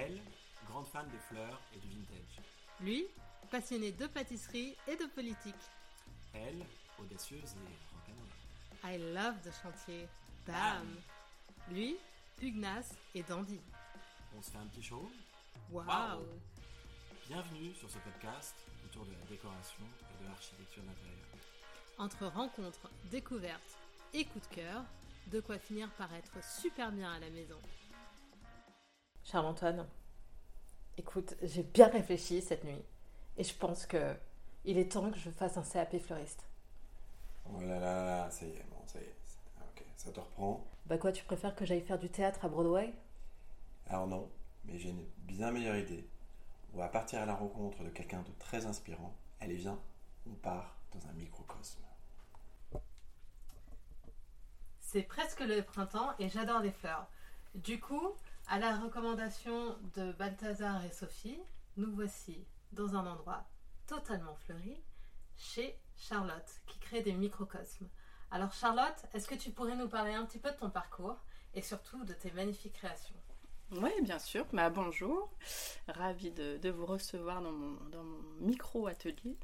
Elle, 0.00 0.18
grande 0.66 0.86
fan 0.86 1.06
des 1.10 1.18
fleurs 1.18 1.60
et 1.74 1.78
du 1.78 1.88
vintage. 1.88 2.40
Lui, 2.80 3.06
passionné 3.50 3.92
de 3.92 4.06
pâtisserie 4.06 4.74
et 4.88 4.96
de 4.96 5.04
politique. 5.06 5.54
Elle, 6.32 6.64
audacieuse 6.98 7.54
et 7.54 7.76
rock'n'roll. 7.94 8.94
I 8.94 9.12
love 9.12 9.34
the 9.42 9.52
chantier. 9.62 10.08
Bam 10.46 10.96
Lui, 11.70 11.98
pugnace 12.38 12.94
et 13.14 13.22
dandy. 13.22 13.60
On 14.36 14.40
se 14.40 14.50
fait 14.50 14.58
un 14.58 14.66
petit 14.68 14.82
show? 14.82 15.10
Waouh 15.70 16.24
Bienvenue 17.28 17.74
sur 17.74 17.90
ce 17.90 17.98
podcast 17.98 18.54
autour 18.86 19.04
de 19.04 19.12
la 19.12 19.26
décoration 19.28 19.84
et 19.84 20.24
de 20.24 20.28
l'architecture 20.28 20.82
d'intérieur. 20.82 21.26
Entre 21.98 22.26
rencontres, 22.26 22.88
découvertes 23.10 23.76
et 24.14 24.24
coups 24.24 24.48
de 24.48 24.54
cœur, 24.54 24.82
de 25.26 25.40
quoi 25.40 25.58
finir 25.58 25.90
par 25.98 26.12
être 26.14 26.42
super 26.42 26.90
bien 26.90 27.12
à 27.12 27.18
la 27.18 27.28
maison. 27.28 27.58
Charles-Antoine, 29.30 29.86
écoute, 30.98 31.36
j'ai 31.42 31.62
bien 31.62 31.86
réfléchi 31.88 32.42
cette 32.42 32.64
nuit 32.64 32.82
et 33.36 33.44
je 33.44 33.54
pense 33.54 33.86
que 33.86 34.16
il 34.64 34.76
est 34.76 34.90
temps 34.90 35.10
que 35.10 35.18
je 35.18 35.30
fasse 35.30 35.56
un 35.56 35.62
CAP 35.62 35.98
fleuriste. 35.98 36.44
Oh 37.46 37.60
là 37.60 37.78
là 37.78 38.04
là, 38.04 38.30
ça 38.30 38.44
y 38.44 38.50
est, 38.50 38.64
bon, 38.70 38.82
ça 38.86 38.98
y 38.98 39.04
est. 39.04 39.14
Ah, 39.58 39.62
Ok, 39.70 39.84
ça 39.96 40.10
te 40.10 40.18
reprend. 40.18 40.64
Bah 40.86 40.98
quoi, 40.98 41.12
tu 41.12 41.22
préfères 41.24 41.54
que 41.54 41.64
j'aille 41.64 41.80
faire 41.80 41.98
du 41.98 42.08
théâtre 42.10 42.44
à 42.44 42.48
Broadway? 42.48 42.92
Alors 43.88 44.08
non, 44.08 44.28
mais 44.64 44.78
j'ai 44.78 44.90
une 44.90 45.06
bien 45.18 45.52
meilleure 45.52 45.76
idée. 45.76 46.08
On 46.74 46.78
va 46.78 46.88
partir 46.88 47.20
à 47.20 47.26
la 47.26 47.34
rencontre 47.34 47.84
de 47.84 47.88
quelqu'un 47.90 48.22
de 48.22 48.32
très 48.40 48.66
inspirant. 48.66 49.14
Allez, 49.40 49.56
viens, 49.56 49.78
on 50.28 50.34
part 50.34 50.76
dans 50.92 51.06
un 51.08 51.12
microcosme. 51.12 51.82
C'est 54.80 55.02
presque 55.02 55.40
le 55.40 55.62
printemps 55.62 56.14
et 56.18 56.28
j'adore 56.28 56.60
les 56.60 56.72
fleurs. 56.72 57.06
Du 57.54 57.78
coup, 57.80 58.12
à 58.50 58.58
la 58.58 58.76
recommandation 58.76 59.76
de 59.94 60.10
Balthazar 60.10 60.84
et 60.84 60.90
Sophie, 60.90 61.38
nous 61.76 61.92
voici 61.92 62.44
dans 62.72 62.96
un 62.96 63.06
endroit 63.06 63.44
totalement 63.86 64.34
fleuri 64.34 64.76
chez 65.36 65.78
Charlotte 65.96 66.50
qui 66.66 66.80
crée 66.80 67.00
des 67.00 67.12
microcosmes. 67.12 67.88
Alors 68.32 68.52
Charlotte, 68.52 69.06
est-ce 69.14 69.28
que 69.28 69.36
tu 69.36 69.50
pourrais 69.50 69.76
nous 69.76 69.88
parler 69.88 70.14
un 70.14 70.26
petit 70.26 70.40
peu 70.40 70.50
de 70.50 70.56
ton 70.56 70.68
parcours 70.68 71.16
et 71.54 71.62
surtout 71.62 72.04
de 72.04 72.12
tes 72.12 72.32
magnifiques 72.32 72.72
créations? 72.72 73.14
Oui, 73.70 73.90
bien 74.02 74.18
sûr. 74.18 74.44
Bah, 74.52 74.68
bonjour. 74.68 75.30
Ravie 75.86 76.32
de, 76.32 76.70
vous 76.70 76.86
recevoir 76.86 77.40
dans 77.40 77.52
mon, 77.52 77.74
dans 77.90 78.02
mon 78.02 78.22
micro-atelier. 78.40 79.38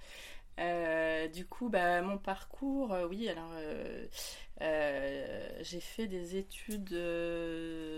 Euh, 0.58 1.28
du 1.28 1.46
coup, 1.46 1.68
bah, 1.68 2.00
mon 2.02 2.18
parcours, 2.18 2.92
euh, 2.92 3.06
oui, 3.06 3.28
alors 3.28 3.50
euh, 4.62 5.48
j'ai 5.60 5.80
fait 5.80 6.06
des 6.06 6.36
études 6.36 6.94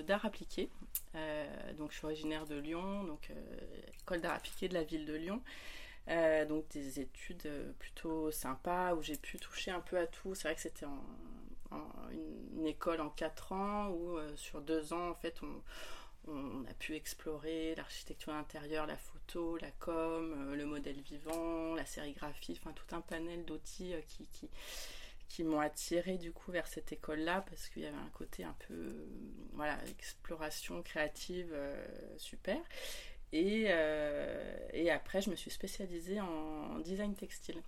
d'art 0.06 0.24
appliqué. 0.24 0.70
Donc, 1.76 1.92
je 1.92 1.98
suis 1.98 2.06
originaire 2.06 2.46
de 2.46 2.56
Lyon, 2.56 3.04
donc 3.04 3.30
école 4.00 4.20
d'art 4.20 4.34
appliqué 4.34 4.68
de 4.68 4.74
la 4.74 4.84
ville 4.84 5.04
de 5.06 5.14
Lyon. 5.14 5.42
Donc, 6.48 6.68
des 6.70 7.00
études 7.00 7.48
plutôt 7.78 8.30
sympas 8.30 8.94
où 8.94 9.02
j'ai 9.02 9.16
pu 9.16 9.38
toucher 9.38 9.70
un 9.70 9.80
peu 9.80 9.98
à 9.98 10.06
tout. 10.06 10.34
C'est 10.34 10.48
vrai 10.48 10.54
que 10.54 10.60
c'était 10.60 10.86
en, 10.86 11.02
une, 12.56 12.66
école 12.66 13.00
en 13.00 13.10
quatre 13.10 13.52
ans 13.52 13.90
où 13.90 14.18
sur 14.36 14.60
deux 14.60 14.92
ans, 14.92 15.10
en 15.10 15.14
fait, 15.14 15.40
on, 15.42 15.62
on 16.26 16.64
a 16.68 16.74
pu 16.74 16.94
explorer 16.94 17.74
l'architecture 17.76 18.32
intérieure, 18.32 18.86
la 18.86 18.96
photo, 18.96 19.56
la 19.58 19.70
com, 19.72 20.34
euh, 20.36 20.56
le 20.56 20.66
modèle 20.66 21.00
vivant, 21.00 21.74
la 21.74 21.86
sérigraphie, 21.86 22.58
enfin 22.60 22.72
tout 22.72 22.94
un 22.94 23.00
panel 23.00 23.44
d'outils 23.44 23.94
euh, 23.94 24.00
qui, 25.28 25.44
m'ont 25.44 25.60
attiré 25.60 26.18
du 26.18 26.32
coup 26.32 26.50
vers 26.50 26.66
cette 26.66 26.90
école-là 26.90 27.44
parce 27.48 27.68
qu'il 27.68 27.82
y 27.82 27.86
avait 27.86 27.96
un 27.96 28.10
côté 28.12 28.42
un 28.42 28.56
peu 28.66 28.74
euh, 28.74 29.76
exploration 29.88 30.82
créative 30.82 31.54
super. 32.16 32.58
Et, 33.32 33.70
après, 34.90 35.20
je 35.20 35.30
me 35.30 35.36
suis 35.36 35.50
spécialisée 35.50 36.20
en 36.20 36.80
design 36.80 37.14
textile. 37.14 37.62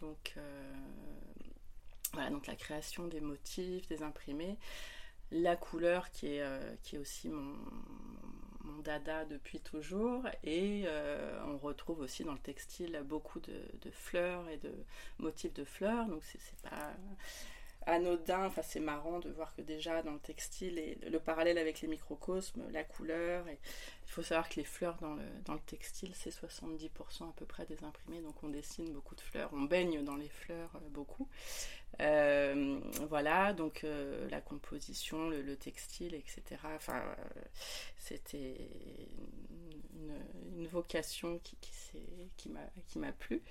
Donc, 0.00 0.36
voilà, 2.12 2.30
donc 2.30 2.46
la 2.46 2.54
création 2.54 3.08
des 3.08 3.20
motifs, 3.20 3.88
des 3.88 4.02
imprimés, 4.02 4.56
la 5.30 5.56
couleur 5.56 6.10
qui 6.10 6.34
est, 6.34 6.42
euh, 6.42 6.74
aussi 7.00 7.28
mon, 7.28 7.54
dada 8.84 9.24
depuis 9.24 9.60
toujours. 9.60 10.24
Et 10.44 10.84
euh, 10.86 11.40
on 11.46 11.58
retrouve 11.58 12.00
aussi 12.00 12.24
dans 12.24 12.32
le 12.32 12.38
textile 12.38 13.02
beaucoup 13.04 13.40
de, 13.40 13.60
de 13.82 13.90
fleurs 13.90 14.48
et 14.48 14.56
de 14.56 14.72
motifs 15.18 15.52
de 15.54 15.64
fleurs. 15.64 16.06
Donc 16.06 16.22
c'est 16.24 16.40
pas 16.62 16.94
anodin, 17.88 18.46
enfin 18.46 18.62
c'est 18.62 18.80
marrant 18.80 19.18
de 19.18 19.30
voir 19.30 19.54
que 19.54 19.62
déjà 19.62 20.02
dans 20.02 20.12
le 20.12 20.18
textile 20.18 20.98
le 21.02 21.18
parallèle 21.18 21.58
avec 21.58 21.80
les 21.80 21.88
microcosmes, 21.88 22.62
la 22.70 22.84
couleur, 22.84 23.46
il 23.48 24.10
faut 24.10 24.22
savoir 24.22 24.48
que 24.48 24.56
les 24.56 24.64
fleurs 24.64 24.96
dans 25.00 25.14
le, 25.14 25.60
textile 25.66 26.12
c'est 26.14 26.30
70% 26.30 26.90
à 27.28 27.32
peu 27.36 27.46
près 27.46 27.66
des 27.66 27.82
imprimés, 27.82 28.20
donc 28.20 28.42
on 28.42 28.48
dessine 28.48 28.92
beaucoup 28.92 29.14
de 29.14 29.20
fleurs, 29.20 29.50
on 29.52 29.62
baigne 29.62 30.04
dans 30.04 30.16
les 30.16 30.28
fleurs 30.28 30.70
euh, 30.76 30.88
beaucoup. 30.90 31.28
Euh, 32.00 32.78
voilà, 33.08 33.52
donc 33.54 33.82
euh, 33.82 34.28
la 34.28 34.40
composition, 34.40 35.30
le, 35.30 35.42
le 35.42 35.56
textile, 35.56 36.14
etc. 36.14 36.42
C'était 37.96 38.68
une, 40.56 40.66
vocation 40.68 41.40
qui 42.36 42.50
m'a 42.98 43.12
plu. 43.12 43.42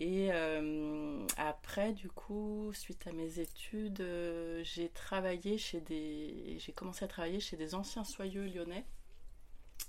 Et 0.00 0.28
euh, 0.30 1.26
après, 1.36 1.92
du 1.92 2.08
coup, 2.08 2.70
suite 2.72 3.08
à 3.08 3.12
mes 3.12 3.40
études, 3.40 4.00
euh, 4.00 4.62
j'ai 4.62 4.90
travaillé 4.90 5.58
chez 5.58 5.80
des, 5.80 6.56
j'ai 6.60 6.70
commencé 6.70 7.04
à 7.04 7.08
travailler 7.08 7.40
chez 7.40 7.56
des 7.56 7.74
anciens 7.74 8.04
soyeux 8.04 8.44
lyonnais. 8.44 8.84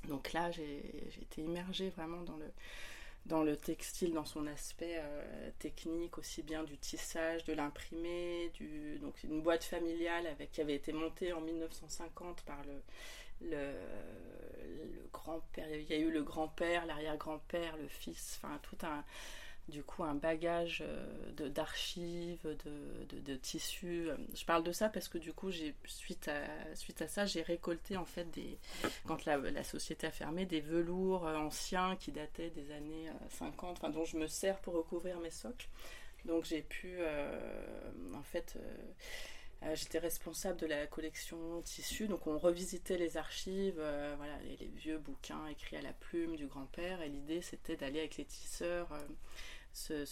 Donc 0.07 0.33
là, 0.33 0.49
j'ai 0.49 0.79
été 1.21 1.43
immergée 1.43 1.89
vraiment 1.89 2.23
dans 2.23 2.37
le, 2.37 2.51
dans 3.27 3.43
le 3.43 3.55
textile, 3.55 4.13
dans 4.13 4.25
son 4.25 4.47
aspect 4.47 4.95
euh, 4.97 5.51
technique, 5.59 6.17
aussi 6.17 6.41
bien 6.41 6.63
du 6.63 6.79
tissage, 6.79 7.43
de 7.43 7.53
l'imprimé, 7.53 8.49
du 8.55 8.97
donc 8.97 9.23
une 9.23 9.43
boîte 9.43 9.63
familiale 9.63 10.25
qui 10.51 10.61
avait 10.61 10.75
été 10.75 10.91
montée 10.91 11.33
en 11.33 11.41
1950 11.41 12.41
par 12.45 12.57
le, 12.65 13.51
le 13.51 15.07
grand-père. 15.13 15.67
Il 15.71 15.83
y 15.83 15.93
a 15.93 15.99
eu 15.99 16.09
le 16.09 16.23
grand-père, 16.23 16.87
l'arrière-grand-père, 16.87 17.77
le 17.77 17.87
fils, 17.87 18.39
enfin 18.41 18.59
tout 18.63 18.77
un 18.81 19.03
du 19.69 19.83
coup 19.83 20.03
un 20.03 20.15
bagage 20.15 20.83
euh, 20.85 21.49
d'archives, 21.49 22.43
de, 22.43 23.35
tissus. 23.35 24.09
Je 24.33 24.45
parle 24.45 24.63
de 24.63 24.71
ça 24.71 24.89
parce 24.89 25.07
que 25.07 25.17
du 25.17 25.33
coup, 25.33 25.51
suite 25.85 26.27
à, 26.27 26.75
suite 26.75 27.01
à 27.01 27.07
ça, 27.07 27.25
j'ai 27.25 27.41
récolté 27.41 27.95
en 27.95 28.05
fait 28.05 28.29
des 28.31 28.57
quand 29.05 29.25
la, 29.25 29.63
société 29.63 30.07
a 30.07 30.11
fermé 30.11 30.45
des 30.45 30.61
velours 30.61 31.27
euh, 31.27 31.37
anciens 31.37 31.95
qui 31.95 32.11
dataient 32.11 32.49
des 32.49 32.71
années 32.71 33.09
euh, 33.09 33.29
50, 33.29 33.77
enfin 33.77 33.89
dont 33.89 34.05
je 34.05 34.17
me 34.17 34.27
sers 34.27 34.59
pour 34.59 34.73
recouvrir 34.73 35.19
mes 35.19 35.31
socles. 35.31 35.67
Donc 36.25 36.45
j'ai 36.45 36.61
pu 36.61 36.97
euh, 36.99 37.91
en 38.13 38.23
fait 38.23 38.57
euh, 38.57 38.75
euh, 39.63 39.75
J'étais 39.75 39.99
responsable 39.99 40.57
de 40.59 40.65
la 40.67 40.87
collection 40.87 41.61
tissus, 41.63 42.07
donc 42.07 42.27
on 42.27 42.37
revisitait 42.37 42.97
les 42.97 43.17
archives, 43.17 43.75
euh, 43.77 44.13
voilà, 44.17 44.37
les, 44.59 44.67
vieux 44.67 44.97
bouquins 44.97 45.45
écrits 45.47 45.75
à 45.75 45.81
la 45.81 45.91
plume 45.91 46.37
du 46.37 46.47
grand-père, 46.47 47.01
et 47.01 47.09
l'idée 47.09 47.41
c'était 47.41 47.75
d'aller 47.75 47.99
avec 47.99 48.15
les 48.17 48.25
tisseurs 48.25 48.91
euh, 48.93 48.99
se- 49.73 50.05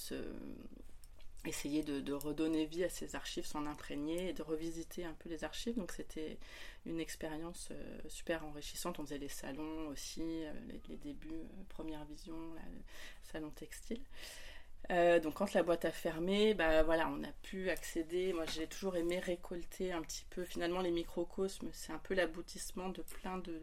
essayer 1.47 1.84
de, 1.84 2.13
redonner 2.13 2.66
vie 2.66 2.84
à 2.84 2.90
ces 2.90 3.16
archives, 3.16 3.45
s'en 3.45 3.66
imprégner 3.66 4.29
et 4.29 4.34
de 4.34 4.44
revisiter 4.44 5.06
un 5.06 5.13
peu 5.13 5.29
les 5.29 5.44
archives. 5.44 5.75
Donc 5.75 5.91
c'était 5.91 6.38
une 6.85 7.00
expérience 7.00 7.69
euh, 7.72 8.00
super 8.07 8.45
enrichissante. 8.45 9.00
On 9.00 9.03
faisait 9.03 9.18
les 9.18 9.29
salons 9.29 9.88
aussi, 9.88 10.22
euh, 10.22 10.51
les, 10.90 10.97
débuts, 10.97 11.29
euh, 11.31 11.63
première 11.69 12.03
vision, 12.06 12.35
salon 13.23 13.50
textile. 13.51 14.01
Donc 14.90 15.34
quand 15.34 15.53
la 15.53 15.63
boîte 15.63 15.84
a 15.84 15.91
fermé, 15.91 16.53
bah 16.53 16.81
voilà, 16.84 17.09
on 17.09 17.22
a 17.24 17.31
pu 17.44 17.69
accéder. 17.69 18.31
Moi, 18.31 18.45
j'ai 18.45 18.68
toujours 18.68 18.95
aimé 18.95 19.19
récolter 19.19 19.91
un 19.91 20.01
petit 20.01 20.25
peu. 20.29 20.45
Finalement, 20.45 20.79
les 20.79 20.91
microcosmes, 20.91 21.68
c'est 21.74 21.91
un 21.91 21.97
peu 21.97 22.13
l'aboutissement 22.13 22.88
de 22.89 23.01
plein 23.01 23.38
de 23.39 23.62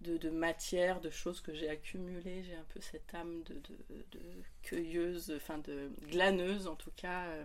de, 0.00 0.16
de 0.16 0.30
matières, 0.30 1.00
de 1.00 1.10
choses 1.10 1.40
que 1.40 1.54
j'ai 1.54 1.68
accumulées. 1.68 2.42
J'ai 2.42 2.54
un 2.54 2.64
peu 2.68 2.80
cette 2.80 3.14
âme 3.14 3.42
de, 3.44 3.54
de, 3.54 4.18
cueilleuse, 4.62 5.32
enfin 5.36 5.58
de 5.58 5.90
glaneuse 6.08 6.66
en 6.66 6.76
tout 6.76 6.92
cas, 6.96 7.26
euh, 7.26 7.44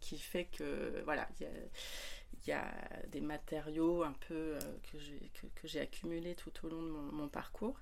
qui 0.00 0.18
fait 0.18 0.46
que 0.46 1.02
voilà, 1.04 1.28
il 1.40 1.46
y 2.46 2.52
a, 2.52 2.64
des 3.08 3.20
matériaux 3.20 4.02
un 4.02 4.14
peu 4.28 4.34
euh, 4.34 4.58
que 4.90 4.98
j'ai 4.98 5.30
que, 5.54 5.78
accumulés 5.78 6.34
tout 6.34 6.52
au 6.64 6.68
long 6.68 6.82
de 6.82 6.88
mon 6.88 7.28
parcours. 7.28 7.78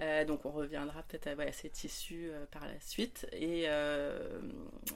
Euh, 0.00 0.24
donc 0.24 0.44
on 0.44 0.52
reviendra 0.52 1.02
peut-être 1.02 1.40
à, 1.40 1.52
ces 1.52 1.70
tissus 1.70 2.30
euh, 2.30 2.46
par 2.46 2.66
la 2.66 2.78
suite. 2.80 3.26
Et 3.32 3.64
euh, 3.66 4.40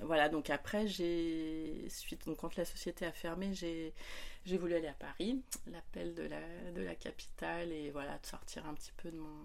voilà, 0.03 0.29
donc 0.29 0.51
après, 0.51 0.87
j'ai 0.87 1.87
suite 1.89 2.25
donc 2.27 2.39
quand 2.39 2.55
la 2.57 2.65
société 2.65 3.05
a 3.05 3.13
fermé, 3.13 3.53
j'ai 3.55 3.93
voulu 4.59 4.75
aller 4.75 4.89
à 4.89 4.95
Paris, 4.95 5.43
l'appel 5.67 6.15
de 6.15 6.23
la 6.23 6.41
de 6.75 6.83
la 6.83 6.95
capitale 6.95 7.73
et 7.73 7.91
voilà 7.91 8.19
de 8.19 8.27
sortir 8.27 8.67
un 8.67 8.75
petit 8.75 8.93
peu 8.97 9.11
de 9.11 9.19
mon 9.19 9.45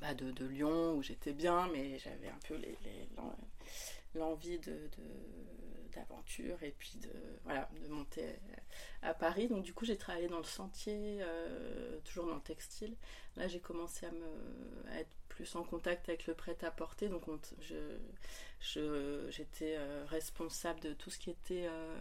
bah, 0.00 0.14
de, 0.14 0.30
de 0.30 0.46
Lyon 0.46 0.94
où 0.94 1.02
j'étais 1.02 1.32
bien, 1.32 1.68
mais 1.72 1.98
j'avais 1.98 2.28
un 2.28 2.38
peu 2.48 2.56
les, 2.56 2.76
l'envie 4.14 4.58
de, 4.58 4.90
d'aventure 5.92 6.62
et 6.62 6.74
puis 6.78 6.94
de, 7.02 7.10
voilà, 7.44 7.68
de 7.82 7.88
monter 7.88 8.24
à 9.02 9.14
Paris. 9.14 9.48
Donc 9.48 9.62
du 9.64 9.74
coup 9.74 9.84
j'ai 9.84 9.96
travaillé 9.96 10.28
dans 10.28 10.38
le 10.38 10.44
sentier, 10.44 11.18
euh, 11.20 11.98
toujours 12.04 12.26
dans 12.26 12.36
le 12.36 12.40
textile. 12.40 12.94
Là 13.36 13.48
j'ai 13.48 13.60
commencé 13.60 14.06
à, 14.06 14.10
me, 14.12 14.90
à 14.92 15.00
être 15.00 15.10
plus 15.28 15.54
en 15.56 15.64
contact 15.64 16.08
avec 16.08 16.26
le 16.26 16.34
prêt-à-porter. 16.34 17.08
Donc 17.08 17.28
on 17.28 17.38
je, 18.60 19.28
j'étais 19.30 19.76
euh, 19.78 20.04
responsable 20.06 20.80
de 20.80 20.92
tout 20.92 21.10
ce 21.10 21.18
qui 21.18 21.30
était 21.30 21.66
euh, 21.66 21.96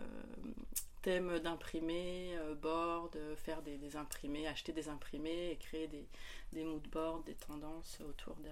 thème 1.02 1.40
d'imprimés, 1.40 2.36
euh, 2.38 2.54
board, 2.56 3.18
faire 3.38 3.62
des, 3.62 3.78
des 3.78 3.96
imprimés, 3.96 4.48
acheter 4.48 4.74
des 4.74 4.90
imprimés 4.90 5.52
et 5.52 5.56
créer 5.56 5.88
des, 5.88 6.06
des 6.52 6.64
mood 6.64 6.86
boards, 6.90 7.24
des 7.24 7.36
tendances 7.36 8.02
autour 8.02 8.36
de 8.38 8.50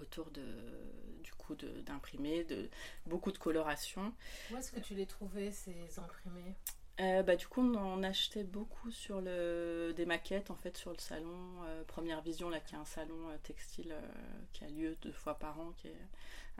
autour 0.00 0.30
de, 0.30 0.44
du 1.22 1.32
coup 1.32 1.54
de- 1.54 1.80
d'imprimés, 1.82 2.44
de, 2.44 2.68
beaucoup 3.06 3.32
de 3.32 3.38
coloration. 3.38 4.12
Où 4.50 4.56
est-ce 4.56 4.72
que 4.72 4.80
tu 4.80 4.94
les 4.94 5.06
trouvais, 5.06 5.50
ces 5.50 5.98
imprimés? 5.98 6.54
Euh, 7.00 7.22
bah, 7.22 7.36
du 7.36 7.46
coup, 7.46 7.60
on 7.60 7.74
en 7.76 8.02
achetait 8.02 8.42
beaucoup 8.42 8.90
sur 8.90 9.20
le, 9.20 9.92
des 9.94 10.04
maquettes 10.04 10.50
en 10.50 10.56
fait 10.56 10.76
sur 10.76 10.90
le 10.90 10.98
salon 10.98 11.62
euh, 11.64 11.84
Première 11.84 12.22
Vision, 12.22 12.50
là 12.50 12.58
qui 12.58 12.74
est 12.74 12.78
un 12.78 12.84
salon 12.84 13.28
euh, 13.28 13.36
textile 13.44 13.94
qui 14.52 14.64
a 14.64 14.68
lieu 14.68 14.96
deux 15.02 15.12
fois 15.12 15.38
par 15.38 15.60
an, 15.60 15.72
qui 15.76 15.86
est 15.86 15.96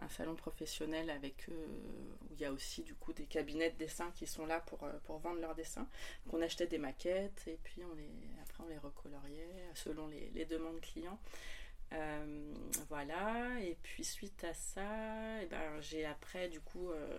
un 0.00 0.08
salon 0.08 0.36
professionnel 0.36 1.10
avec 1.10 1.48
où 1.50 2.32
il 2.34 2.40
y 2.40 2.44
a 2.44 2.52
aussi 2.52 2.84
du 2.84 2.94
coup 2.94 3.12
des 3.12 3.26
cabinets 3.26 3.70
de 3.70 3.78
dessin 3.78 4.12
qui 4.14 4.28
sont 4.28 4.46
là 4.46 4.60
pour, 4.60 4.78
pour 5.02 5.18
vendre 5.18 5.40
leurs 5.40 5.56
dessins. 5.56 5.88
Donc 6.24 6.34
on 6.34 6.40
achetait 6.40 6.68
des 6.68 6.78
maquettes 6.78 7.42
et 7.48 7.58
puis 7.64 7.82
on 7.82 7.94
les, 7.96 8.08
après 8.40 8.62
on 8.62 8.68
les 8.68 8.78
recoloriait 8.78 9.68
selon 9.74 10.06
les, 10.06 10.30
les 10.34 10.44
demandes 10.44 10.80
clients. 10.80 11.18
Euh, 11.92 12.54
voilà, 12.88 13.58
et 13.62 13.76
puis 13.82 14.04
suite 14.04 14.44
à 14.44 14.52
ça, 14.52 15.42
eh 15.42 15.46
ben, 15.46 15.80
j'ai 15.80 16.04
après 16.04 16.48
du 16.48 16.60
coup 16.60 16.90
euh, 16.90 17.18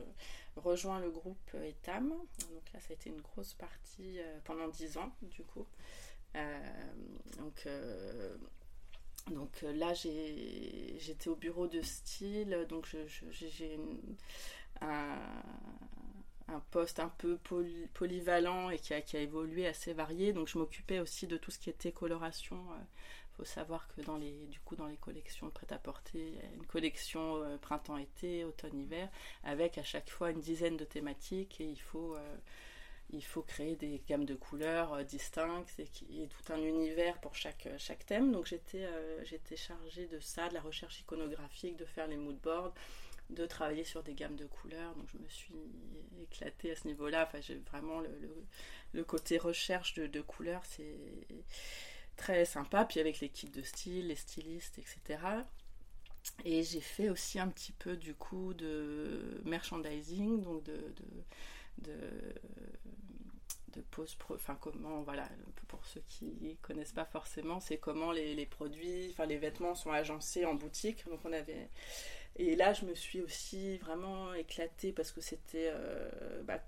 rejoint 0.58 1.00
le 1.00 1.10
groupe 1.10 1.54
Etam. 1.56 2.10
Donc 2.10 2.74
là, 2.74 2.80
ça 2.80 2.88
a 2.92 2.94
été 2.94 3.10
une 3.10 3.22
grosse 3.22 3.54
partie 3.56 4.20
euh, 4.20 4.40
pendant 4.46 4.68
10 4.68 4.98
ans, 4.98 5.12
du 5.24 5.44
coup. 5.44 5.66
Euh, 6.36 6.60
donc, 7.40 7.64
euh, 7.68 8.38
donc 9.32 9.52
euh, 9.64 9.74
là, 9.74 9.94
j'étais 9.94 11.30
au 11.30 11.36
bureau 11.36 11.68
de 11.68 11.82
style, 11.82 12.66
donc 12.70 12.88
j'ai 13.32 13.80
un, 14.82 16.60
poste 16.72 17.00
un 17.00 17.10
peu 17.18 17.38
poly- 17.38 17.88
polyvalent 17.94 18.70
et 18.70 18.80
qui 18.80 18.94
a, 18.94 19.02
qui 19.02 19.18
a 19.18 19.22
évolué 19.22 19.68
assez 19.68 19.94
varié. 19.94 20.34
Donc 20.34 20.48
je 20.48 20.58
m'occupais 20.58 21.00
aussi 21.00 21.28
de 21.28 21.38
tout 21.38 21.52
ce 21.52 21.60
qui 21.60 21.70
était 21.70 21.92
coloration. 21.92 22.58
Faut 23.40 23.46
savoir 23.46 23.88
que 23.88 24.02
dans 24.02 24.18
les, 24.18 24.48
du 24.48 24.60
coup, 24.60 24.76
dans 24.76 24.88
les 24.88 24.98
collections 24.98 25.48
de 25.48 25.54
prêt-à-porter, 25.54 26.20
il 26.20 26.36
y 26.36 26.40
a 26.40 26.54
une 26.58 26.66
collection 26.66 27.42
euh, 27.42 27.56
printemps-été, 27.56 28.44
automne-hiver 28.44 29.08
avec 29.46 29.78
à 29.78 29.84
chaque 29.84 30.10
fois 30.10 30.32
une 30.32 30.42
dizaine 30.42 30.76
de 30.76 30.84
thématiques 30.84 31.62
et 31.62 31.64
il 31.64 31.80
faut, 31.80 32.18
euh, 32.18 32.36
il 33.12 33.24
faut 33.24 33.42
créer 33.42 33.78
des 33.78 34.04
gammes 34.10 34.26
de 34.26 34.36
couleurs 34.36 34.92
euh, 34.92 35.04
distinctes 35.04 35.80
et, 35.80 35.88
tout 36.28 36.52
un 36.52 36.58
univers 36.58 37.18
pour 37.22 37.34
chaque, 37.34 37.70
chaque 37.78 38.06
thème. 38.06 38.34
Donc 38.34 38.46
j'étais 38.46 38.86
j'étais 39.24 39.56
chargée 39.56 40.08
de 40.08 40.20
ça, 40.20 40.50
de 40.50 40.54
la 40.54 40.62
recherche 40.62 41.00
iconographique, 41.00 41.78
de 41.78 41.86
faire 41.86 42.08
les 42.08 42.18
mood 42.18 42.38
boards, 42.42 42.74
de 43.30 43.46
travailler 43.46 43.86
sur 43.86 44.04
des 44.04 44.16
gammes 44.16 44.36
de 44.36 44.48
couleurs. 44.48 44.94
Donc 44.96 45.08
je 45.14 45.18
me 45.18 45.30
suis 45.30 45.56
éclatée 46.22 46.72
à 46.72 46.76
ce 46.76 46.86
niveau-là. 46.88 47.24
Enfin, 47.24 47.40
j'ai 47.40 47.56
vraiment 47.72 48.02
le, 48.02 48.10
le, 48.20 48.36
le 48.92 49.04
côté 49.06 49.38
recherche 49.38 49.94
de, 49.94 50.08
de 50.08 50.20
couleurs, 50.20 50.66
c'est 50.66 50.98
très 52.20 52.46
sympa. 52.46 52.86
Puis 52.86 53.00
avec 53.00 53.20
l'équipe 53.20 53.52
de 53.52 53.62
style, 53.64 54.08
les 54.08 54.16
stylistes, 54.16 54.78
etc. 54.78 55.20
Et 56.46 56.64
j'ai 56.64 56.82
fait 56.82 57.10
aussi 57.10 57.40
un 57.40 57.48
petit 57.48 57.72
peu 57.72 57.96
du 57.96 58.14
coup 58.14 58.54
de 58.54 59.42
merchandising, 59.46 60.42
donc 60.42 60.64
de, 60.64 60.74
de, 60.74 61.90
de, 61.90 62.00
de 63.74 63.82
pose 63.92 64.18
enfin 64.32 64.58
comment, 64.60 65.02
voilà, 65.02 65.28
pour 65.68 65.86
ceux 65.86 66.04
qui 66.08 66.58
connaissent 66.62 66.92
pas 66.92 67.06
forcément, 67.06 67.60
c'est 67.60 67.78
comment 67.78 68.12
les, 68.12 68.36
les 68.36 68.46
produits, 68.46 69.10
enfin 69.12 69.26
les 69.26 69.38
vêtements 69.38 69.76
sont 69.76 69.92
agencés 69.92 70.46
en 70.46 70.56
boutique. 70.56 71.08
Donc 71.08 71.22
on 71.24 71.34
avait, 71.34 71.70
et 72.36 72.56
là 72.56 72.74
je 72.74 72.86
me 72.86 72.96
suis 72.96 73.22
aussi 73.22 73.78
vraiment 73.78 74.34
éclatée 74.34 74.92
parce 74.92 75.12
que 75.12 75.22
c'était 75.22 75.70
euh, 75.72 76.44
bah, 76.44 76.60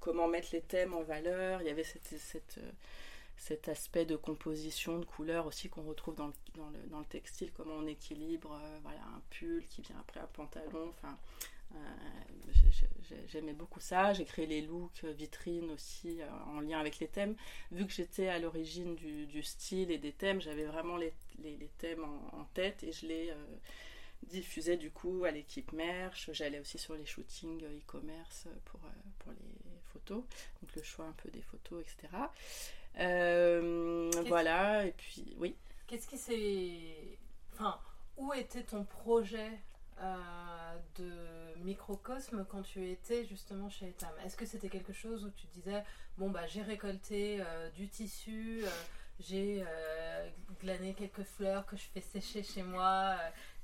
comment 0.00 0.28
mettre 0.28 0.48
les 0.52 0.62
thèmes 0.62 0.94
en 0.94 1.02
valeur. 1.02 1.62
Il 1.62 1.66
y 1.66 1.70
avait 1.70 1.84
cette, 1.84 2.58
cet 3.38 3.68
aspect 3.68 4.04
de 4.04 4.16
composition, 4.16 4.98
de 4.98 5.04
couleur 5.04 5.46
aussi 5.46 5.68
qu'on 5.68 5.82
retrouve 5.84 6.14
dans 6.16 6.26
le, 6.26 6.32
dans, 6.54 6.68
le, 6.70 6.78
dans 6.90 6.98
le 6.98 7.04
textile, 7.06 7.50
comment 7.52 7.74
on 7.74 7.86
équilibre 7.86 8.52
euh, 8.52 8.78
voilà, 8.82 9.00
un 9.00 9.22
pull 9.30 9.64
qui 9.68 9.80
vient 9.82 9.96
après 10.00 10.20
un 10.20 10.26
pantalon. 10.26 10.88
Enfin, 10.90 11.16
euh, 11.74 11.78
j'ai- 12.52 12.86
j'ai- 13.08 13.28
j'aimais 13.28 13.52
beaucoup 13.52 13.80
ça. 13.80 14.12
J'ai 14.12 14.24
créé 14.24 14.46
les 14.46 14.62
looks 14.62 15.04
euh, 15.04 15.12
vitrines 15.12 15.70
aussi 15.70 16.20
en 16.46 16.60
lien 16.60 16.78
avec 16.80 16.98
les 16.98 17.08
thèmes. 17.08 17.36
Vu 17.70 17.86
que 17.86 17.92
j'étais 17.92 18.28
à 18.28 18.38
l'origine 18.38 18.94
du, 18.96 19.26
du 19.26 19.42
style 19.42 19.90
et 19.90 19.98
des 19.98 20.12
thèmes, 20.12 20.40
j'avais 20.40 20.64
vraiment 20.64 20.96
les, 20.96 21.12
les, 21.42 21.56
les 21.56 21.68
thèmes 21.78 22.04
en, 22.04 22.38
en 22.40 22.44
tête 22.54 22.82
et 22.84 22.92
je 22.92 23.06
les 23.06 23.32
diffusais 24.22 24.76
du 24.76 24.90
coup 24.90 25.24
à 25.24 25.30
l'équipe 25.30 25.72
merch. 25.72 26.30
J'allais 26.32 26.58
aussi 26.58 26.78
sur 26.78 26.94
les 26.94 27.06
shootings 27.06 27.62
e-commerce 27.62 28.48
pour, 28.64 28.80
pour 29.20 29.32
les 29.32 29.78
photos, 29.92 30.22
donc 30.60 30.74
le 30.74 30.82
choix 30.82 31.06
un 31.06 31.12
peu 31.12 31.30
des 31.30 31.42
photos, 31.42 31.82
etc. 31.82 32.08
Euh, 32.98 34.10
voilà, 34.26 34.86
et 34.86 34.92
puis 34.92 35.36
oui. 35.38 35.56
Qu'est-ce 35.86 36.06
qui 36.06 36.18
s'est. 36.18 37.18
Enfin, 37.54 37.78
où 38.16 38.32
était 38.32 38.62
ton 38.62 38.84
projet 38.84 39.50
euh, 40.00 40.76
de 40.96 41.62
microcosme 41.64 42.44
quand 42.50 42.62
tu 42.62 42.88
étais 42.90 43.24
justement 43.24 43.68
chez 43.68 43.88
Etam? 43.88 44.10
Est-ce 44.24 44.36
que 44.36 44.46
c'était 44.46 44.68
quelque 44.68 44.92
chose 44.92 45.24
où 45.24 45.30
tu 45.30 45.46
disais 45.48 45.84
bon 46.16 46.30
bah 46.30 46.46
j'ai 46.46 46.62
récolté 46.62 47.38
euh, 47.40 47.70
du 47.70 47.88
tissu, 47.88 48.64
j'ai 49.20 49.64
glané 50.60 50.94
quelques 50.94 51.24
fleurs 51.24 51.66
que 51.66 51.76
je 51.76 51.84
fais 51.94 52.00
sécher 52.00 52.42
chez 52.42 52.62
moi, 52.62 53.16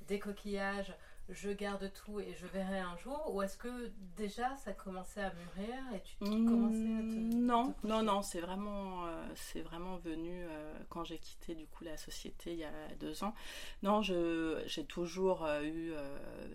des 0.07 0.19
coquillages, 0.19 0.93
je 1.29 1.51
garde 1.51 1.91
tout 1.93 2.21
et 2.21 2.35
je 2.35 2.47
verrai 2.47 2.79
un 2.81 2.97
jour 2.99 3.35
Ou 3.35 3.43
est-ce 3.43 3.57
que 3.57 3.91
déjà 4.17 4.57
ça 4.57 4.73
commençait 4.73 5.23
à 5.23 5.33
mûrir 5.33 5.75
et 5.95 6.01
tu 6.03 6.17
tu 6.17 6.45
commençais 6.45 6.93
à 6.99 7.03
te. 7.03 7.19
Mm, 7.19 7.47
non, 7.47 7.73
te 7.73 7.87
non, 7.87 8.03
non, 8.03 8.23
c'est 8.23 8.41
vraiment, 8.41 9.07
euh, 9.07 9.25
c'est 9.35 9.61
vraiment 9.63 9.97
venu 9.97 10.45
euh, 10.45 10.75
quand 10.89 11.05
j'ai 11.05 11.19
quitté 11.19 11.55
du 11.55 11.67
coup 11.67 11.85
la 11.85 11.97
société 11.97 12.53
il 12.53 12.59
y 12.59 12.65
a 12.65 12.73
deux 13.01 13.25
ans. 13.25 13.35
Non, 13.83 14.03
je, 14.03 14.63
j'ai 14.67 14.85
toujours 14.85 15.45
euh, 15.45 15.63
eu, 15.63 15.93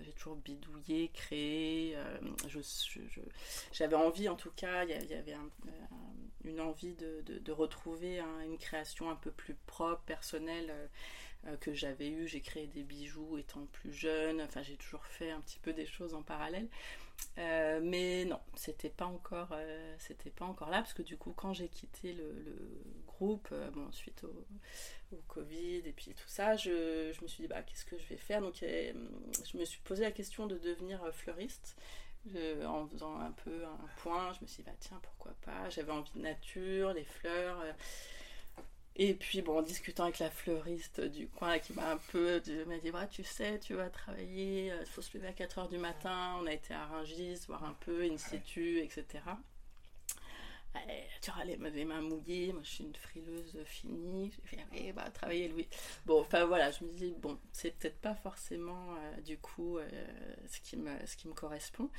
j'ai 0.03 0.11
toujours 0.13 0.35
bidouillé, 0.35 1.09
créé. 1.13 1.97
je, 2.47 2.59
j'avais 3.71 3.95
envie, 3.95 4.29
en 4.29 4.35
tout 4.35 4.51
cas, 4.55 4.83
il 4.85 4.89
y, 5.09 5.13
avait 5.13 5.33
un- 5.33 5.49
une 6.43 6.61
envie 6.61 6.93
de, 6.93 7.21
de- 7.25 7.39
de 7.39 7.51
retrouver 7.51 8.19
un- 8.19 8.41
une 8.41 8.57
création 8.57 9.09
un 9.09 9.15
peu 9.15 9.31
plus 9.31 9.55
propre, 9.67 10.01
personnelle. 10.03 10.73
Euh, 11.47 11.55
que 11.57 11.73
j'avais 11.73 12.09
eu, 12.09 12.27
j'ai 12.27 12.41
créé 12.41 12.67
des 12.67 12.83
bijoux 12.83 13.37
étant 13.37 13.65
plus 13.71 13.93
jeune, 13.93 14.41
enfin 14.41 14.61
j'ai 14.61 14.75
toujours 14.75 15.05
fait 15.05 15.31
un 15.31 15.41
petit 15.41 15.59
peu 15.59 15.73
des 15.73 15.85
choses 15.85 16.13
en 16.13 16.23
parallèle. 16.23 16.67
Euh, 17.37 17.79
mais 17.83 18.25
non, 18.25 18.39
c'était 18.55 18.89
pas 18.89 19.05
encore, 19.05 19.49
euh, 19.51 19.95
c'était 19.99 20.29
pas 20.29 20.45
encore 20.45 20.69
là 20.69 20.77
parce 20.77 20.93
que 20.93 21.01
du 21.01 21.17
coup, 21.17 21.33
quand 21.33 21.53
j'ai 21.53 21.67
quitté 21.67 22.13
le, 22.13 22.31
le 22.31 22.83
groupe, 23.07 23.53
bon, 23.73 23.91
suite 23.91 24.23
au, 24.23 24.45
au 25.11 25.21
Covid 25.27 25.81
et 25.85 25.93
puis 25.93 26.13
tout 26.13 26.27
ça, 26.27 26.55
je, 26.55 27.11
je 27.13 27.21
me 27.21 27.27
suis 27.27 27.43
dit 27.43 27.47
bah 27.47 27.61
qu'est-ce 27.61 27.85
que 27.85 27.97
je 27.97 28.07
vais 28.07 28.17
faire? 28.17 28.41
Donc, 28.41 28.63
euh, 28.63 28.93
je 29.45 29.57
me 29.57 29.65
suis 29.65 29.81
posé 29.81 30.03
la 30.03 30.11
question 30.11 30.47
de 30.47 30.57
devenir 30.57 31.01
fleuriste. 31.13 31.75
En 32.65 32.85
faisant 32.89 33.17
un 33.19 33.31
peu 33.31 33.65
un 33.65 33.87
point, 33.97 34.33
je 34.33 34.41
me 34.41 34.47
suis 34.47 34.61
dit 34.61 34.69
bah 34.69 34.75
tiens 34.79 34.99
pourquoi 35.01 35.33
pas? 35.41 35.69
J'avais 35.69 35.93
envie 35.93 36.11
de 36.13 36.19
nature, 36.19 36.93
les 36.93 37.05
fleurs. 37.05 37.63
Euh, 38.99 39.03
et 39.03 39.13
puis, 39.13 39.41
bon, 39.41 39.59
en 39.59 39.61
discutant 39.61 40.03
avec 40.03 40.19
la 40.19 40.29
fleuriste 40.29 41.01
du 41.01 41.27
coin 41.27 41.59
qui 41.59 41.73
m'a 41.73 41.91
un 41.91 41.97
peu. 42.11 42.41
M'a 42.67 42.77
dit 42.77 42.91
bah, 42.91 43.07
Tu 43.07 43.23
sais, 43.23 43.59
tu 43.59 43.73
vas 43.73 43.89
travailler, 43.89 44.73
il 44.79 44.85
faut 44.87 45.01
se 45.01 45.17
lever 45.17 45.27
à 45.27 45.33
4 45.33 45.59
h 45.59 45.69
du 45.69 45.77
matin. 45.77 46.35
On 46.41 46.47
a 46.47 46.53
été 46.53 46.73
à 46.73 46.85
Rungis, 46.85 47.45
voir 47.47 47.63
un 47.63 47.75
peu, 47.79 48.03
in 48.03 48.17
situ, 48.17 48.79
etc. 48.79 49.05
Eh, 50.75 51.03
tu 51.21 51.31
auras 51.31 51.45
les, 51.45 51.57
mains 51.57 52.01
mouillées, 52.01 52.53
moi 52.53 52.61
je 52.63 52.69
suis 52.69 52.83
une 52.83 52.95
frileuse 52.95 53.57
finie, 53.65 54.31
j'ai 54.31 54.57
fait 54.57 54.65
eh, 54.73 54.93
bah, 54.93 55.09
travailler 55.09 55.47
Louis. 55.47 55.67
Bon, 56.05 56.21
enfin 56.21 56.45
voilà, 56.45 56.69
je 56.69 56.83
me 56.83 56.91
dis, 56.91 57.13
bon, 57.17 57.39
c'est 57.51 57.71
peut-être 57.71 57.99
pas 57.99 58.13
forcément 58.13 58.95
euh, 58.95 59.21
du 59.21 59.37
coup 59.39 59.77
euh, 59.79 59.89
ce, 60.47 60.59
qui 60.59 60.77
me, 60.77 60.91
ce 61.07 61.17
qui 61.17 61.27
me 61.27 61.33
correspond, 61.33 61.89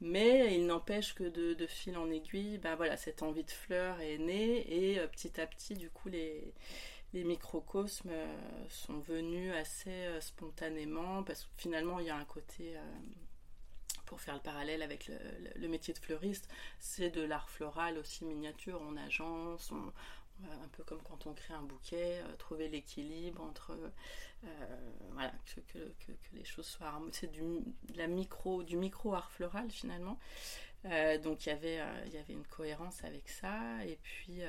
mais 0.00 0.54
il 0.54 0.66
n'empêche 0.66 1.14
que 1.14 1.24
de, 1.24 1.66
fil 1.66 1.96
en 1.96 2.10
aiguille, 2.10 2.58
bah 2.58 2.76
voilà, 2.76 2.96
cette 2.96 3.22
envie 3.22 3.44
de 3.44 3.50
fleurs 3.50 4.00
est 4.00 4.18
née 4.18 4.92
et 4.92 4.98
euh, 4.98 5.06
petit 5.06 5.40
à 5.40 5.46
petit, 5.46 5.74
du 5.74 5.88
coup, 5.90 6.08
les, 6.10 6.52
les 7.14 7.24
microcosmes 7.24 8.12
sont 8.68 8.98
venus 8.98 9.54
assez 9.54 10.06
spontanément 10.20 11.22
parce 11.22 11.44
que 11.44 11.50
finalement 11.56 11.98
il 12.00 12.06
y 12.06 12.10
a 12.10 12.16
un 12.16 12.24
côté. 12.26 12.76
Euh, 14.08 14.10
pour 14.10 14.20
faire 14.20 14.34
le 14.34 14.40
parallèle 14.40 14.82
avec 14.82 15.10
le, 15.56 15.68
métier 15.68 15.94
de 15.94 15.98
fleuriste, 15.98 16.48
c'est 16.78 17.10
de 17.10 17.22
l'art 17.22 17.50
floral 17.50 17.98
aussi 17.98 18.24
miniature, 18.24 18.80
on 18.82 18.96
agence, 18.96 19.72
un 19.72 20.68
peu 20.72 20.84
comme 20.84 21.02
quand 21.02 21.26
on 21.26 21.34
crée 21.34 21.54
un 21.54 21.62
bouquet, 21.62 22.22
trouver 22.38 22.68
l'équilibre 22.68 23.42
entre 23.42 23.76
voilà 25.10 25.32
que, 25.66 25.78
les 26.32 26.44
choses 26.44 26.66
soient 26.66 27.02
c'est 27.10 27.30
du 27.30 27.42
la 27.96 28.06
micro 28.06 28.62
du 28.62 28.76
micro 28.76 29.14
art 29.14 29.32
floral 29.32 29.68
finalement. 29.70 30.18
Donc 30.84 31.46
il 31.46 31.48
y 31.48 31.52
avait 31.52 31.80
il 32.06 32.12
y 32.12 32.18
avait 32.18 32.34
une 32.34 32.46
cohérence 32.46 33.02
avec 33.02 33.28
ça. 33.28 33.84
Et 33.84 33.98
puis 34.00 34.42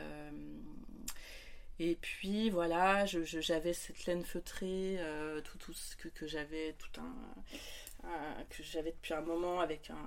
et 1.79 1.95
puis 1.95 2.49
voilà, 2.49 3.05
j'avais 3.05 3.71
cette 3.71 4.05
laine 4.05 4.25
feutrée, 4.25 4.97
euh, 4.99 5.39
tout, 5.41 5.57
tout 5.57 5.71
ce 5.73 5.95
que 5.95 6.27
j'avais, 6.27 6.73
tout 6.73 6.99
un, 6.99 7.15
que 8.49 8.63
j'avais 8.63 8.91
depuis 8.91 9.13
un 9.13 9.21
moment 9.21 9.59
avec 9.59 9.89
un, 9.89 9.97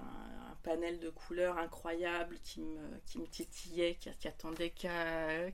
panel 0.62 1.00
de 1.00 1.11
couleurs 1.11 1.58
incroyable 1.58 2.38
qui 2.44 2.61
me, 2.61 3.00
qui 3.06 3.18
me 3.18 3.26
titillait, 3.26 3.96
qui, 3.96 4.28
attendait 4.28 4.70
qu'à 4.70 5.50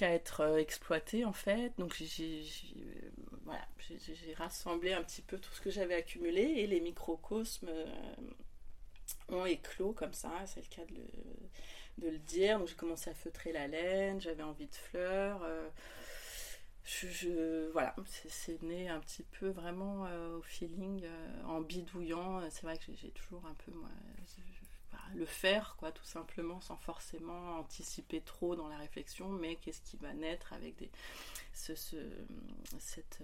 être 0.00 0.40
euh, 0.40 0.56
exploité 0.56 1.24
en 1.24 1.32
fait. 1.32 1.72
Donc 1.78 1.94
j'ai 1.94 2.44
voilà, 3.44 3.64
j'ai 3.88 4.34
rassemblé 4.34 4.92
un 4.92 5.02
petit 5.02 5.22
peu 5.22 5.38
tout 5.38 5.52
ce 5.52 5.60
que 5.60 5.70
j'avais 5.70 5.94
accumulé 5.94 6.42
et 6.42 6.66
les 6.66 6.80
microcosmes 6.80 7.68
euh, 7.68 7.86
ont 9.28 9.46
éclos 9.46 9.92
comme 9.92 10.12
ça, 10.12 10.32
c'est 10.46 10.60
le 10.60 10.74
cas 10.74 10.84
de 10.86 10.96
le 10.96 11.06
de 11.98 12.08
le 12.10 12.18
dire. 12.18 12.58
Donc 12.58 12.68
j'ai 12.68 12.74
commencé 12.74 13.10
à 13.10 13.14
feutrer 13.14 13.52
la 13.52 13.66
laine, 13.66 14.20
j'avais 14.20 14.42
envie 14.42 14.66
de 14.66 14.74
fleurs. 14.74 15.42
Euh, 15.44 15.68
je, 16.86 17.70
voilà, 17.72 17.94
c'est 18.28 18.62
né 18.62 18.88
un 18.88 19.00
petit 19.00 19.24
peu 19.24 19.48
vraiment 19.48 20.06
euh, 20.06 20.38
au 20.38 20.42
feeling, 20.42 21.02
euh, 21.04 21.42
en 21.44 21.60
bidouillant. 21.60 22.40
C'est 22.50 22.62
vrai 22.62 22.78
que 22.78 22.92
j'ai 22.94 23.10
toujours 23.10 23.44
un 23.46 23.54
peu, 23.54 23.72
moi, 23.72 23.88
le 25.14 25.26
faire, 25.26 25.76
quoi, 25.78 25.92
tout 25.92 26.04
simplement, 26.04 26.60
sans 26.60 26.76
forcément 26.76 27.58
anticiper 27.58 28.20
trop 28.20 28.56
dans 28.56 28.68
la 28.68 28.76
réflexion, 28.78 29.28
mais 29.28 29.56
qu'est-ce 29.56 29.82
qui 29.82 29.96
va 29.96 30.12
naître 30.14 30.52
avec 30.52 30.76
des, 30.76 30.90
ce, 31.52 31.74
cette, 32.78 33.22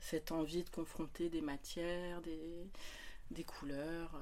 cette 0.00 0.32
envie 0.32 0.64
de 0.64 0.70
confronter 0.70 1.28
des 1.28 1.40
matières, 1.40 2.20
des, 2.22 2.66
des 3.30 3.44
couleurs 3.44 4.12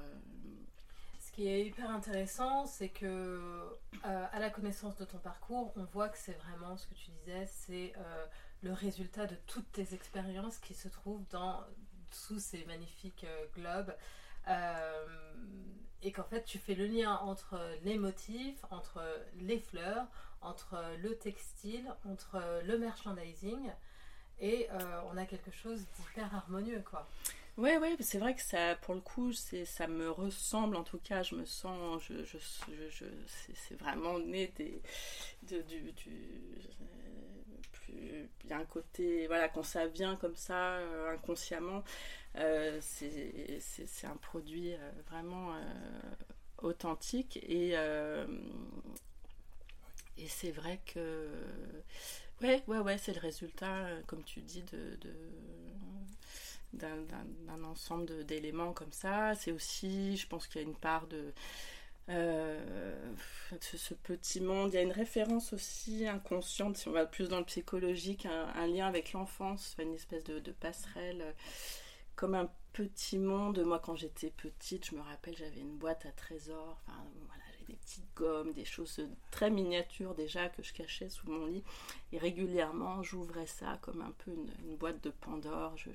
qui 1.37 1.47
est 1.47 1.67
hyper 1.67 1.91
intéressant, 1.91 2.65
c'est 2.65 2.89
que 2.89 3.05
euh, 3.05 4.25
à 4.31 4.39
la 4.39 4.49
connaissance 4.49 4.97
de 4.97 5.05
ton 5.05 5.19
parcours, 5.19 5.71
on 5.75 5.83
voit 5.83 6.09
que 6.09 6.17
c'est 6.17 6.33
vraiment 6.33 6.75
ce 6.77 6.87
que 6.87 6.95
tu 6.95 7.11
disais, 7.11 7.45
c'est 7.45 7.93
euh, 7.95 8.25
le 8.63 8.73
résultat 8.73 9.25
de 9.25 9.35
toutes 9.47 9.71
tes 9.71 9.93
expériences 9.93 10.57
qui 10.59 10.73
se 10.73 10.87
trouvent 10.87 11.25
dans 11.29 11.63
sous 12.11 12.39
ces 12.39 12.63
magnifiques 12.65 13.25
euh, 13.25 13.45
globes. 13.55 13.93
et 16.01 16.11
qu'en 16.11 16.23
fait, 16.23 16.43
tu 16.43 16.57
fais 16.57 16.75
le 16.75 16.87
lien 16.87 17.15
entre 17.17 17.59
les 17.83 17.97
motifs, 17.97 18.63
entre 18.69 19.03
les 19.39 19.59
fleurs, 19.59 20.07
entre 20.41 20.81
le 21.01 21.17
textile, 21.17 21.93
entre 22.05 22.61
le 22.63 22.77
merchandising, 22.77 23.71
et 24.39 24.69
on 25.11 25.17
a 25.17 25.25
quelque 25.25 25.51
chose 25.51 25.85
d'hyper 25.97 26.33
harmonieux, 26.33 26.81
quoi. 26.89 27.09
Ouais, 27.57 27.77
ouais, 27.79 27.95
c'est 28.01 28.19
vrai 28.19 28.35
que 28.35 28.41
ça, 28.43 28.75
pour 28.75 28.93
le 28.93 29.01
coup, 29.01 29.31
ça 29.33 29.87
me 29.87 30.11
ressemble, 30.11 30.75
en 30.75 30.83
tout 30.83 30.99
cas, 30.99 31.23
je 31.23 31.33
me 31.35 31.43
sens, 31.45 32.03
je, 32.03 32.23
je, 32.23 32.37
je, 32.91 33.05
c'est, 33.55 33.75
vraiment 33.79 34.19
né 34.19 34.51
des, 34.55 34.79
de, 35.49 35.61
du, 35.63 35.91
du 35.93 36.11
plus, 37.71 38.29
y 38.47 38.53
a 38.53 38.57
un 38.57 38.65
côté, 38.65 39.25
voilà, 39.27 39.49
quand 39.49 39.63
ça 39.63 39.87
vient 39.87 40.15
comme 40.17 40.35
ça, 40.35 40.75
euh, 40.77 41.13
inconsciemment, 41.13 41.83
euh, 42.35 42.77
c'est, 42.81 43.59
un 44.05 44.17
produit 44.17 44.73
euh, 44.73 44.91
vraiment 45.09 45.55
authentique 46.61 47.37
et, 47.37 47.71
et 50.17 50.27
c'est 50.27 50.51
vrai 50.51 50.79
que, 50.85 51.27
ouais, 52.41 52.63
ouais, 52.67 52.79
ouais, 52.79 52.97
c'est 52.99 53.13
le 53.13 53.19
résultat, 53.19 53.87
comme 54.05 54.23
tu 54.23 54.41
dis, 54.41 54.61
de 54.63 54.97
d'un 56.73 57.63
ensemble 57.63 58.25
d'éléments 58.25 58.73
comme 58.73 58.91
ça. 58.91 59.35
C'est 59.35 59.51
aussi, 59.51 60.17
je 60.17 60.27
pense 60.27 60.47
qu'il 60.47 60.61
y 60.61 60.63
a 60.63 60.67
une 60.67 60.75
part 60.75 61.07
de 61.07 61.33
euh, 62.09 63.13
ce, 63.59 63.93
petit 63.93 64.39
monde. 64.39 64.71
Il 64.71 64.75
y 64.75 64.79
a 64.79 64.81
une 64.81 64.91
référence 64.91 65.53
aussi 65.53 66.07
inconsciente, 66.07 66.77
si 66.77 66.87
on 66.87 66.91
va 66.91 67.05
plus 67.05 67.29
dans 67.29 67.39
le 67.39 67.45
psychologique, 67.45 68.25
un, 68.25 68.67
lien 68.67 68.87
avec 68.87 69.13
l'enfance, 69.13 69.75
une 69.79 69.93
espèce 69.93 70.23
de, 70.23 70.51
passerelle, 70.51 71.21
euh, 71.21 71.31
comme 72.15 72.35
un 72.35 72.49
petit 72.73 73.17
monde. 73.17 73.59
Moi, 73.59 73.79
quand 73.79 73.95
j'étais 73.95 74.29
petite, 74.29 74.85
je 74.87 74.95
me 74.95 75.01
rappelle, 75.01 75.35
j'avais 75.35 75.59
une 75.59 75.77
boîte 75.77 76.05
à 76.05 76.11
trésors. 76.11 76.81
Enfin, 76.87 77.03
voilà, 77.27 77.43
des 77.67 77.75
petites 77.75 78.15
gommes, 78.15 78.53
des 78.53 78.65
choses 78.65 79.01
très 79.31 79.49
miniatures 79.49 80.15
déjà 80.15 80.49
que 80.49 80.63
je 80.63 80.73
cachais 80.73 81.09
sous 81.09 81.29
mon 81.29 81.45
lit. 81.45 81.63
Et 82.11 82.17
régulièrement, 82.17 83.03
j'ouvrais 83.03 83.47
ça 83.47 83.77
comme 83.81 84.01
un 84.01 84.13
peu 84.23 84.31
une, 84.31 84.75
boîte 84.77 85.03
de 85.03 85.09
Pandore. 85.09 85.75
Je, 85.77 85.89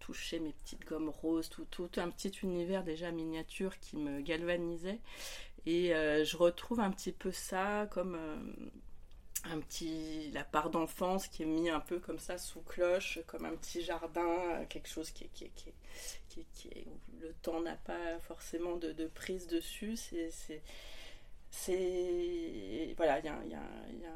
touchais 0.00 0.38
mes 0.38 0.52
petites 0.52 0.86
gommes 0.86 1.10
roses, 1.10 1.50
tout, 1.50 1.66
tout, 1.70 1.90
un 1.98 2.08
petit 2.08 2.32
univers 2.42 2.82
déjà 2.82 3.10
miniature 3.10 3.78
qui 3.78 3.98
me 3.98 4.22
galvanisait. 4.22 5.00
Et 5.66 5.94
euh, 5.94 6.24
je 6.24 6.36
retrouve 6.38 6.80
un 6.80 6.90
petit 6.90 7.12
peu 7.12 7.30
ça 7.30 7.86
comme 7.90 8.14
euh, 8.14 8.36
un 9.44 9.60
petit 9.60 10.30
la 10.32 10.44
part 10.44 10.70
d'enfance 10.70 11.28
qui 11.28 11.42
est 11.42 11.46
mis 11.46 11.70
un 11.70 11.80
peu 11.80 11.98
comme 11.98 12.18
ça 12.18 12.38
sous 12.38 12.60
cloche 12.62 13.20
comme 13.26 13.44
un 13.44 13.54
petit 13.54 13.82
jardin 13.82 14.26
euh, 14.26 14.64
quelque 14.66 14.88
chose 14.88 15.10
qui 15.10 15.24
est, 15.24 15.28
qui 15.28 15.50
qui 16.28 16.46
qui 16.52 16.68
où 16.86 16.98
le 17.20 17.32
temps 17.42 17.60
n'a 17.60 17.76
pas 17.76 18.18
forcément 18.20 18.76
de, 18.76 19.06
prise 19.06 19.46
dessus. 19.46 19.96
C'est 19.96 20.30
c'est 21.50 22.94
voilà 22.96 23.18
il 23.20 23.24
y 23.24 23.28
a, 23.28 23.44
y, 23.44 23.50
y 23.50 24.06
a, 24.06 24.12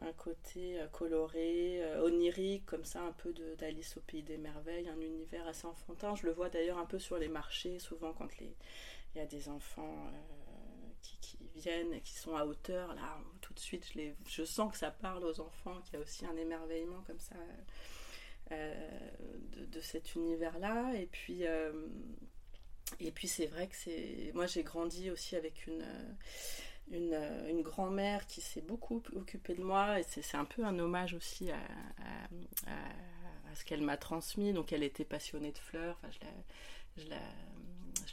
un 0.00 0.12
côté 0.14 0.80
euh, 0.80 0.88
coloré 0.88 1.82
euh, 1.82 2.02
onirique 2.04 2.66
comme 2.66 2.84
ça 2.84 3.02
un 3.02 3.12
peu 3.12 3.32
d'Alice 3.58 3.96
au 3.96 4.00
pays 4.00 4.22
des 4.22 4.38
merveilles 4.38 4.88
un 4.88 5.00
univers 5.00 5.46
assez 5.46 5.66
enfantin. 5.66 6.14
Je 6.16 6.26
le 6.26 6.32
vois 6.32 6.48
d'ailleurs 6.48 6.78
un 6.78 6.86
peu 6.86 6.98
sur 6.98 7.18
les 7.18 7.28
marchés 7.28 7.78
souvent 7.78 8.12
quand 8.12 8.28
il 8.40 8.52
y 9.16 9.20
a 9.20 9.26
des 9.26 9.48
enfants 9.48 10.10
qui, 11.20 11.38
viennent 11.54 11.92
et 11.92 12.00
qui 12.00 12.14
sont 12.14 12.34
à 12.34 12.44
hauteur, 12.44 12.94
là, 12.94 13.18
tout 13.42 13.52
de 13.52 13.58
suite, 13.58 13.86
je, 13.94 14.00
je 14.26 14.44
sens 14.44 14.72
que 14.72 14.78
ça 14.78 14.90
parle 14.90 15.24
aux 15.24 15.40
enfants, 15.40 15.78
qu'il 15.84 15.94
y 15.94 15.96
a 15.98 16.00
aussi 16.00 16.24
un 16.24 16.36
émerveillement 16.36 17.02
comme 17.06 17.20
ça 17.20 17.36
euh, 18.50 18.74
de, 19.70 19.80
cet 19.80 20.14
univers-là. 20.14 20.92
Et 20.94 21.06
puis, 21.06 21.46
euh, 21.46 21.72
puis 23.14 23.28
c'est 23.28 23.46
vrai 23.46 23.68
que 23.68 23.76
c'est. 23.76 24.32
Moi, 24.34 24.46
j'ai 24.46 24.62
grandi 24.62 25.10
aussi 25.10 25.36
avec 25.36 25.66
une. 25.66 25.84
Une, 26.90 27.62
grand-mère 27.62 28.26
qui 28.26 28.40
s'est 28.42 28.60
beaucoup 28.60 29.02
occupée 29.14 29.54
de 29.54 29.62
moi 29.62 30.00
et 30.00 30.02
c'est 30.02 30.36
un 30.36 30.44
peu 30.44 30.64
un 30.64 30.78
hommage 30.78 31.14
aussi 31.14 31.50
à, 31.50 31.58
ce 33.54 33.64
qu'elle 33.64 33.80
m'a 33.80 33.96
transmis. 33.96 34.52
Donc 34.52 34.72
elle 34.72 34.82
était 34.82 35.04
passionnée 35.04 35.52
de 35.52 35.58
fleurs, 35.58 35.98
enfin, 36.02 36.12
je 36.98 37.08
la 37.08 37.16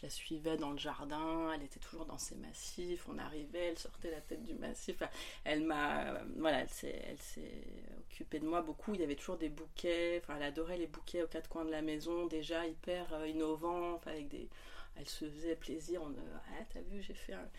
suivais 0.08 0.56
dans 0.56 0.72
le 0.72 0.78
jardin, 0.78 1.52
elle 1.54 1.64
était 1.64 1.80
toujours 1.80 2.06
dans 2.06 2.18
ses 2.18 2.36
massifs, 2.36 3.06
on 3.10 3.18
arrivait, 3.18 3.68
elle 3.68 3.78
sortait 3.78 4.12
la 4.12 4.22
tête 4.22 4.44
du 4.44 4.54
massif. 4.54 5.04
elle 5.44 5.64
m'a, 5.64 6.22
voilà, 6.38 6.62
elle 6.62 6.70
s'est, 6.70 7.18
occupée 8.00 8.40
de 8.40 8.48
moi 8.48 8.62
beaucoup. 8.62 8.94
Il 8.94 9.02
y 9.02 9.04
avait 9.04 9.16
toujours 9.16 9.38
des 9.38 9.50
bouquets, 9.50 10.22
elle 10.30 10.44
adorait 10.44 10.78
les 10.78 10.88
bouquets 10.88 11.24
aux 11.24 11.28
quatre 11.28 11.50
coins 11.50 11.66
de 11.66 11.72
la 11.72 11.82
maison, 11.82 12.28
déjà 12.28 12.66
hyper 12.66 13.14
euh, 13.14 13.28
innovants, 13.28 14.00
avec 14.06 14.30
des, 14.30 14.48
elle 15.00 15.08
se 15.08 15.30
faisait 15.30 15.56
plaisir. 15.56 16.02
On, 16.04 16.14
ah, 16.34 16.64
t'as 16.74 16.82
vu, 16.82 17.02
j'ai 17.02 17.14
fait 17.14 17.34
un... 17.34 17.50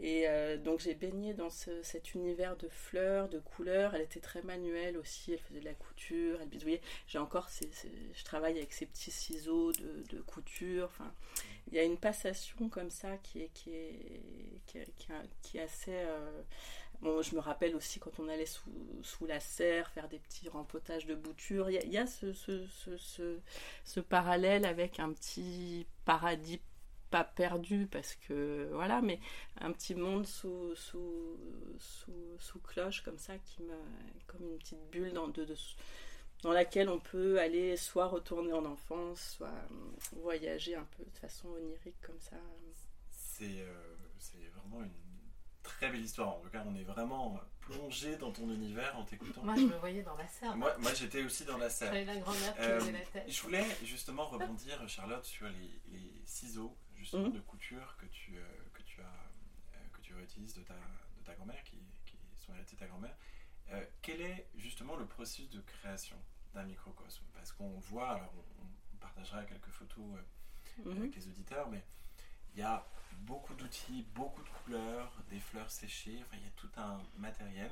Et 0.00 0.28
euh, 0.28 0.56
donc 0.56 0.80
j'ai 0.80 0.94
baigné 0.94 1.34
dans 1.34 1.50
cet 1.50 2.14
univers 2.14 2.56
de 2.56 2.68
fleurs, 2.68 3.28
de 3.28 3.40
couleurs. 3.40 3.94
Elle 3.94 4.02
était 4.02 4.20
très 4.20 4.42
manuelle 4.42 4.96
aussi. 4.96 5.32
Elle 5.32 5.40
faisait 5.40 5.60
de 5.60 5.64
la 5.64 5.74
couture, 5.74 6.38
elle 6.40 6.48
bidouillait. 6.48 6.80
J'ai 7.06 7.18
encore, 7.18 7.48
je 7.50 8.24
travaille 8.24 8.56
avec 8.56 8.72
ces 8.72 8.86
petits 8.86 9.10
ciseaux 9.10 9.72
de, 9.72 10.20
couture. 10.22 10.86
Enfin, 10.86 11.12
il 11.68 11.74
y 11.74 11.78
a 11.78 11.82
une 11.82 11.98
passation 11.98 12.68
comme 12.68 12.90
ça 12.90 13.16
qui 13.18 13.40
est, 13.42 13.50
qui 13.54 13.70
est, 13.70 14.20
qui 15.42 15.58
est, 15.58 15.60
assez. 15.60 15.92
Euh, 15.92 16.42
bon, 17.00 17.22
je 17.22 17.34
me 17.34 17.40
rappelle 17.40 17.74
aussi 17.74 17.98
quand 17.98 18.18
on 18.20 18.28
allait 18.28 18.46
sous, 18.46 18.70
sous, 19.02 19.26
la 19.26 19.40
serre 19.40 19.90
faire 19.90 20.08
des 20.08 20.18
petits 20.18 20.48
rempotages 20.48 21.06
de 21.06 21.14
boutures. 21.14 21.70
Il 21.70 21.74
y 21.74 21.78
a, 21.78 21.84
y 21.84 21.98
a 21.98 22.06
ce, 22.06 22.32
ce, 22.32 22.66
ce, 22.68 23.38
ce, 23.84 24.00
parallèle 24.00 24.64
avec 24.64 25.00
un 25.00 25.12
petit 25.12 25.86
paradis 26.04 26.60
pas 27.14 27.22
perdu 27.22 27.86
parce 27.86 28.16
que 28.16 28.68
voilà, 28.72 29.00
mais 29.00 29.20
un 29.60 29.70
petit 29.70 29.94
monde 29.94 30.26
sous, 30.26 30.74
sous, 30.74 31.38
sous, 31.78 32.36
sous 32.40 32.58
cloche 32.58 33.02
comme 33.02 33.18
ça, 33.18 33.38
qui 33.38 33.62
me, 33.62 33.76
comme 34.26 34.42
une 34.42 34.58
petite 34.58 34.90
bulle 34.90 35.12
dans, 35.12 35.28
de, 35.28 35.46
dans 36.42 36.50
laquelle 36.50 36.88
on 36.88 36.98
peut 36.98 37.38
aller 37.38 37.76
soit 37.76 38.06
retourner 38.06 38.52
en 38.52 38.64
enfance, 38.64 39.36
soit 39.36 39.54
voyager 40.10 40.74
un 40.74 40.88
peu 40.96 41.04
de 41.04 41.16
façon 41.16 41.50
onirique 41.50 42.00
comme 42.02 42.18
ça. 42.18 42.34
C'est 43.12 43.60
euh, 43.60 44.50
vraiment 44.56 44.82
une 44.82 44.90
très 45.62 45.90
belle 45.90 46.02
histoire. 46.02 46.30
En 46.30 46.40
tout 46.40 46.50
cas, 46.50 46.64
on 46.66 46.74
est 46.74 46.82
vraiment 46.82 47.40
plongé 47.60 48.16
dans 48.16 48.32
ton 48.32 48.50
univers 48.50 48.98
en 48.98 49.04
t'écoutant. 49.04 49.44
Moi, 49.44 49.54
je 49.54 49.66
me 49.66 49.76
voyais 49.76 50.02
dans 50.02 50.16
la 50.16 50.26
serre. 50.26 50.56
Moi, 50.56 50.76
moi 50.80 50.92
j'étais 50.94 51.22
aussi 51.22 51.44
dans 51.44 51.58
la 51.58 51.70
serre. 51.70 51.92
la 51.92 52.16
grand-mère 52.16 52.54
qui 52.56 52.62
euh, 52.62 52.90
la 52.90 52.98
tête. 52.98 53.24
Je 53.28 53.40
voulais 53.40 53.64
justement 53.84 54.26
rebondir, 54.26 54.82
Charlotte, 54.88 55.24
sur 55.24 55.46
les, 55.46 55.80
les 55.92 56.22
ciseaux 56.24 56.76
justement 57.04 57.28
mhm. 57.28 57.32
de 57.32 57.40
couture 57.40 57.96
que 57.96 58.06
tu, 58.06 58.36
euh, 58.36 58.42
que 58.72 58.82
tu 58.82 59.00
as 59.00 59.04
euh, 59.04 59.78
que 59.92 60.00
tu 60.00 60.14
réutilises 60.14 60.54
de 60.54 60.62
ta, 60.62 60.74
de 60.74 61.24
ta 61.24 61.34
grand-mère 61.34 61.62
qui, 61.64 61.78
qui, 62.06 62.18
sont 62.38 62.54
héritées 62.54 62.74
de 62.76 62.80
ta 62.80 62.86
grand-mère. 62.86 63.16
Euh, 63.70 63.84
quel 64.02 64.20
est 64.20 64.48
justement 64.56 64.96
le 64.96 65.06
processus 65.06 65.48
de 65.50 65.60
création 65.60 66.16
d'un 66.52 66.64
microcosme? 66.64 67.24
Parce 67.32 67.52
qu'on 67.52 67.78
voit, 67.78 68.10
alors 68.10 68.34
on, 68.36 68.64
on 68.64 68.96
partagera 68.98 69.44
quelques 69.44 69.70
photos 69.70 70.18
Mhm. 70.78 70.96
avec 70.98 71.16
les 71.16 71.28
auditeurs, 71.28 71.68
mais 71.68 71.82
il 72.54 72.60
y 72.60 72.62
a 72.62 72.86
beaucoup 73.20 73.54
d'outils, 73.54 74.06
beaucoup 74.14 74.42
de 74.42 74.48
couleurs, 74.48 75.12
des 75.30 75.40
fleurs 75.40 75.70
séchées, 75.70 76.18
enfin 76.22 76.36
il 76.36 76.42
y 76.42 76.46
a 76.46 76.52
tout 76.56 76.70
un 76.76 77.00
matériel. 77.18 77.70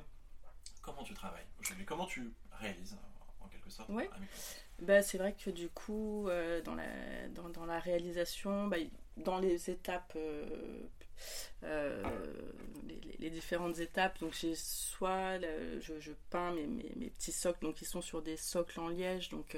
Comment 0.80 1.02
tu 1.02 1.14
travailles 1.14 1.46
aujourd'hui? 1.60 1.84
Comment 1.84 2.06
tu 2.06 2.32
réalises 2.52 2.96
en 3.44 3.48
quelque 3.48 3.70
sorte 3.70 3.88
Ouais. 3.90 4.08
Bah, 4.80 5.02
c'est 5.02 5.18
vrai 5.18 5.32
que 5.34 5.50
du 5.50 5.68
coup, 5.68 6.28
euh, 6.28 6.60
dans, 6.62 6.74
la, 6.74 6.84
dans, 7.34 7.48
dans 7.50 7.66
la 7.66 7.78
réalisation, 7.78 8.66
bah, 8.66 8.78
dans 9.18 9.38
les 9.38 9.70
étapes, 9.70 10.12
euh, 10.16 10.82
euh, 11.62 12.02
les, 13.20 13.30
différentes 13.30 13.78
étapes, 13.78 14.18
donc 14.20 14.32
j'ai 14.34 14.54
soit, 14.56 15.38
le- 15.38 15.80
je, 15.80 16.00
je 16.00 16.12
peins 16.30 16.52
mes, 16.52 16.66
mes, 16.66 16.92
mes 16.96 17.10
petits 17.10 17.30
socles, 17.32 17.60
donc 17.62 17.80
ils 17.80 17.86
sont 17.86 18.00
sur 18.02 18.22
des 18.22 18.36
socles 18.36 18.80
en 18.80 18.88
liège, 18.88 19.28
donc 19.28 19.56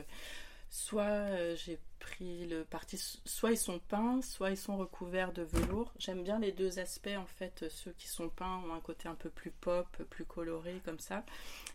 soit 0.68 1.54
j'ai 1.54 1.78
le 2.20 2.62
parti, 2.62 2.98
soit 3.24 3.52
ils 3.52 3.58
sont 3.58 3.78
peints, 3.78 4.20
soit 4.22 4.50
ils 4.50 4.56
sont 4.56 4.76
recouverts 4.76 5.32
de 5.32 5.42
velours. 5.42 5.92
J'aime 5.98 6.22
bien 6.22 6.38
les 6.38 6.52
deux 6.52 6.78
aspects 6.78 7.16
en 7.16 7.26
fait, 7.26 7.64
ceux 7.68 7.92
qui 7.92 8.08
sont 8.08 8.28
peints 8.28 8.62
ont 8.66 8.74
un 8.74 8.80
côté 8.80 9.08
un 9.08 9.14
peu 9.14 9.30
plus 9.30 9.50
pop, 9.50 9.86
plus 10.10 10.24
coloré 10.24 10.80
comme 10.84 10.98
ça. 10.98 11.24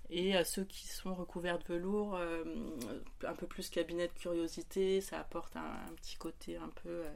Et 0.09 0.35
euh, 0.35 0.43
ceux 0.43 0.63
qui 0.63 0.87
sont 0.87 1.13
recouverts 1.13 1.59
de 1.59 1.65
velours, 1.65 2.15
euh, 2.15 2.43
un 3.23 3.33
peu 3.33 3.45
plus 3.45 3.69
cabinet 3.69 4.07
de 4.07 4.13
curiosité, 4.13 5.01
ça 5.01 5.19
apporte 5.19 5.55
un, 5.55 5.93
petit 5.97 6.15
côté 6.15 6.57
un 6.57 6.69
peu 6.83 6.89
euh, 6.89 7.13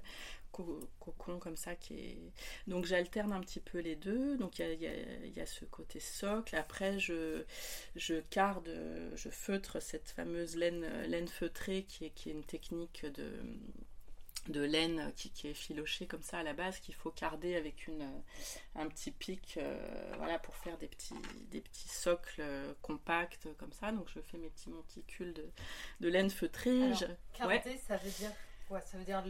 cocon 1.00 1.40
comme 1.40 1.58
ça. 1.58 1.76
Qui 1.76 1.94
est... 1.96 2.18
Donc 2.68 2.86
j'alterne 2.86 3.34
un 3.34 3.42
petit 3.42 3.60
peu 3.60 3.80
les 3.80 3.96
deux. 3.96 4.38
Donc 4.38 4.60
il 4.60 4.82
y 4.82 4.88
a, 4.88 4.94
y 5.26 5.40
y 5.40 5.48
ce 5.48 5.66
côté 5.66 6.00
socle. 6.00 6.56
Après, 6.56 7.00
je, 7.00 7.44
je 7.96 8.16
carde, 8.30 8.70
je 9.16 9.30
feutre 9.30 9.82
cette 9.82 10.10
fameuse 10.10 10.56
laine, 10.56 10.86
laine 11.08 11.28
feutrée 11.28 11.84
qui 11.84 12.06
est, 12.06 12.10
qui 12.12 12.30
est 12.30 12.34
une 12.34 12.46
technique 12.46 13.06
de 13.06 13.30
de 14.50 14.60
laine 14.60 15.14
qui, 15.16 15.30
qui 15.30 15.48
est 15.48 15.54
filochée 15.54 16.06
comme 16.06 16.22
ça 16.22 16.40
à 16.40 16.44
la 16.44 16.52
base 16.52 16.78
qu'il 16.80 16.94
faut 16.94 17.12
carder 17.12 17.56
avec 17.56 17.88
une, 17.88 18.06
un 18.76 18.90
petit 18.90 19.12
pic 19.12 19.56
euh, 19.56 20.14
voilà, 20.18 20.38
pour 20.38 20.54
faire 20.58 20.78
des 20.80 20.88
petits, 20.88 21.16
des 21.50 21.62
petits 21.62 21.88
socles 21.88 22.44
compacts 22.82 23.48
comme 23.58 23.72
ça. 23.72 23.94
Donc 23.94 24.10
je 24.14 24.20
fais 24.20 24.38
mes 24.38 24.50
petits 24.50 24.70
monticules 24.70 25.34
de, 25.34 25.46
de 26.02 26.10
laine 26.10 26.30
feutrée. 26.30 26.82
Alors, 26.82 26.98
ça 27.88 27.96
veut 27.96 28.12
dire 28.12 28.32
quoi? 28.68 28.82
Ça 28.82 28.98
veut 28.98 29.06
dire 29.06 29.24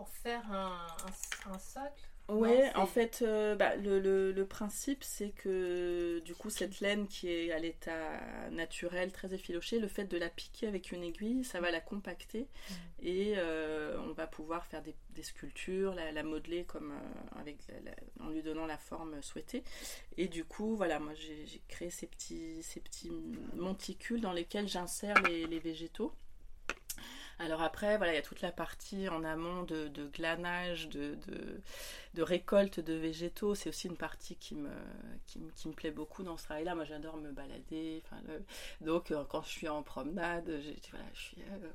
en 0.00 0.04
faire 0.06 0.50
un, 0.52 0.86
un- 1.06 1.52
un 1.52 1.58
socle? 1.58 2.08
Ouais, 2.28 2.70
en 2.76 2.86
fait, 2.86 3.22
euh, 3.22 3.56
bah, 3.56 3.74
le, 3.74 3.98
le- 3.98 4.30
le 4.30 4.46
principe, 4.46 5.02
c'est 5.02 5.30
que 5.30 6.20
du 6.24 6.32
coup, 6.36 6.48
cette 6.48 6.78
laine 6.78 7.08
qui 7.08 7.28
est 7.28 7.50
à 7.50 7.58
l'état 7.58 8.20
naturel, 8.52 9.10
très 9.10 9.34
effiloché, 9.34 9.80
le 9.80 9.88
fait 9.88 10.04
de 10.04 10.16
la 10.16 10.28
piquer 10.28 10.68
avec 10.68 10.92
une 10.92 11.02
aiguille, 11.02 11.42
ça 11.42 11.60
va 11.60 11.72
la 11.72 11.80
compacter 11.80 12.46
Mm. 12.68 12.74
et 13.02 13.34
euh, 13.36 13.98
on 14.08 14.12
va 14.12 14.28
pouvoir 14.28 14.64
faire 14.66 14.80
des, 14.82 14.94
des 15.10 15.24
sculptures, 15.24 15.92
la, 15.94 16.12
la 16.12 16.22
modeler 16.22 16.62
comme, 16.64 16.92
euh, 16.92 17.40
avec 17.40 17.56
la- 17.68 17.80
la- 17.90 18.24
en 18.24 18.28
lui 18.30 18.42
donnant 18.42 18.66
la 18.66 18.78
forme 18.78 19.20
souhaitée. 19.22 19.64
Et 20.16 20.28
du 20.28 20.44
coup, 20.44 20.76
voilà, 20.76 21.00
moi 21.00 21.14
j'ai 21.14 21.46
j'ai 21.46 21.60
créé 21.66 21.90
ces 21.90 22.06
petits, 22.06 22.62
ces 22.62 22.78
petits 22.78 23.10
monticules 23.56 24.20
dans 24.20 24.32
lesquels 24.32 24.68
j'insère 24.68 25.20
les, 25.22 25.46
les 25.48 25.58
végétaux. 25.58 26.12
Alors 27.40 27.62
après, 27.62 27.96
voilà, 27.96 28.12
il 28.12 28.16
y 28.16 28.18
a 28.18 28.22
toute 28.22 28.42
la 28.42 28.52
partie 28.52 29.08
en 29.08 29.24
amont 29.24 29.62
de, 29.62 29.90
glanage, 30.12 30.90
de, 30.90 32.22
récolte 32.22 32.80
de 32.80 32.92
végétaux. 32.92 33.54
C'est 33.54 33.70
aussi 33.70 33.86
une 33.86 33.96
partie 33.96 34.36
qui 34.36 34.54
me, 34.54 34.68
plaît 35.74 35.90
beaucoup 35.90 36.22
dans 36.22 36.36
ce 36.36 36.44
travail-là. 36.44 36.74
Moi, 36.74 36.84
j'adore 36.84 37.16
me 37.16 37.32
balader. 37.32 38.02
Donc, 38.82 39.10
euh, 39.10 39.24
quand 39.24 39.40
je 39.42 39.48
suis 39.48 39.68
en 39.70 39.82
promenade, 39.82 40.50
je 40.50 41.18
suis 41.18 41.40
euh, 41.40 41.70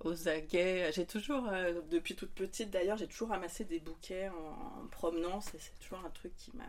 aux 0.00 0.26
aguets. 0.26 0.90
J'ai 0.94 1.04
toujours, 1.04 1.46
euh, 1.48 1.82
depuis 1.90 2.16
toute 2.16 2.30
petite 2.30 2.70
d'ailleurs, 2.70 2.96
j'ai 2.96 3.06
toujours 3.06 3.28
ramassé 3.28 3.64
des 3.64 3.78
bouquets 3.78 4.30
en, 4.30 4.84
en 4.84 4.86
promenant. 4.86 5.42
C'est 5.42 5.60
c'est 5.60 5.78
toujours 5.80 6.02
un 6.06 6.10
truc 6.10 6.34
qui 6.36 6.50
m'a 6.56 6.64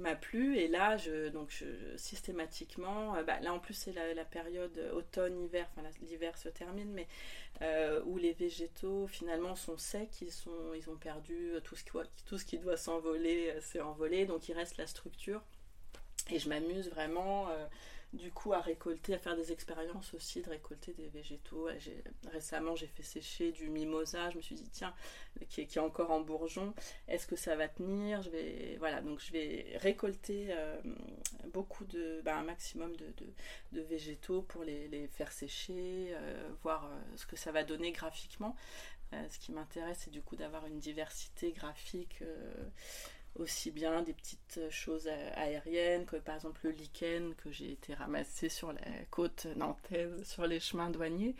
m'a 0.00 0.14
plu. 0.14 0.56
Et 0.58 0.68
là 0.68 0.96
je 0.96 1.28
donc 1.28 1.52
systématiquement 1.96 3.16
euh, 3.16 3.22
bah, 3.22 3.40
là 3.40 3.52
en 3.52 3.58
plus 3.58 3.74
c'est 3.74 3.92
la, 3.92 4.24
période 4.24 4.78
automne 4.94 5.40
hiver 5.44 5.66
enfin 5.70 5.88
l'hiver 6.02 6.36
se 6.38 6.48
termine 6.48 6.90
mais 6.92 7.06
euh, 7.62 8.00
où 8.04 8.18
les 8.18 8.32
végétaux 8.32 9.06
finalement 9.06 9.54
sont 9.54 9.78
secs. 9.78 10.20
Ils 10.20 10.32
sont 10.32 10.74
ils 10.74 10.90
ont 10.90 10.96
perdu 10.96 11.52
tout 11.62 11.76
ce 11.76 11.84
qui 11.84 11.92
tout 12.26 12.38
ce 12.38 12.44
qui 12.44 12.58
doit 12.58 12.76
s'envoler 12.76 13.50
euh, 13.50 13.60
s'est 13.60 13.80
envolé. 13.80 14.26
Donc 14.26 14.48
il 14.48 14.54
reste 14.54 14.76
la 14.76 14.86
structure. 14.86 15.42
Et 16.30 16.38
je 16.38 16.48
m'amuse 16.48 16.88
vraiment 16.90 17.48
euh, 17.50 17.66
du 18.14 18.30
coup 18.30 18.52
à 18.52 18.60
récolter, 18.60 19.14
à 19.14 19.18
faire 19.18 19.36
des 19.36 19.52
expériences 19.52 20.14
aussi 20.14 20.40
de 20.42 20.50
récolter 20.50 20.92
des 20.92 21.08
végétaux. 21.08 21.68
Récemment, 22.30 22.76
j'ai 22.76 22.86
fait 22.86 23.02
sécher 23.02 23.52
du 23.52 23.68
mimosa. 23.68 24.30
Je 24.30 24.36
me 24.36 24.42
suis 24.42 24.54
dit, 24.54 24.68
tiens, 24.70 24.94
qui 25.48 25.62
est, 25.62 25.78
encore 25.78 26.10
en 26.10 26.20
bourgeon, 26.20 26.74
est-ce 27.08 27.26
que 27.26 27.36
ça 27.36 27.56
va 27.56 27.68
tenir? 27.68 28.22
Je 28.22 28.30
vais, 28.30 28.76
voilà, 28.78 29.00
donc 29.00 29.20
je 29.20 29.32
vais 29.32 29.76
récolter 29.76 30.46
euh, 30.50 30.80
beaucoup 31.52 31.84
de, 31.84 32.20
bah, 32.24 32.36
un 32.36 32.44
maximum 32.44 32.94
de, 32.96 33.80
végétaux 33.82 34.42
pour 34.42 34.62
les, 34.64 35.08
faire 35.08 35.32
sécher, 35.32 36.12
euh, 36.12 36.48
voir 36.62 36.84
euh, 36.84 37.16
ce 37.16 37.26
que 37.26 37.36
ça 37.36 37.52
va 37.52 37.64
donner 37.64 37.92
graphiquement. 37.92 38.56
Ce 39.30 39.38
qui 39.38 39.52
m'intéresse, 39.52 39.98
c'est 40.00 40.10
du 40.10 40.22
coup 40.22 40.34
d'avoir 40.34 40.66
une 40.66 40.80
diversité 40.80 41.52
graphique. 41.52 42.18
Aussi 43.36 43.70
bien 43.70 44.02
des 44.02 44.12
petites 44.12 44.60
choses 44.70 45.08
a- 45.08 45.40
aériennes 45.40 46.06
que 46.06 46.16
par 46.16 46.36
exemple 46.36 46.60
le 46.64 46.70
lichen 46.70 47.34
que 47.34 47.50
j'ai 47.50 47.72
été 47.72 47.94
ramassé 47.94 48.48
sur 48.48 48.72
la 48.72 48.80
côte 49.10 49.46
nantaise 49.56 50.22
sur 50.24 50.46
les 50.46 50.60
chemins 50.60 50.90
douaniers. 50.90 51.34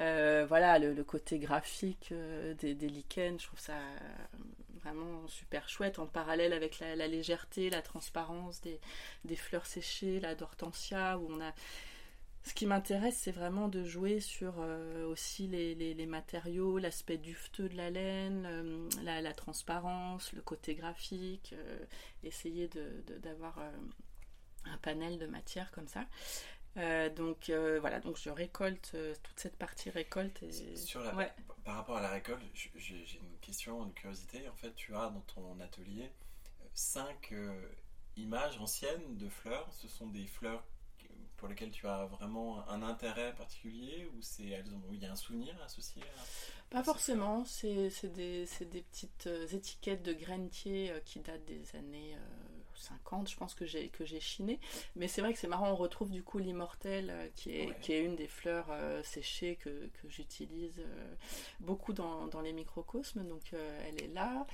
Euh, 0.00 0.46
voilà 0.48 0.78
le, 0.78 1.02
côté 1.02 1.40
graphique 1.40 2.10
euh, 2.12 2.54
des, 2.54 2.74
lichens 2.74 3.40
je 3.40 3.46
trouve 3.48 3.58
ça 3.58 3.72
euh, 3.72 4.38
vraiment 4.80 5.26
super 5.26 5.68
chouette 5.68 5.98
en 5.98 6.06
parallèle 6.06 6.52
avec 6.52 6.78
la, 6.78 6.94
la 6.94 7.08
légèreté 7.08 7.68
la 7.68 7.82
transparence 7.82 8.60
des, 8.60 8.78
des 9.24 9.34
fleurs 9.34 9.66
séchées 9.66 10.20
la 10.20 10.36
d'hortensia 10.36 11.18
où 11.18 11.26
on 11.28 11.40
a 11.40 11.52
ce 12.48 12.54
qui 12.54 12.66
m'intéresse, 12.66 13.16
c'est 13.16 13.30
vraiment 13.32 13.68
de 13.68 13.84
jouer 13.84 14.20
sur 14.20 14.54
euh, 14.58 15.06
aussi 15.06 15.46
les, 15.46 15.74
les- 15.74 15.94
les 15.94 16.06
matériaux, 16.06 16.78
l'aspect 16.78 17.18
dufteux 17.18 17.68
de 17.68 17.76
la 17.76 17.90
laine, 17.90 18.44
euh, 18.46 18.88
la, 19.02 19.20
la 19.20 19.32
transparence, 19.34 20.32
le 20.32 20.42
côté 20.42 20.74
graphique, 20.74 21.54
euh, 21.56 21.78
essayer 22.24 22.68
de- 22.68 23.02
de- 23.06 23.18
d'avoir 23.18 23.58
un 24.64 24.76
panel 24.78 25.18
de 25.18 25.26
matières 25.26 25.70
comme 25.70 25.88
ça. 25.88 26.06
Donc 27.16 27.50
voilà, 27.80 27.98
donc 28.00 28.16
je 28.18 28.30
récolte 28.30 28.94
toute 29.22 29.38
cette 29.40 29.56
partie 29.56 29.90
récolte. 29.90 30.42
Et... 30.44 30.76
Sur 30.76 31.00
la- 31.02 31.14
Ouais. 31.14 31.32
Par 31.64 31.74
rapport 31.76 31.96
à 31.96 32.00
la 32.02 32.10
récolte, 32.10 32.40
j'ai 32.76 32.94
une 33.20 33.38
question, 33.40 33.84
une 33.84 33.92
curiosité. 33.92 34.48
En 34.48 34.54
fait, 34.54 34.74
tu 34.76 34.94
as 34.94 35.10
dans 35.10 35.20
ton 35.34 35.58
atelier 35.60 36.10
cinq 36.74 37.34
images 38.16 38.58
anciennes 38.58 39.16
de 39.16 39.28
fleurs. 39.28 39.68
Ce 39.72 39.88
sont 39.88 40.06
des 40.06 40.26
fleurs 40.26 40.62
pour 41.38 41.48
lesquelles 41.48 41.70
tu 41.70 41.86
as 41.86 42.04
vraiment 42.06 42.68
un 42.68 42.82
intérêt 42.82 43.34
particulier 43.34 44.06
ou 44.14 44.20
c'est 44.20 44.46
elles 44.48 44.74
ont 44.74 44.82
il 44.92 45.00
y 45.02 45.06
a 45.06 45.12
un 45.12 45.16
souvenir 45.16 45.54
associé 45.64 46.02
à... 46.02 46.22
Pas 46.70 46.82
forcément, 46.82 47.44
c'est 47.46 47.88
c'est 47.88 48.12
des, 48.12 48.44
c'est 48.44 48.66
des 48.68 48.82
petites 48.82 49.26
euh, 49.26 49.46
étiquettes 49.48 50.02
de 50.02 50.12
grainetier 50.12 50.90
euh, 50.90 51.00
qui 51.04 51.20
datent 51.20 51.46
des 51.46 51.62
années 51.76 52.14
euh, 52.14 52.18
50, 52.74 53.28
je 53.30 53.36
pense 53.36 53.54
que 53.54 53.64
j'ai 53.66 53.88
que 53.88 54.04
j'ai 54.04 54.20
chiné. 54.20 54.60
Mais 54.94 55.08
c'est 55.08 55.20
vrai 55.22 55.32
que 55.32 55.38
c'est 55.38 55.48
marrant, 55.48 55.70
on 55.70 55.76
retrouve 55.76 56.10
du 56.10 56.22
coup 56.22 56.38
l'immortel 56.38 57.08
euh, 57.10 57.26
qui, 57.34 57.50
est, 57.56 57.66
Ouais. 57.68 57.76
qui 57.80 57.92
est 57.94 58.04
une 58.04 58.16
des 58.16 58.28
fleurs 58.28 58.66
euh, 58.70 59.02
séchées 59.02 59.56
que, 59.56 59.68
que 60.00 60.08
j'utilise 60.08 60.78
euh, 60.80 61.14
beaucoup 61.60 61.92
dans, 61.94 62.26
dans 62.26 62.40
les 62.42 62.52
microcosmes, 62.52 63.26
donc 63.26 63.42
euh, 63.54 63.80
elle 63.88 64.02
est 64.02 64.12
là. 64.14 64.46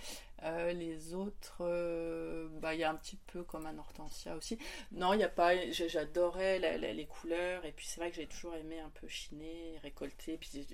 Euh, 0.42 0.72
les 0.72 1.14
autres, 1.14 1.58
euh, 1.60 2.48
bah, 2.60 2.74
il 2.74 2.80
y 2.80 2.84
a 2.84 2.90
un 2.90 2.96
petit 2.96 3.16
peu 3.16 3.42
comme 3.44 3.66
un 3.66 3.78
hortensia 3.78 4.36
aussi. 4.36 4.58
Non, 4.92 5.12
il 5.12 5.18
n'y 5.18 5.24
a 5.24 5.28
pas, 5.28 5.56
j'adorais 5.70 6.58
les 6.92 7.06
couleurs, 7.06 7.64
et 7.64 7.72
puis 7.72 7.86
c'est 7.86 8.00
vrai 8.00 8.10
que 8.10 8.16
j'ai 8.16 8.26
toujours 8.26 8.54
aimé 8.54 8.80
un 8.80 8.90
peu 8.90 9.08
chiner, 9.08 9.78
récolter, 9.82 10.36
puis 10.36 10.66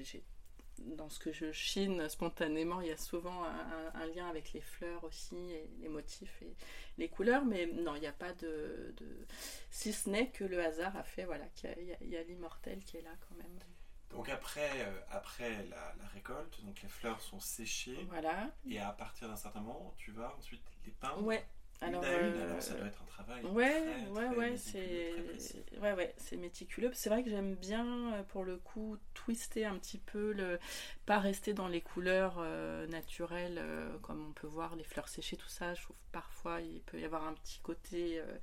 dans 0.79 1.11
ce 1.11 1.19
que 1.19 1.31
je 1.31 1.53
chine 1.53 2.09
spontanément, 2.09 2.81
il 2.81 2.89
y 2.89 2.93
a 2.93 2.97
souvent 2.97 3.45
un, 3.45 4.07
lien 4.07 4.29
avec 4.29 4.53
les 4.55 4.63
fleurs 4.63 5.05
aussi, 5.05 5.37
et 5.37 5.69
les 5.81 5.89
motifs 5.89 6.43
et 6.43 6.55
les 6.99 7.09
couleurs, 7.09 7.45
mais 7.45 7.67
non, 7.67 7.95
il 7.97 8.01
n'y 8.01 8.07
a 8.07 8.13
pas 8.13 8.33
de, 8.33 8.95
Si 9.71 9.93
ce 9.93 10.09
n'est 10.09 10.31
que 10.31 10.45
le 10.45 10.65
hasard 10.65 10.97
a 10.97 11.05
fait, 11.05 11.25
voilà, 11.25 11.47
qu'il 11.55 11.97
y 12.03 12.17
a 12.17 12.23
l'immortel 12.23 12.83
qui 12.85 12.97
est 12.97 13.03
là 13.03 13.15
quand 13.29 13.37
même. 13.37 13.59
Donc 14.11 14.29
après, 14.29 14.71
euh, 14.77 15.01
après 15.11 15.65
la, 15.71 15.95
la 16.01 16.09
récolte, 16.15 16.65
donc 16.65 16.83
les 16.83 16.89
fleurs 16.89 17.21
sont 17.21 17.41
séchées 17.41 18.07
Voilà. 18.09 18.51
et 18.69 18.79
à 18.81 18.91
partir 18.93 19.29
d'un 19.29 19.37
certain 19.37 19.61
moment, 19.61 19.95
tu 19.97 20.11
vas 20.11 20.35
ensuite 20.39 20.63
les 20.85 20.93
peindre. 20.93 21.23
Ouais. 21.23 21.45
Alors, 21.83 22.03
une 22.05 22.09
à 22.11 22.21
une, 22.21 22.35
euh, 22.35 22.51
alors 22.51 22.63
ça 22.63 22.75
doit 22.75 22.87
être 22.89 23.01
un 23.03 23.07
travail. 23.07 23.43
Ouais, 23.47 23.81
très, 23.81 24.07
ouais, 24.11 24.27
très 24.27 24.37
ouais, 24.37 24.57
c'est 24.59 25.15
ouais, 25.81 25.93
ouais, 25.95 26.15
c'est 26.19 26.37
méticuleux. 26.37 26.91
C'est 26.93 27.09
vrai 27.09 27.25
que 27.25 27.31
j'aime 27.31 27.55
bien, 27.55 28.13
euh, 28.13 28.23
pour 28.25 28.45
le 28.45 28.59
coup, 28.59 28.99
twister 29.15 29.65
un 29.65 29.79
petit 29.79 29.97
peu, 29.97 30.33
le... 30.33 30.59
pas 31.07 31.19
rester 31.19 31.55
dans 31.55 31.69
les 31.69 31.81
couleurs 31.81 32.35
euh, 32.39 32.87
naturelles, 32.89 33.57
euh, 33.59 33.97
comme 34.01 34.27
on 34.29 34.33
peut 34.33 34.47
voir 34.47 34.77
les 34.77 34.85
fleurs 34.85 35.09
séchées, 35.09 35.39
tout 35.39 35.49
ça. 35.49 35.73
Je 35.73 35.81
trouve 35.83 35.97
parfois 36.13 36.61
il 36.61 36.83
peut 36.83 37.01
y 37.01 37.05
avoir 37.07 37.27
un 37.27 37.33
petit 37.33 37.61
côté. 37.61 38.19
euh, 38.21 38.37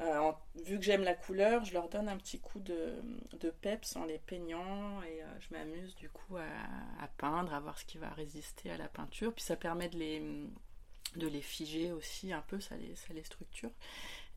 euh, 0.00 0.32
vu 0.64 0.78
que 0.78 0.84
j'aime 0.84 1.02
la 1.02 1.14
couleur, 1.14 1.64
je 1.64 1.72
leur 1.72 1.88
donne 1.88 2.08
un 2.08 2.16
petit 2.16 2.38
coup 2.38 2.60
de, 2.60 3.02
de 3.40 3.50
peps 3.50 3.96
en 3.96 4.04
les 4.04 4.18
peignant 4.18 5.02
et 5.02 5.22
euh, 5.22 5.26
je 5.40 5.54
m'amuse 5.54 5.94
du 5.96 6.08
coup 6.08 6.36
à, 6.36 7.08
peindre, 7.16 7.52
à 7.52 7.60
voir 7.60 7.78
ce 7.78 7.84
qui 7.84 7.98
va 7.98 8.10
résister 8.10 8.70
à 8.70 8.76
la 8.76 8.88
peinture. 8.88 9.32
Puis 9.32 9.42
ça 9.42 9.56
permet 9.56 9.88
de 9.88 9.98
les, 9.98 11.40
figer 11.40 11.90
aussi 11.90 12.32
un 12.32 12.42
peu, 12.42 12.60
ça 12.60 12.76
les, 12.76 12.94
ça 12.94 13.08
structure. 13.24 13.70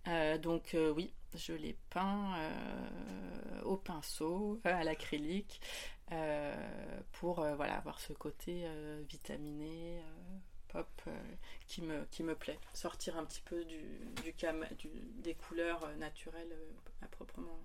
Euh, 0.08 0.39
donc 0.39 0.76
oui, 0.95 1.13
je 1.36 1.54
les 1.54 1.78
peins 1.91 2.36
au 3.63 3.78
pinceau, 3.78 4.60
à 4.63 4.84
l'acrylique, 4.84 5.62
pour 7.12 7.36
voilà, 7.36 7.78
avoir 7.78 8.00
ce 8.00 8.13
côté 8.13 8.65
vitaminé, 9.08 10.02
pop, 10.71 10.88
euh, 11.07 11.12
qui, 11.67 11.81
me, 11.81 12.05
qui 12.05 12.23
me 12.23 12.36
plaît. 12.36 12.60
Sortir 12.73 13.17
un 13.17 13.25
petit 13.25 13.41
peu 13.41 13.63
du, 13.65 13.81
du, 14.23 14.34
cam- 14.34 14.67
du- 14.77 14.89
des 15.21 15.36
couleurs 15.36 15.84
euh, 15.84 15.95
naturelles 15.95 16.51
euh, 16.51 16.71
à 17.01 17.07
proprement 17.07 17.60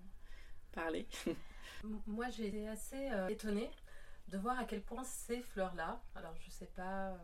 parler. 0.73 1.07
Moi, 2.07 2.29
j'ai 2.31 2.49
été 2.49 2.69
assez 2.69 3.11
étonnée 3.29 3.71
de 4.29 4.39
voir 4.39 4.59
à 4.59 4.65
quel 4.65 4.83
point 4.83 5.05
ces 5.05 5.41
fleurs-là, 5.41 6.03
alors 6.15 6.35
je 6.37 6.51
sais 6.51 6.67
pas. 6.67 7.17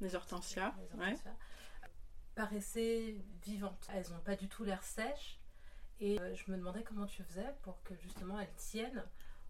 Les 0.00 0.14
hortensias, 0.14 0.74
les 0.78 0.98
ouais. 0.98 1.04
hortensias, 1.12 1.36
paraissaient 2.34 3.16
vivantes. 3.42 3.88
Elles 3.94 4.10
n'ont 4.10 4.20
pas 4.20 4.36
du 4.36 4.48
tout 4.48 4.64
l'air 4.64 4.82
sèches. 4.82 5.38
Et 6.00 6.18
je 6.34 6.50
me 6.50 6.58
demandais 6.58 6.82
comment 6.82 7.06
tu 7.06 7.22
faisais 7.22 7.54
pour 7.62 7.82
que 7.82 7.94
justement 7.96 8.38
elles 8.38 8.52
tiennent 8.56 9.02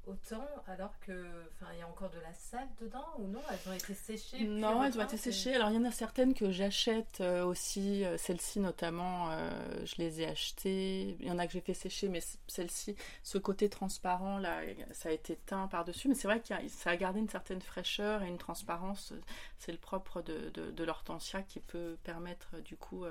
autant 0.07 0.47
alors 0.67 0.99
que 1.01 1.27
enfin 1.55 1.71
il 1.75 1.79
y 1.79 1.83
a 1.83 1.87
encore 1.89 2.11
de 2.11 2.19
la 2.21 2.33
sève 2.33 2.69
dedans 2.81 3.07
ou 3.19 3.27
non? 3.27 3.41
Elles 3.51 3.71
ont 3.71 3.75
été 3.75 3.95
séchées 3.95 4.45
Non, 4.45 4.83
elles 4.85 4.99
ont 4.99 5.03
été 5.05 5.17
séchées. 5.17 5.55
Alors, 5.55 5.71
il 5.71 5.75
y 5.75 5.79
en 5.79 5.85
a 5.85 5.91
certaines 5.91 6.35
que 6.35 6.51
j'achète 6.51 7.21
euh, 7.21 7.45
aussi. 7.45 8.05
euh, 8.05 8.17
Celles-ci, 8.19 8.61
notamment, 8.61 9.31
euh, 9.31 9.51
je 9.85 9.95
les 9.99 10.21
ai 10.23 10.27
achetées. 10.29 11.17
Il 11.21 11.27
y 11.27 11.31
en 11.31 11.39
a 11.39 11.47
que 11.47 11.53
j'ai 11.53 11.61
fait 11.61 11.75
sécher, 11.75 12.09
mais 12.09 12.21
celle-ci, 12.47 12.95
ce 13.23 13.39
côté 13.39 13.69
transparent, 13.69 14.39
là, 14.39 14.61
ça 14.93 15.09
a 15.09 15.13
été 15.13 15.37
teint 15.47 15.67
par-dessus. 15.69 16.09
Mais 16.09 16.15
c'est 16.15 16.29
vrai 16.29 16.41
que 16.41 16.47
ça 16.69 16.91
a 16.91 16.97
gardé 16.97 17.21
une 17.21 17.29
certaine 17.29 17.61
fraîcheur 17.61 18.23
et 18.23 18.29
une 18.29 18.39
transparence. 18.39 19.13
C'est 19.59 19.73
le 19.73 19.79
propre 19.79 20.23
de, 20.23 20.51
de, 20.51 20.71
de 20.71 20.85
l'hortensia 20.85 21.43
qui 21.43 21.61
peut 21.61 21.97
permettre, 22.05 22.57
du 22.65 22.77
coup, 22.77 23.05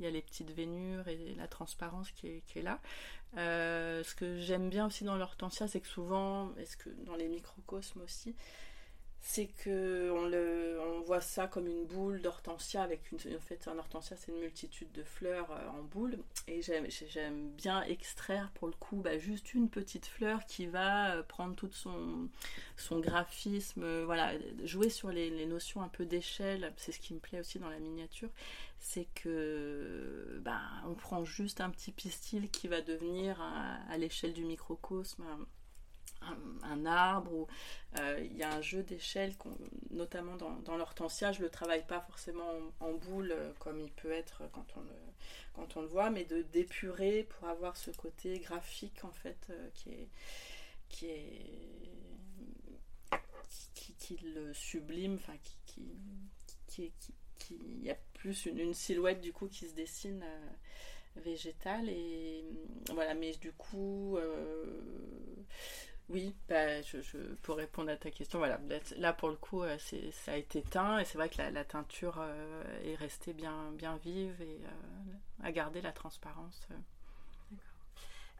il 0.00 0.04
y 0.04 0.06
a 0.06 0.10
les 0.10 0.22
petites 0.22 0.50
vénures 0.50 1.06
et 1.08 1.34
la 1.36 1.46
transparence 1.46 2.10
qui 2.12 2.28
est, 2.28 2.62
là. 2.62 2.80
Euh, 3.36 4.02
ce 4.02 4.14
que 4.14 4.38
j'aime 4.38 4.70
bien 4.70 4.86
aussi 4.86 5.04
dans 5.04 5.16
l'hortensia, 5.16 5.68
c'est 5.68 5.80
que 5.80 5.86
souvent, 5.86 6.52
est-ce 6.56 6.76
que 6.76 6.88
dans 7.04 7.14
les 7.14 7.28
microcosmes 7.28 8.00
aussi, 8.00 8.34
c'est 9.22 9.46
que 9.46 10.10
on, 10.12 10.26
le, 10.26 10.78
on 10.80 11.02
voit 11.02 11.20
ça 11.20 11.46
comme 11.46 11.66
une 11.66 11.84
boule 11.84 12.22
d'hortensia 12.22 12.82
avec 12.82 13.12
une 13.12 13.18
en 13.36 13.40
fait 13.40 13.68
un 13.68 13.78
hortensia 13.78 14.16
c'est 14.16 14.32
une 14.32 14.38
multitude 14.38 14.90
de 14.92 15.02
fleurs 15.02 15.50
euh, 15.50 15.68
en 15.78 15.82
boule. 15.82 16.18
Et 16.48 16.62
j'aime 16.62 17.50
bien 17.50 17.82
extraire 17.82 18.50
pour 18.54 18.68
le 18.68 18.74
coup 18.74 18.96
bah, 18.96 19.18
juste 19.18 19.52
une 19.54 19.68
petite 19.68 20.06
fleur 20.06 20.46
qui 20.46 20.66
va 20.66 21.16
euh, 21.16 21.22
prendre 21.22 21.54
tout 21.54 21.70
son 21.70 22.28
son 22.76 22.98
graphisme 22.98 23.82
euh, 23.82 24.04
voilà 24.06 24.32
jouer 24.64 24.88
sur 24.88 25.10
les, 25.10 25.28
les 25.28 25.46
notions 25.46 25.82
un 25.82 25.88
peu 25.88 26.06
d'échelle. 26.06 26.72
C'est 26.76 26.92
ce 26.92 26.98
qui 26.98 27.12
me 27.12 27.20
plaît 27.20 27.40
aussi 27.40 27.58
dans 27.58 27.68
la 27.70 27.78
miniature. 27.78 28.30
C'est 28.78 29.06
que 29.14 30.40
bah, 30.42 30.62
on 30.86 30.94
prend 30.94 31.24
juste 31.26 31.60
un 31.60 31.68
petit 31.68 31.92
pistil 31.92 32.50
qui 32.50 32.68
va 32.68 32.80
devenir 32.80 33.38
à, 33.42 33.74
à 33.90 33.98
l'échelle 33.98 34.32
du 34.32 34.44
microcosme 34.44 35.24
un- 36.22 36.86
arbre 36.86 37.32
ou 37.32 37.46
euh, 37.98 38.20
il 38.24 38.36
y 38.36 38.42
a 38.42 38.52
un 38.52 38.60
jeu 38.62 38.82
d'échelle 38.82 39.34
notamment 39.90 40.36
dans, 40.36 40.76
l'hortensia 40.76 41.32
je 41.32 41.42
le 41.42 41.50
travaille 41.50 41.86
pas 41.86 42.00
forcément 42.00 42.50
en, 42.80 42.92
boule 42.92 43.32
euh, 43.32 43.52
comme 43.58 43.80
il 43.80 43.90
peut 43.92 44.10
être 44.12 44.42
quand 44.52 44.66
on 44.76 44.80
le, 44.80 44.88
quand 45.54 45.76
on 45.76 45.82
le 45.82 45.88
voit 45.88 46.10
mais 46.10 46.24
de 46.24 46.42
d'épurer 46.42 47.24
pour 47.24 47.48
avoir 47.48 47.76
ce 47.76 47.90
côté 47.90 48.38
graphique 48.38 49.04
en 49.04 49.12
fait 49.12 49.46
euh, 49.50 49.68
qui 49.74 49.90
est 49.90 50.08
qui 50.88 51.06
est 51.06 51.46
qui, 53.74 53.94
qui- 53.94 54.18
le 54.34 54.52
sublime 54.54 55.14
enfin 55.14 55.36
qui 55.42 55.56
qui, 55.66 55.82
qui, 56.66 56.92
qui- 57.38 57.58
il 57.78 57.84
y 57.84 57.90
a 57.90 57.96
plus 58.14 58.46
une, 58.46 58.74
silhouette 58.74 59.20
du 59.20 59.32
coup 59.32 59.48
qui 59.48 59.68
se 59.68 59.74
dessine 59.74 60.24
végétale 61.16 61.88
et 61.88 62.44
voilà 62.94 63.14
mais 63.14 63.32
du 63.32 63.52
coup 63.52 64.16
oui, 66.10 66.34
bah, 66.48 66.82
je, 66.82 67.18
pour 67.42 67.56
répondre 67.56 67.90
à 67.90 67.96
ta 67.96 68.10
question, 68.10 68.38
voilà, 68.38 68.58
là, 68.96 69.12
pour 69.12 69.28
le 69.28 69.36
coup, 69.36 69.62
euh, 69.62 69.78
ça 69.78 70.32
a 70.32 70.36
été 70.36 70.60
teint 70.62 70.98
et 70.98 71.04
c'est 71.04 71.16
vrai 71.16 71.28
que 71.28 71.40
la, 71.40 71.64
teinture 71.64 72.18
euh, 72.18 72.82
est 72.84 72.96
restée 72.96 73.32
bien, 73.32 73.70
bien 73.74 73.96
vive 73.98 74.40
et 74.42 74.58
euh, 74.64 75.44
a 75.44 75.52
gardé 75.52 75.80
la 75.80 75.92
transparence. 75.92 76.66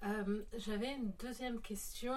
Euh, 0.03 0.43
J'avais 0.55 0.93
une 0.95 1.13
deuxième 1.13 1.61
question 1.61 2.17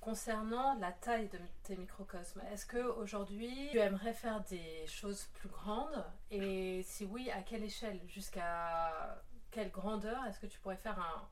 concernant 0.00 0.78
la 0.78 0.92
taille 0.92 1.28
de 1.28 1.38
tes 1.64 1.76
microcosmes. 1.76 2.40
Est-ce 2.52 2.64
que 2.64 2.78
aujourd'hui 2.78 3.68
tu 3.72 3.78
aimerais 3.78 4.14
faire 4.14 4.40
des 4.44 4.86
choses 4.86 5.26
plus 5.34 5.48
grandes? 5.50 6.04
Et 6.30 6.82
si 6.84 7.04
oui, 7.04 7.30
à 7.32 7.42
quelle 7.42 7.64
échelle? 7.64 8.00
Jusqu'à 8.06 9.22
quelle 9.50 9.70
grandeur? 9.70 10.24
Est-ce 10.24 10.40
que 10.40 10.46
tu 10.46 10.58
pourrais 10.60 10.76
faire 10.76 10.98
un 10.98 11.28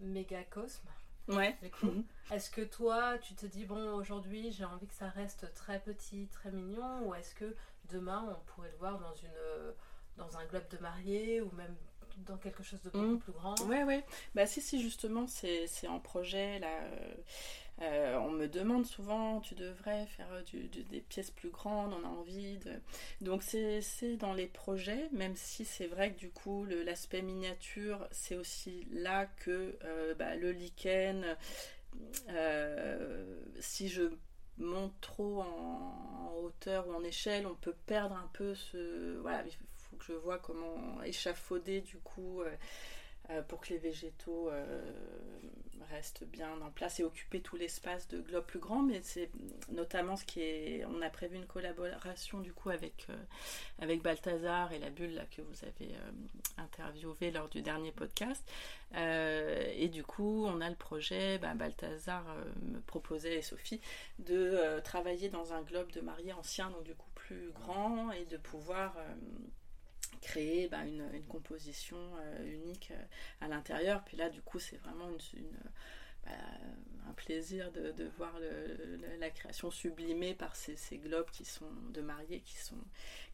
mégacosme? 0.00 0.88
Ouais. 1.28 1.56
Mhm. 1.82 2.04
Est-ce 2.30 2.50
que 2.50 2.60
toi, 2.62 3.18
tu 3.18 3.34
te 3.34 3.46
dis, 3.46 3.64
bon, 3.64 3.94
aujourd'hui, 3.94 4.50
j'ai 4.52 4.64
envie 4.64 4.86
que 4.86 4.94
ça 4.94 5.08
reste 5.08 5.52
très 5.54 5.80
petit, 5.80 6.28
très 6.32 6.50
mignon, 6.50 7.08
ou 7.08 7.14
est-ce 7.14 7.34
que 7.34 7.54
demain, 7.90 8.24
on 8.28 8.44
pourrait 8.52 8.70
le 8.70 8.76
voir 8.78 8.98
dans, 8.98 9.14
une, 9.14 9.74
dans 10.16 10.36
un 10.38 10.44
globe 10.46 10.68
de 10.68 10.78
mariée, 10.78 11.40
ou 11.40 11.50
même 11.52 11.74
dans 12.18 12.36
quelque 12.38 12.62
chose 12.62 12.80
de 12.82 12.90
beaucoup 12.90 13.04
Mhm. 13.04 13.18
plus 13.20 13.32
grand? 13.32 13.54
Ouais, 13.66 13.84
ouais. 13.84 14.04
Bah, 14.34 14.46
si, 14.46 14.60
si, 14.60 14.80
justement, 14.82 15.26
c'est, 15.26 15.66
c'est 15.66 15.86
en 15.88 16.00
projet, 16.00 16.58
là. 16.58 16.80
euh, 16.82 17.14
euh, 17.82 18.16
on 18.16 18.30
me 18.30 18.48
demande 18.48 18.86
souvent, 18.86 19.40
tu 19.40 19.54
devrais 19.54 20.06
faire 20.06 20.32
euh, 20.32 20.42
des 20.90 21.00
pièces 21.00 21.30
plus 21.30 21.50
grandes, 21.50 21.92
on 21.92 22.04
a 22.06 22.08
envie 22.08 22.56
de... 22.58 22.72
Donc, 23.20 23.42
c'est, 23.42 24.16
dans 24.16 24.32
les 24.32 24.46
projets, 24.46 25.08
même 25.12 25.36
si 25.36 25.64
c'est 25.64 25.86
vrai 25.86 26.12
que 26.12 26.18
du 26.18 26.30
coup, 26.30 26.64
l'aspect 26.64 27.20
miniature, 27.20 28.06
c'est 28.10 28.36
aussi 28.36 28.86
là 28.92 29.26
que 29.26 29.76
euh, 29.84 30.14
bah, 30.14 30.36
le 30.36 30.52
lichen, 30.52 31.36
si 33.60 33.88
je 33.88 34.10
monte 34.58 34.98
trop 35.02 35.42
en, 35.42 36.30
en 36.30 36.36
hauteur 36.38 36.88
ou 36.88 36.94
en 36.94 37.04
échelle, 37.04 37.46
on 37.46 37.54
peut 37.54 37.76
perdre 37.86 38.16
un 38.16 38.30
peu 38.32 38.54
ce... 38.54 39.18
Voilà, 39.18 39.44
il 39.44 39.52
faut 39.76 39.96
que 39.96 40.04
je 40.04 40.12
vois 40.12 40.38
comment 40.38 41.02
échafauder 41.02 41.82
du 41.82 41.98
coup... 41.98 42.42
euh, 43.30 43.42
pour 43.42 43.60
que 43.60 43.70
les 43.70 43.78
végétaux 43.78 44.48
euh, 44.50 44.82
restent 45.90 46.24
bien 46.24 46.50
en 46.60 46.70
place 46.70 47.00
et 47.00 47.04
occuper 47.04 47.40
tout 47.40 47.56
l'espace 47.56 48.06
de 48.06 48.20
globe 48.20 48.44
plus 48.44 48.60
grand. 48.60 48.82
Mais 48.82 49.00
c'est 49.02 49.30
notamment 49.70 50.16
ce 50.16 50.24
qui 50.24 50.42
est. 50.42 50.84
On 50.86 51.02
a 51.02 51.10
prévu 51.10 51.36
une 51.36 51.46
collaboration 51.46 52.40
du 52.40 52.52
coup 52.52 52.70
avec, 52.70 53.06
euh, 53.10 53.16
avec 53.80 54.02
Balthazar 54.02 54.72
et 54.72 54.78
la 54.78 54.90
bulle 54.90 55.14
là, 55.14 55.24
que 55.24 55.42
vous 55.42 55.64
avez 55.64 55.94
interviewé 56.56 57.32
lors 57.32 57.48
du 57.48 57.62
dernier 57.62 57.90
podcast. 57.90 58.44
Et 58.94 59.88
du 59.88 60.04
coup, 60.04 60.46
on 60.46 60.60
a 60.60 60.70
le 60.70 60.76
projet, 60.76 61.38
bah, 61.38 61.54
Balthazar 61.54 62.24
me 62.62 62.80
proposait 62.80 63.38
et 63.38 63.42
Sophie 63.42 63.80
de 64.20 64.80
travailler 64.84 65.28
dans 65.28 65.52
un 65.52 65.62
globe 65.62 65.90
de 65.92 66.00
mariée 66.00 66.32
ancien, 66.32 66.70
donc 66.70 66.84
du 66.84 66.94
coup 66.94 67.10
plus 67.14 67.50
grand, 67.50 68.12
et 68.12 68.24
de 68.24 68.36
pouvoir 68.36 68.96
créer 70.20 70.68
bah, 70.68 70.84
une, 70.84 71.04
une 71.14 71.26
composition 71.26 71.96
euh, 71.96 72.52
unique 72.52 72.90
euh, 72.92 73.04
à 73.40 73.48
l'intérieur. 73.48 74.02
Puis 74.04 74.16
là, 74.16 74.28
du 74.30 74.42
coup, 74.42 74.58
c'est 74.58 74.76
vraiment 74.78 75.08
une, 75.34 75.56
bah, 76.24 76.32
un 77.08 77.12
plaisir 77.12 77.70
de, 77.72 77.92
de 77.92 78.04
voir 78.18 78.34
la 79.20 79.30
création 79.30 79.70
sublimée 79.70 80.34
par 80.34 80.56
ces, 80.56 80.76
ces 80.76 80.98
globes 80.98 81.30
qui 81.30 81.44
sont 81.44 81.70
de 81.92 82.00
mariés, 82.00 82.40
qui 82.40 82.56
sont, 82.56 82.76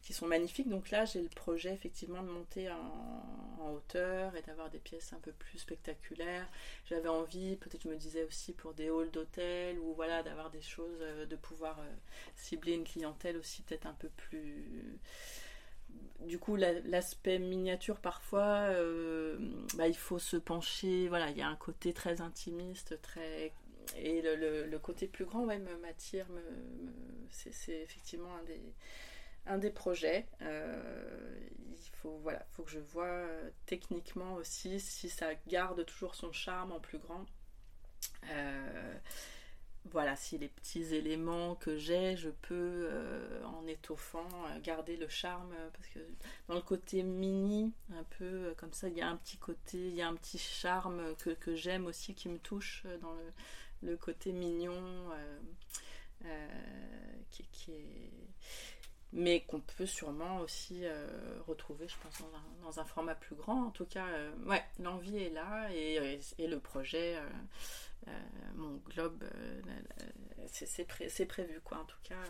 qui 0.01 0.13
sont 0.13 0.27
magnifiques. 0.27 0.69
Donc 0.69 0.91
là, 0.91 1.05
j'ai 1.05 1.21
le 1.21 1.29
projet 1.29 1.73
effectivement 1.73 2.21
de 2.21 2.29
monter 2.29 2.69
en, 2.69 3.57
en 3.59 3.71
hauteur 3.71 4.35
et 4.35 4.41
d'avoir 4.43 4.69
des 4.69 4.77
pièces 4.79 5.11
un 5.13 5.19
peu 5.19 5.31
plus 5.31 5.57
spectaculaires. 5.57 6.47
J'avais 6.85 7.09
envie, 7.09 7.55
peut-être 7.55 7.83
je 7.83 7.89
me 7.89 7.95
disais 7.95 8.23
aussi 8.25 8.53
pour 8.53 8.73
des 8.75 8.89
halls 8.89 9.11
d'hôtel 9.11 9.79
ou 9.79 9.93
voilà, 9.95 10.21
d'avoir 10.21 10.51
des 10.51 10.61
choses, 10.61 10.99
euh, 11.01 11.25
de 11.25 11.35
pouvoir 11.35 11.81
cibler 12.35 12.73
une 12.73 12.83
clientèle 12.83 13.37
aussi 13.37 13.63
peut-être 13.63 13.87
un 13.87 13.93
peu 13.93 14.09
plus 14.09 14.99
du 16.21 16.39
coup, 16.39 16.55
la- 16.55 16.79
l'aspect 16.81 17.39
miniature, 17.39 17.99
parfois, 17.99 18.67
euh, 18.69 19.37
bah, 19.75 19.87
il 19.87 19.95
faut 19.97 20.19
se 20.19 20.37
pencher. 20.37 21.07
Voilà, 21.09 21.29
il 21.31 21.37
y 21.37 21.41
a 21.41 21.47
un 21.47 21.55
côté 21.55 21.93
très 21.93 22.21
intimiste, 22.21 23.01
très. 23.01 23.53
Et 23.97 24.21
le, 24.21 24.65
côté 24.79 25.07
plus 25.07 25.25
grand, 25.25 25.43
ouais, 25.45 25.59
m'attire. 25.77 26.27
Me, 26.29 26.41
me- 26.41 26.93
c'est, 27.29 27.51
effectivement 27.81 28.35
un 28.37 28.43
des, 28.43 28.61
un 29.47 29.57
des 29.57 29.71
projets. 29.71 30.25
Euh, 30.41 31.39
il 31.71 31.89
faut, 32.01 32.17
voilà, 32.23 32.45
faut 32.51 32.63
que 32.63 32.71
je 32.71 32.79
vois 32.79 33.05
euh, 33.05 33.49
techniquement 33.65 34.35
aussi 34.35 34.79
si 34.79 35.09
ça 35.09 35.35
garde 35.47 35.85
toujours 35.85 36.15
son 36.15 36.31
charme 36.31 36.71
en 36.71 36.79
plus 36.79 36.99
grand. 36.99 37.25
Voilà, 39.91 40.15
si 40.15 40.37
les 40.37 40.47
petits 40.47 40.95
éléments 40.95 41.55
que 41.55 41.77
j'ai, 41.77 42.15
je 42.15 42.29
peux, 42.29 42.89
en 43.45 43.67
étoffant, 43.67 44.27
garder 44.63 44.97
le 44.97 45.07
charme. 45.07 45.53
Parce 45.73 45.87
que 45.89 45.99
dans 46.47 46.55
le 46.55 46.61
côté 46.61 47.03
mini, 47.03 47.73
un 47.93 48.03
peu 48.17 48.53
comme 48.57 48.73
ça, 48.73 48.87
il 48.87 48.97
y 48.97 49.01
a 49.01 49.09
un 49.09 49.17
petit 49.17 49.37
côté, 49.37 49.77
il 49.77 49.95
y 49.95 50.01
a 50.01 50.07
un 50.07 50.15
petit 50.15 50.37
charme 50.37 51.01
que, 51.17 51.55
j'aime 51.55 51.85
aussi, 51.85 52.15
qui 52.15 52.29
me 52.29 52.39
touche 52.39 52.85
dans 53.01 53.13
le, 53.81 53.97
côté 53.97 54.31
mignon, 54.31 54.81
mais 59.13 59.41
qu'on 59.41 59.61
peut 59.61 59.85
sûrement 59.85 60.39
aussi 60.39 60.81
euh, 60.83 61.07
retrouver, 61.47 61.87
je 61.87 61.95
pense, 62.01 62.23
dans 62.63 62.79
un, 62.79 62.85
format 62.85 63.15
plus 63.15 63.35
grand. 63.35 63.67
En 63.67 63.69
tout 63.69 63.85
cas, 63.85 64.07
euh, 64.07 64.31
ouais, 64.45 64.63
l'envie 64.79 65.17
est 65.17 65.29
là 65.29 65.71
et, 65.71 66.19
le 66.39 66.59
projet, 66.59 67.17
euh, 67.17 67.29
mon 68.55 68.77
globe, 68.77 69.23
c'est 70.47 70.85
pré 70.85 71.07
prévu, 71.27 71.61
quoi, 71.61 71.79
en 71.79 71.85
tout 71.85 72.01
cas. 72.03 72.23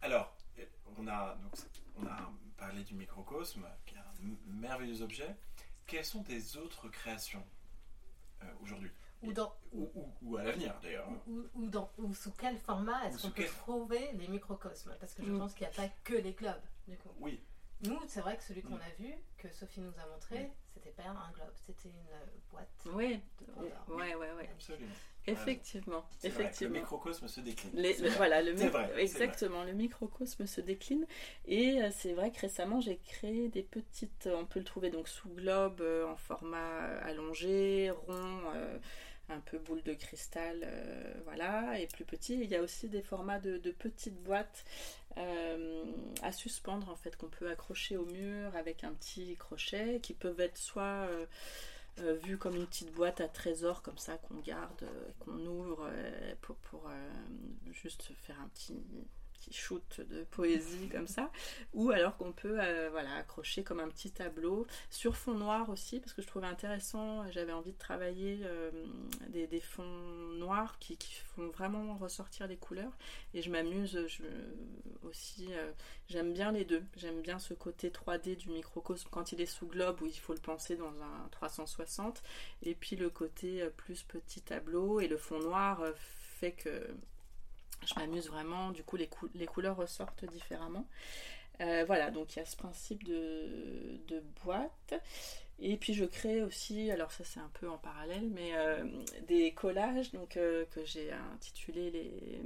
alors, 0.00 0.36
on 0.98 1.06
a, 1.06 1.34
donc, 1.36 1.52
on 1.96 2.06
a 2.06 2.32
parlé 2.56 2.82
du 2.82 2.94
microcosme, 2.94 3.66
qui 3.86 3.94
est 3.94 3.98
un 3.98 4.14
merveilleux 4.46 5.02
objet. 5.02 5.36
Quelles 5.86 6.04
sont 6.04 6.22
tes 6.22 6.56
autres 6.56 6.88
créations 6.88 7.44
aujourd'hui? 8.60 8.90
Ou, 9.22 9.32
dans, 9.32 9.52
ou, 9.72 10.36
à 10.36 10.44
l'avenir 10.44 10.78
d'ailleurs. 10.80 11.08
Ou, 11.26 11.68
dans, 11.68 11.90
ou 11.98 12.14
sous 12.14 12.32
quel 12.32 12.56
format 12.56 13.06
est-ce 13.06 13.22
qu'on 13.22 13.30
peut 13.30 13.44
trouver 13.44 14.12
les 14.12 14.28
microcosmes? 14.28 14.94
Parce 15.00 15.14
que 15.14 15.24
je 15.24 15.32
mm. 15.32 15.38
pense 15.38 15.54
qu'il 15.54 15.66
n'y 15.66 15.72
a 15.72 15.76
pas 15.76 15.88
que 16.04 16.14
les 16.14 16.32
globes, 16.32 16.54
du 16.86 16.96
coup. 16.96 17.10
Oui. 17.18 17.42
Nous, 17.82 17.98
c'est 18.06 18.20
vrai 18.20 18.36
que 18.36 18.42
celui 18.42 18.62
qu'on 18.62 18.76
mm. 18.76 18.82
a 18.82 19.02
vu, 19.02 19.14
que 19.36 19.48
Sophie 19.52 19.80
nous 19.80 19.92
a 19.98 20.06
montré, 20.12 20.50
c'était 20.74 20.90
pas 20.90 21.08
un 21.08 21.30
globe, 21.32 21.52
c'était 21.66 21.88
une 21.88 22.50
boîte. 22.50 22.68
Oui, 22.86 23.20
oui, 23.56 23.68
ouais, 23.88 24.14
ouais, 24.14 24.32
ouais. 24.32 24.50
Absolument. 24.52 24.94
Effectivement, 25.30 26.04
effectivement. 26.24 26.74
le 26.74 26.80
microcosme 26.80 27.28
se 27.28 27.40
décline. 27.40 27.72
voilà, 28.16 28.40
le 28.40 28.54
exactement, 28.98 29.62
le 29.64 29.74
microcosme 29.74 30.46
se 30.46 30.60
décline. 30.60 31.06
Et 31.46 31.82
euh, 31.82 31.90
c'est 31.92 32.14
vrai 32.14 32.30
que 32.30 32.40
récemment, 32.40 32.80
j'ai 32.80 32.96
créé 32.96 33.48
des 33.48 33.62
petites. 33.62 34.28
On 34.32 34.46
peut 34.46 34.58
le 34.58 34.64
trouver 34.64 34.90
donc 34.90 35.06
sous 35.06 35.28
globe, 35.28 35.80
euh, 35.80 36.06
en 36.06 36.16
format 36.16 36.98
allongé, 37.02 37.90
rond. 37.90 38.40
Euh, 38.54 38.78
un 39.28 39.40
peu 39.40 39.58
boule 39.58 39.82
de 39.82 39.94
cristal, 39.94 40.60
euh, 40.62 41.14
voilà, 41.24 41.78
et 41.78 41.86
plus 41.86 42.04
petit. 42.04 42.34
Il 42.34 42.48
y 42.48 42.56
a 42.56 42.62
aussi 42.62 42.88
des 42.88 43.02
formats 43.02 43.38
de, 43.38 43.58
petites 43.70 44.22
boîtes 44.22 44.64
euh, 45.16 45.84
à 46.22 46.32
suspendre 46.32 46.88
en 46.90 46.96
fait 46.96 47.16
qu'on 47.16 47.28
peut 47.28 47.50
accrocher 47.50 47.96
au 47.96 48.06
mur 48.06 48.54
avec 48.56 48.84
un 48.84 48.92
petit 48.92 49.36
crochet 49.36 50.00
qui 50.02 50.14
peuvent 50.14 50.40
être 50.40 50.58
soit 50.58 51.08
euh, 52.00 52.14
vus 52.24 52.38
comme 52.38 52.56
une 52.56 52.66
petite 52.66 52.92
boîte 52.92 53.20
à 53.20 53.28
trésor 53.28 53.82
comme 53.82 53.98
ça 53.98 54.16
qu'on 54.16 54.36
garde, 54.36 54.84
qu'on 55.20 55.38
ouvre 55.46 55.90
pour, 56.40 56.56
pour 56.56 56.88
juste 57.72 58.10
faire 58.22 58.40
un 58.40 58.48
petit 58.48 58.80
shoot 59.50 60.00
de 60.00 60.24
poésie 60.24 60.88
comme 60.88 61.06
ça, 61.06 61.30
ou 61.72 61.90
alors 61.90 62.16
qu'on 62.16 62.32
peut 62.32 62.58
euh, 62.60 62.88
voilà, 62.90 63.14
accrocher 63.16 63.62
comme 63.62 63.80
un 63.80 63.88
petit 63.88 64.10
tableau 64.10 64.66
sur 64.90 65.16
fond 65.16 65.34
noir 65.34 65.68
aussi, 65.70 66.00
parce 66.00 66.12
que 66.12 66.22
je 66.22 66.26
trouvais 66.26 66.46
intéressant, 66.46 67.30
j'avais 67.30 67.52
envie 67.52 67.72
de 67.72 67.78
travailler 67.78 68.40
euh, 68.42 68.70
des, 69.28 69.60
fonds 69.60 69.82
noirs 70.38 70.78
qui, 70.78 70.96
qui, 70.96 71.14
font 71.34 71.48
vraiment 71.48 71.96
ressortir 71.96 72.46
les 72.46 72.56
couleurs, 72.56 72.96
et 73.34 73.42
je 73.42 73.50
m'amuse 73.50 73.98
aussi, 75.02 75.48
euh, 75.52 75.70
j'aime 76.08 76.32
bien 76.32 76.52
les 76.52 76.64
deux, 76.64 76.82
j'aime 76.96 77.20
bien 77.20 77.38
ce 77.38 77.54
côté 77.54 77.90
3D 77.90 78.36
du 78.36 78.50
microcosme 78.50 79.08
quand 79.10 79.32
il 79.32 79.40
est 79.40 79.46
sous 79.46 79.66
globe, 79.66 80.02
où 80.02 80.06
il 80.06 80.18
faut 80.18 80.34
le 80.34 80.40
penser 80.40 80.76
dans 80.76 80.92
un 81.02 81.28
360, 81.30 82.22
et 82.62 82.74
puis 82.74 82.96
le 82.96 83.10
côté 83.10 83.66
plus 83.76 84.02
petit 84.02 84.42
tableau, 84.42 85.00
et 85.00 85.08
le 85.08 85.16
fond 85.16 85.38
noir 85.38 85.82
fait 86.38 86.52
que 86.52 86.94
je 87.86 87.94
m'amuse 87.98 88.28
vraiment, 88.28 88.70
du 88.70 88.82
coup 88.82 88.96
les, 88.96 89.46
couleurs 89.46 89.76
ressortent 89.76 90.24
différemment. 90.26 90.86
Euh, 91.60 91.84
voilà, 91.86 92.10
donc 92.10 92.36
il 92.36 92.38
y 92.38 92.42
a 92.42 92.44
ce 92.44 92.56
principe 92.56 93.04
de, 93.04 93.98
de, 94.06 94.22
boîte. 94.44 94.94
Et 95.60 95.76
puis 95.76 95.92
je 95.92 96.04
crée 96.04 96.42
aussi, 96.42 96.90
alors 96.90 97.10
ça 97.10 97.24
c'est 97.24 97.40
un 97.40 97.50
peu 97.54 97.68
en 97.68 97.78
parallèle, 97.78 98.28
mais 98.30 98.52
euh, 98.54 98.84
des 99.26 99.52
collages 99.52 100.12
donc, 100.12 100.36
euh, 100.36 100.64
que 100.70 100.84
j'ai 100.84 101.10
intitulé 101.34 101.90
les 101.90 102.40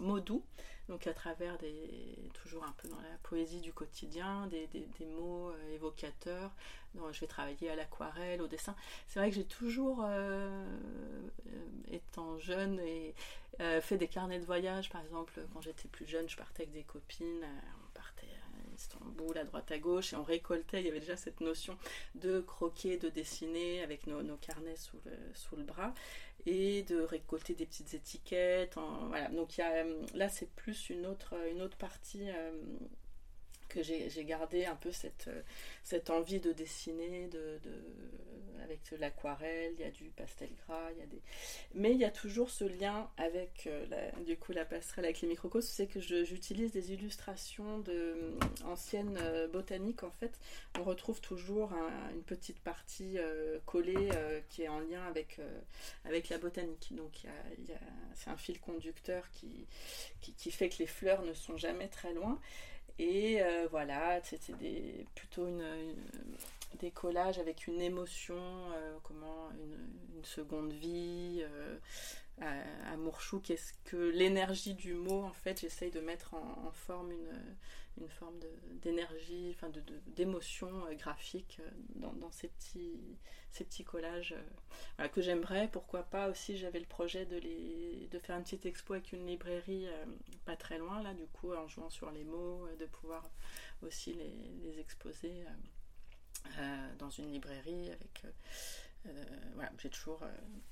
mots 0.00 0.20
doux 0.20 0.44
donc 0.88 1.06
à 1.06 1.12
travers 1.12 1.58
des, 1.58 2.30
toujours 2.34 2.64
un 2.64 2.74
peu 2.78 2.88
dans 2.88 3.00
la 3.00 3.16
poésie 3.22 3.60
du 3.60 3.72
quotidien, 3.72 4.46
des, 4.46 4.66
des, 4.68 5.06
mots 5.06 5.50
euh, 5.50 5.74
évocateurs. 5.74 6.50
Je 7.12 7.20
vais 7.20 7.26
travailler 7.26 7.70
à 7.70 7.76
l'aquarelle, 7.76 8.40
au 8.40 8.48
dessin. 8.48 8.74
C'est 9.06 9.20
vrai 9.20 9.28
que 9.28 9.36
j'ai 9.36 9.44
toujours, 9.44 10.02
euh, 10.02 10.48
euh, 11.46 11.50
étant 11.92 12.38
jeune, 12.38 12.80
et, 12.80 13.14
fait 13.80 13.96
des 13.96 14.08
carnets 14.08 14.38
de 14.38 14.44
voyage. 14.44 14.88
Par 14.88 15.02
exemple, 15.02 15.40
quand 15.52 15.60
j'étais 15.60 15.88
plus 15.88 16.06
jeune, 16.06 16.28
je 16.28 16.36
partais 16.36 16.62
avec 16.62 16.72
des 16.72 16.84
copines. 16.84 17.44
on 17.44 17.92
partait 17.92 18.26
Istanbul, 18.78 19.36
à 19.36 19.44
droite 19.44 19.70
à 19.70 19.78
gauche, 19.78 20.12
et 20.12 20.16
on 20.16 20.22
récoltait. 20.22 20.80
Il 20.80 20.86
y 20.86 20.88
avait 20.88 21.00
déjà 21.00 21.16
cette 21.16 21.40
notion 21.40 21.76
de 22.14 22.40
croquer, 22.40 22.96
de 22.96 23.08
dessiner 23.08 23.82
avec 23.82 24.06
nos, 24.06 24.36
carnets 24.36 24.76
sous 24.76 25.56
le, 25.56 25.64
bras 25.64 25.92
et 26.46 26.84
de 26.84 27.00
récolter 27.00 27.54
des 27.54 27.66
petites 27.66 27.94
étiquettes. 27.94 28.76
voilà. 29.08 29.28
Donc 29.28 29.56
là, 29.56 30.28
c'est 30.28 30.50
plus 30.52 30.90
une 30.90 31.06
autre, 31.06 31.34
une 31.50 31.60
autre 31.60 31.76
partie 31.76 32.30
euh, 32.30 32.52
que 33.68 33.82
j'ai 33.82 34.24
gardé 34.24 34.64
un 34.64 34.76
peu 34.76 34.92
cette, 34.92 35.28
euh, 35.28 35.42
cette 35.84 36.10
envie 36.10 36.40
de 36.40 36.52
dessiner 36.52 37.28
de, 37.28 37.58
avec 38.62 38.80
l'aquarelle, 38.98 39.72
il 39.78 39.80
y 39.80 39.84
a 39.84 39.90
du 39.90 40.10
pastel 40.10 40.50
gras, 40.66 40.90
il 40.92 40.98
y 40.98 41.02
a 41.02 41.06
des... 41.06 41.20
mais 41.74 41.92
il 41.92 41.98
y 41.98 42.04
a 42.04 42.10
toujours 42.10 42.50
ce 42.50 42.64
lien 42.64 43.08
avec 43.16 43.66
euh, 43.66 43.86
la, 43.88 44.10
du 44.22 44.36
coup 44.36 44.52
la 44.52 44.64
passerelle 44.64 45.04
avec 45.04 45.20
les 45.20 45.28
microcosmes, 45.28 45.70
c'est 45.70 45.86
que 45.86 46.00
j'utilise 46.00 46.72
des 46.72 46.92
illustrations 46.92 47.78
de 47.78 47.92
euh, 47.92 48.38
anciennes 48.64 49.18
botaniques 49.52 50.02
en 50.02 50.10
fait. 50.10 50.38
On 50.78 50.84
retrouve 50.84 51.20
toujours 51.20 51.72
une 52.12 52.22
petite 52.22 52.60
partie 52.60 53.16
collée 53.66 54.08
qui 54.48 54.62
est 54.62 54.68
en 54.68 54.80
lien 54.80 55.04
avec, 55.04 55.40
avec 56.04 56.28
la 56.28 56.38
botanique. 56.38 56.88
Donc 56.92 57.22
c'est 58.14 58.30
un 58.30 58.36
fil 58.36 58.60
conducteur 58.60 59.28
qui, 59.32 59.66
qui 60.20 60.50
fait 60.50 60.68
que 60.68 60.78
les 60.78 60.86
fleurs 60.86 61.22
ne 61.22 61.32
sont 61.32 61.56
jamais 61.56 61.88
très 61.88 62.12
loin. 62.12 62.40
Et 62.98 63.40
euh, 63.42 63.68
voilà, 63.70 64.20
c'était 64.24 65.06
plutôt 65.14 65.46
une, 65.46 65.94
des 66.80 66.90
collages 66.90 67.38
avec 67.38 67.66
une 67.66 67.80
émotion, 67.80 68.36
euh, 68.36 68.96
comment 69.02 69.50
une, 69.52 70.24
seconde 70.24 70.72
vie, 70.72 71.42
euh, 71.42 71.78
amour 72.92 73.20
chou, 73.20 73.38
qu'est-ce 73.38 73.72
que 73.84 73.96
l'énergie 73.96 74.74
du 74.74 74.94
mot, 74.94 75.22
en 75.22 75.32
fait, 75.32 75.60
j'essaye 75.60 75.92
de 75.92 76.00
mettre 76.00 76.34
en, 76.34 76.72
forme 76.72 77.12
une, 77.12 77.56
une 78.00 78.08
forme 78.08 78.38
d'énergie, 78.82 79.54
enfin 79.54 79.68
de, 79.68 79.82
d'émotion 80.08 80.70
graphique 80.92 81.60
dans, 81.96 82.12
dans, 82.12 82.30
ces, 82.30 82.48
petits, 82.48 83.00
ces 83.50 83.64
petits 83.64 83.84
collages 83.84 84.34
que 85.12 85.20
j'aimerais. 85.20 85.68
Pourquoi 85.72 86.02
pas 86.02 86.28
aussi, 86.28 86.56
j'avais 86.56 86.80
le 86.80 86.86
projet 86.86 87.26
de, 87.26 87.36
les, 87.36 88.08
de 88.10 88.18
faire 88.18 88.36
une 88.36 88.44
petite 88.44 88.66
expo 88.66 88.94
avec 88.94 89.12
une 89.12 89.26
librairie 89.26 89.86
pas 90.44 90.56
très 90.56 90.78
loin, 90.78 91.02
là, 91.02 91.14
du 91.14 91.26
coup, 91.26 91.52
en 91.52 91.66
jouant 91.68 91.90
sur 91.90 92.10
les 92.10 92.24
mots, 92.24 92.66
de 92.78 92.86
pouvoir 92.86 93.28
aussi 93.82 94.12
les, 94.14 94.32
les 94.62 94.80
exposer. 94.80 95.44
Euh, 96.58 96.94
dans 96.98 97.10
une 97.10 97.30
librairie 97.32 97.90
avec 97.90 98.22
euh, 98.24 98.30
euh, 99.06 99.24
voilà, 99.54 99.70
j'ai 99.78 99.90
toujours 99.90 100.20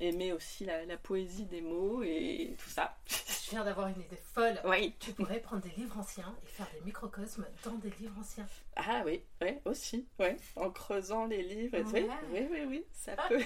aimé 0.01 0.33
aussi 0.33 0.65
la, 0.65 0.97
poésie 0.97 1.45
des 1.45 1.61
mots 1.61 2.03
et 2.03 2.57
tout 2.59 2.71
ça. 2.71 2.97
Je 3.46 3.52
viens 3.52 3.64
d'avoir 3.64 3.87
une 3.87 4.00
idée 4.00 4.16
folle. 4.16 4.61
Oui. 4.64 4.96
Tu 4.98 5.12
pourrais 5.12 5.38
prendre 5.38 5.62
des 5.62 5.70
livres 5.70 5.96
anciens 5.96 6.35
et 6.42 6.48
faire 6.48 6.66
des 6.72 6.80
microcosmes 6.80 7.46
dans 7.62 7.76
des 7.76 7.90
livres 7.90 8.18
anciens. 8.18 8.46
Ah 8.74 9.02
oui, 9.06 9.22
oui, 9.40 9.61
aussi, 9.64 10.09
ouais. 10.18 10.37
En 10.56 10.68
creusant 10.72 11.26
les 11.26 11.44
livres. 11.44 11.78
Oui, 11.94 12.09
oui, 12.32 12.48
oui, 12.50 12.64
oui, 12.66 12.85
ça 12.90 13.14
peut. 13.28 13.40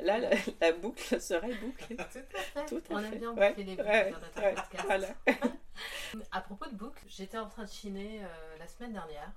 Là, 0.00 0.18
la, 0.60 0.72
boucle 0.72 1.20
serait 1.20 1.54
bouclée. 1.54 1.94
Tout 1.94 2.02
à 2.02 2.06
fait. 2.08 2.66
Tout 2.66 2.82
à 2.90 2.94
On 2.94 2.98
aime 2.98 3.16
bien 3.16 3.32
boucler 3.32 3.62
les 3.62 3.76
boucles 3.76 4.10
dans 4.10 4.18
notre 4.18 4.54
podcast. 4.56 4.84
Voilà. 4.86 5.08
à 6.32 6.40
propos 6.40 6.68
de 6.68 6.74
boucles, 6.74 7.04
j'étais 7.06 7.38
en 7.38 7.48
train 7.48 7.62
de 7.62 7.70
chiner 7.70 8.22
la 8.58 8.66
semaine 8.66 8.92
dernière 8.92 9.30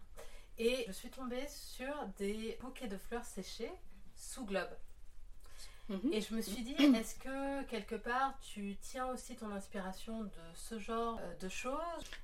et 0.58 0.84
je 0.88 0.94
suis 0.94 1.12
tombée 1.12 1.48
sur 1.48 1.94
des 2.18 2.58
bouquets 2.60 2.88
de 2.88 2.98
fleurs 2.98 3.26
séchées 3.26 3.72
sous 4.16 4.46
globe. 4.46 4.72
Mhm. 5.92 6.14
Et 6.14 6.22
je 6.22 6.34
me 6.34 6.42
suis 6.42 6.64
dit, 6.64 6.74
est-ce 6.96 7.16
que 7.16 7.64
quelque 7.66 7.96
part 7.96 8.40
tu 8.40 8.78
tiens 8.82 9.08
aussi 9.08 9.36
ton 9.36 9.52
inspiration 9.52 10.24
de 10.24 10.30
ce 10.56 10.80
genre 10.80 11.20
euh, 11.22 11.36
de 11.36 11.50
choses? 11.50 11.80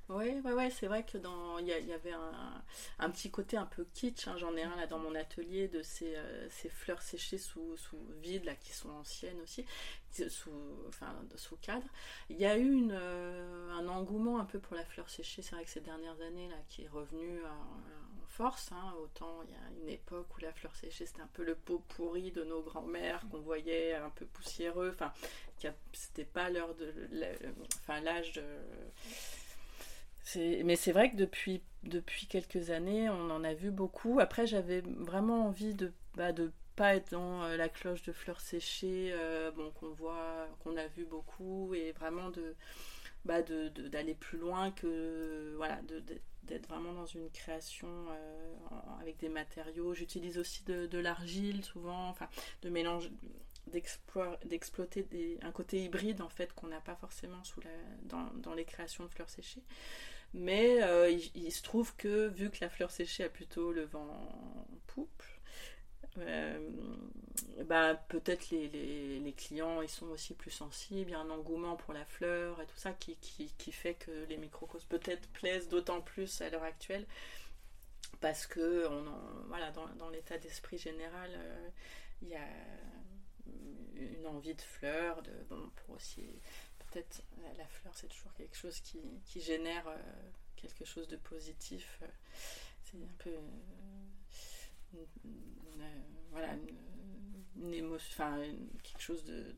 Oui, 0.09 0.39
ouais, 0.39 0.53
ouais, 0.53 0.69
c'est 0.69 0.87
vrai 0.87 1.03
que 1.05 1.17
dans 1.17 1.57
il 1.59 1.67
y, 1.67 1.93
avait 1.93 2.13
un, 2.13 2.63
un 2.99 3.09
petit 3.09 3.29
côté 3.29 3.57
un 3.57 3.65
peu 3.65 3.85
kitsch. 3.93 4.27
hein, 4.27 4.37
J'en 4.37 4.55
ai 4.55 4.63
un 4.63 4.75
là 4.77 4.87
dans 4.87 4.99
mon 4.99 5.15
atelier 5.15 5.67
de 5.67 5.81
ces, 5.81 6.15
euh, 6.15 6.47
ces 6.49 6.69
fleurs 6.69 7.01
séchées 7.01 7.37
sous, 7.37 7.75
sous 7.75 7.97
vide 8.21 8.45
là 8.45 8.55
qui 8.55 8.71
sont 8.71 8.89
anciennes 8.89 9.41
aussi, 9.41 9.65
sous 10.29 10.49
enfin 10.87 11.13
sous 11.35 11.57
cadre. 11.57 11.87
Il 12.29 12.37
y 12.37 12.45
a 12.45 12.57
eu 12.57 12.71
une, 12.71 12.93
euh, 12.93 13.71
un 13.73 13.87
engouement 13.89 14.39
un 14.39 14.45
peu 14.45 14.59
pour 14.59 14.75
la 14.77 14.85
fleur 14.85 15.09
séchée. 15.09 15.41
C'est 15.41 15.55
vrai 15.55 15.65
que 15.65 15.69
ces 15.71 15.81
dernières 15.81 16.19
années 16.21 16.47
là 16.47 16.57
qui 16.69 16.83
est 16.83 16.89
revenu 16.89 17.41
en, 17.45 17.49
en 17.49 18.16
hein. 18.39 18.93
Autant 19.01 19.41
il 19.43 19.51
y 19.51 19.55
a 19.55 19.81
une 19.83 19.89
époque 19.89 20.27
où 20.37 20.41
la 20.41 20.51
fleur 20.53 20.75
séchée 20.75 21.05
c'était 21.05 21.21
un 21.21 21.29
peu 21.33 21.43
le 21.43 21.55
pot 21.55 21.83
pourri 21.89 22.31
de 22.31 22.43
nos 22.43 22.61
grands-mères 22.61 23.23
qu'on 23.31 23.39
voyait 23.39 23.95
un 23.95 24.09
peu 24.09 24.25
poussiéreux. 24.25 24.91
Enfin, 24.93 25.11
c'était 25.93 26.25
pas 26.25 26.49
l'heure 26.49 26.75
de, 26.75 26.93
l'âge 28.03 28.41
Mais 30.63 30.75
c'est 30.75 30.91
vrai 30.91 31.11
que 31.11 31.15
depuis, 31.15 31.61
depuis 31.83 32.27
quelques 32.27 32.69
années, 32.69 33.09
on 33.09 33.29
en 33.31 33.43
a 33.43 33.53
vu 33.53 33.71
beaucoup. 33.71 34.19
Après, 34.19 34.45
j'avais 34.45 34.81
vraiment 34.81 35.47
envie 35.47 35.73
de 35.73 35.91
bah, 36.15 36.31
pas 36.75 36.95
être 36.95 37.11
dans 37.11 37.43
euh, 37.43 37.57
la 37.57 37.69
cloche 37.69 38.03
de 38.03 38.13
fleurs 38.13 38.39
séchées, 38.39 39.09
euh, 39.11 39.51
bon, 39.51 39.71
qu'on 39.71 39.89
voit, 39.89 40.47
qu'on 40.63 40.77
a 40.77 40.87
vu 40.87 41.05
beaucoup, 41.05 41.73
et 41.73 41.91
vraiment 41.91 42.29
de 42.29 42.55
bah, 43.25 43.41
d'aller 43.41 44.13
plus 44.13 44.37
loin 44.37 44.71
que 44.71 45.53
voilà, 45.57 45.81
de- 45.81 46.03
d'être 46.47 46.67
vraiment 46.67 46.93
dans 46.93 47.05
une 47.05 47.29
création 47.29 47.87
euh, 47.87 48.55
avec 48.99 49.17
des 49.17 49.29
matériaux. 49.29 49.93
J'utilise 49.93 50.37
aussi 50.37 50.63
de, 50.63 50.97
l'argile 50.97 51.63
souvent, 51.63 52.09
enfin 52.09 52.29
de 52.61 52.69
mélange 52.69 53.09
d'exploiter 54.45 55.05
un 55.41 55.51
côté 55.51 55.83
hybride 55.83 56.21
en 56.21 56.29
fait 56.29 56.53
qu'on 56.53 56.67
n'a 56.67 56.79
pas 56.79 56.95
forcément 56.95 57.43
sous 57.43 57.59
la, 57.59 57.69
dans, 58.03 58.31
dans 58.35 58.53
les 58.53 58.63
créations 58.63 59.03
de 59.03 59.09
fleurs 59.09 59.29
séchées. 59.29 59.61
Mais 60.33 60.83
euh, 60.83 61.09
il, 61.35 61.51
se 61.51 61.61
trouve 61.63 61.95
que 61.95 62.27
vu 62.27 62.49
que 62.49 62.57
la 62.61 62.69
fleur 62.69 62.91
séchée 62.91 63.23
a 63.23 63.29
plutôt 63.29 63.71
le 63.71 63.85
vent 63.85 64.07
en 64.07 64.77
poupe, 64.87 65.23
euh, 66.19 66.69
bah, 67.65 67.95
peut-être 67.95 68.49
les, 68.49 68.67
les, 69.19 69.33
clients 69.33 69.81
ils 69.81 69.89
sont 69.89 70.07
aussi 70.07 70.33
plus 70.33 70.51
sensibles, 70.51 71.09
il 71.09 71.13
y 71.13 71.15
a 71.15 71.19
un 71.19 71.29
engouement 71.29 71.75
pour 71.75 71.93
la 71.93 72.05
fleur 72.05 72.59
et 72.61 72.65
tout 72.65 72.77
ça 72.77 72.93
qui, 72.93 73.15
qui, 73.17 73.51
qui 73.57 73.71
fait 73.71 73.93
que 73.95 74.25
les 74.29 74.37
microcosmes 74.37 74.87
peut-être 74.87 75.27
plaisent 75.29 75.69
d'autant 75.69 76.01
plus 76.01 76.41
à 76.41 76.49
l'heure 76.49 76.63
actuelle 76.63 77.05
parce 78.21 78.47
que 78.47 78.87
on 78.87 79.05
voilà, 79.47 79.71
dans, 79.71 79.87
dans 79.95 80.09
l'état 80.09 80.37
d'esprit 80.37 80.77
général, 80.77 81.31
euh, 81.33 81.69
il 82.21 82.29
y 82.29 82.35
a 82.35 82.47
une 83.95 84.27
envie 84.27 84.55
de 84.55 84.61
fleurs, 84.61 85.21
de, 85.21 85.31
bon, 85.49 85.69
pour 85.75 85.95
aussi 85.95 86.25
peut-être 86.79 87.21
la, 87.57 87.65
fleur 87.65 87.93
c'est 87.95 88.07
toujours 88.07 88.33
quelque 88.33 88.55
chose 88.55 88.79
qui, 88.81 88.99
qui 89.25 89.41
génère 89.41 89.87
euh, 89.87 89.97
quelque 90.55 90.85
chose 90.85 91.07
de 91.07 91.17
positif. 91.17 91.99
c'est 92.83 92.97
un 92.97 93.13
peu 93.19 93.35
euh, 94.95 95.05
voilà 96.31 96.53
une, 97.55 97.73
émotion, 97.73 98.07
enfin 98.13 98.39
quelque 98.83 99.01
chose 99.01 99.23
de 99.23 99.55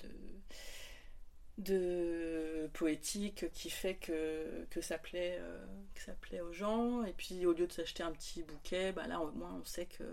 de 1.60 2.70
poétique 2.74 3.52
qui 3.52 3.70
fait 3.70 3.96
que, 3.96 4.66
que 4.70 4.80
ça 4.80 4.98
plaît 4.98 5.38
euh, 5.42 5.66
que 5.94 6.02
ça 6.02 6.14
plaît 6.14 6.40
aux 6.40 6.54
gens. 6.54 7.04
Et 7.04 7.12
puis 7.12 7.46
au 7.46 7.52
lieu 7.52 7.68
de 7.68 7.72
s'acheter 7.72 8.02
un 8.02 8.12
petit 8.12 8.44
bouquet 8.44 8.94
bah 8.94 9.08
là 9.08 9.20
au 9.20 9.32
moins 9.32 9.60
on 9.62 9.66
sait 9.66 9.86
que 9.86 10.04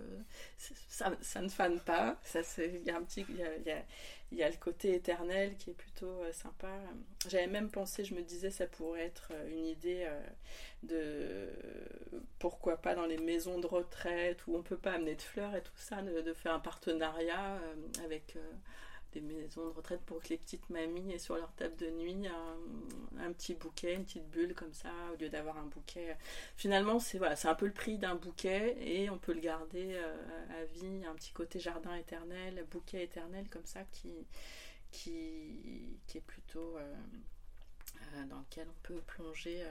ça, 0.89 1.41
ne 1.41 1.49
fane 1.49 1.81
pas. 1.81 2.19
Ça 2.25 2.43
c'est 2.43 2.81
il 2.81 2.87
y 2.87 2.91
a 2.91 3.01
il 4.33 4.39
y 4.39 4.43
a, 4.43 4.51
le 4.51 4.57
côté 4.57 4.95
éternel 4.95 5.57
qui 5.57 5.71
est 5.71 5.75
plutôt 5.75 6.21
euh, 6.23 6.33
sympa. 6.33 6.81
J'avais 7.29 7.47
même 7.47 7.71
pensé 7.71 8.05
je 8.05 8.15
me 8.15 8.23
disais 8.23 8.51
ça 8.51 8.67
pourrait 8.67 9.05
être 9.07 9.29
euh, 9.33 9.49
une 9.49 9.67
idée 9.67 10.09
de 10.83 11.49
pourquoi 12.41 12.77
pas 12.77 12.97
dans 12.97 13.07
les 13.07 13.19
maisons 13.19 13.61
de 13.61 13.69
retraite 13.69 14.45
où 14.49 14.57
on 14.57 14.63
peut 14.63 14.77
pas 14.77 14.95
amener 14.95 15.15
de 15.15 15.23
fleurs 15.23 15.55
et 15.55 15.63
tout 15.63 15.77
ça 15.77 16.03
de, 16.03 16.33
faire 16.35 16.55
un 16.55 16.61
partenariat 16.61 17.61
avec 18.05 18.37
des 19.21 19.35
maisons 19.35 19.65
de 19.65 19.71
retraite 19.71 20.01
pour 20.03 20.23
que 20.23 20.29
les 20.29 20.37
petites 20.37 20.69
mamies 20.69 21.13
aient 21.13 21.19
sur 21.19 21.37
leur 21.37 21.53
table 21.53 21.77
de 21.77 21.91
nuit 21.91 22.27
un, 23.19 23.33
petit 23.33 23.55
bouquet, 23.55 23.95
une 23.95 24.05
petite 24.05 24.29
bulle 24.31 24.55
comme 24.55 24.73
ça, 24.73 24.91
au 25.13 25.21
lieu 25.21 25.29
d'avoir 25.29 25.57
un 25.59 25.67
bouquet. 25.67 26.17
Finalement, 26.57 26.99
c'est 26.99 27.19
voilà, 27.19 27.35
un 27.45 27.55
peu 27.55 27.67
le 27.67 27.73
prix 27.73 27.99
d'un 27.99 28.15
bouquet 28.15 28.77
et 28.81 29.09
on 29.11 29.19
peut 29.19 29.33
le 29.33 29.41
garder 29.41 29.95
euh, 29.95 30.61
à 30.61 30.65
vie, 30.65 31.05
un 31.07 31.15
petit 31.15 31.33
côté 31.33 31.59
jardin 31.59 31.95
éternel, 31.95 32.67
bouquet 32.71 33.05
éternel 33.05 33.49
comme 33.49 33.65
ça 33.65 33.85
qui, 33.91 34.13
qui, 34.91 35.99
qui 36.07 36.19
est 36.19 36.27
plutôt 36.27 36.77
euh, 36.77 36.95
euh, 38.15 38.27
dans 38.27 38.41
lequel 38.41 38.67
on 38.69 38.87
peut 38.87 39.01
plonger 39.07 39.65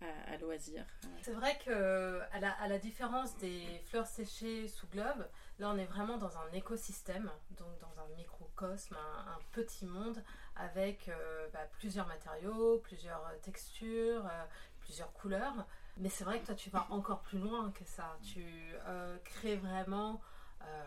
à, 0.00 0.32
à 0.32 0.36
loisir. 0.38 0.84
C'est 1.22 1.32
vrai 1.32 1.58
que 1.64 2.20
à 2.32 2.40
la, 2.40 2.52
à 2.52 2.68
la 2.68 2.78
différence 2.78 3.36
des 3.38 3.66
fleurs 3.86 4.06
séchées 4.06 4.68
sous 4.68 4.86
globe, 4.88 5.26
là 5.58 5.70
on 5.70 5.78
est 5.78 5.84
vraiment 5.86 6.16
dans 6.18 6.36
un 6.38 6.50
écosystème, 6.52 7.30
donc 7.58 7.78
dans 7.80 8.00
un 8.02 8.06
microcosme, 8.16 8.96
un, 8.96 9.32
un 9.32 9.38
petit 9.52 9.84
monde 9.86 10.22
avec 10.56 11.08
euh, 11.08 11.48
bah, 11.52 11.66
plusieurs 11.78 12.06
matériaux, 12.06 12.78
plusieurs 12.78 13.22
textures, 13.42 14.26
euh, 14.26 14.44
plusieurs 14.80 15.12
couleurs. 15.12 15.66
Mais 15.96 16.08
c'est 16.08 16.24
vrai 16.24 16.40
que 16.40 16.46
toi 16.46 16.54
tu 16.54 16.70
vas 16.70 16.86
encore 16.90 17.20
plus 17.20 17.38
loin 17.38 17.70
que 17.72 17.84
ça. 17.84 18.18
Tu 18.22 18.44
euh, 18.86 19.18
crées 19.24 19.56
vraiment 19.56 20.20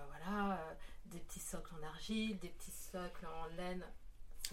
voilà, 0.08 0.60
des 1.08 1.20
petits 1.20 1.40
socles 1.40 1.74
en 1.82 1.88
argile, 1.88 2.38
des 2.40 2.50
petits 2.50 2.72
socles 2.72 3.26
en 3.26 3.48
laine 3.58 3.84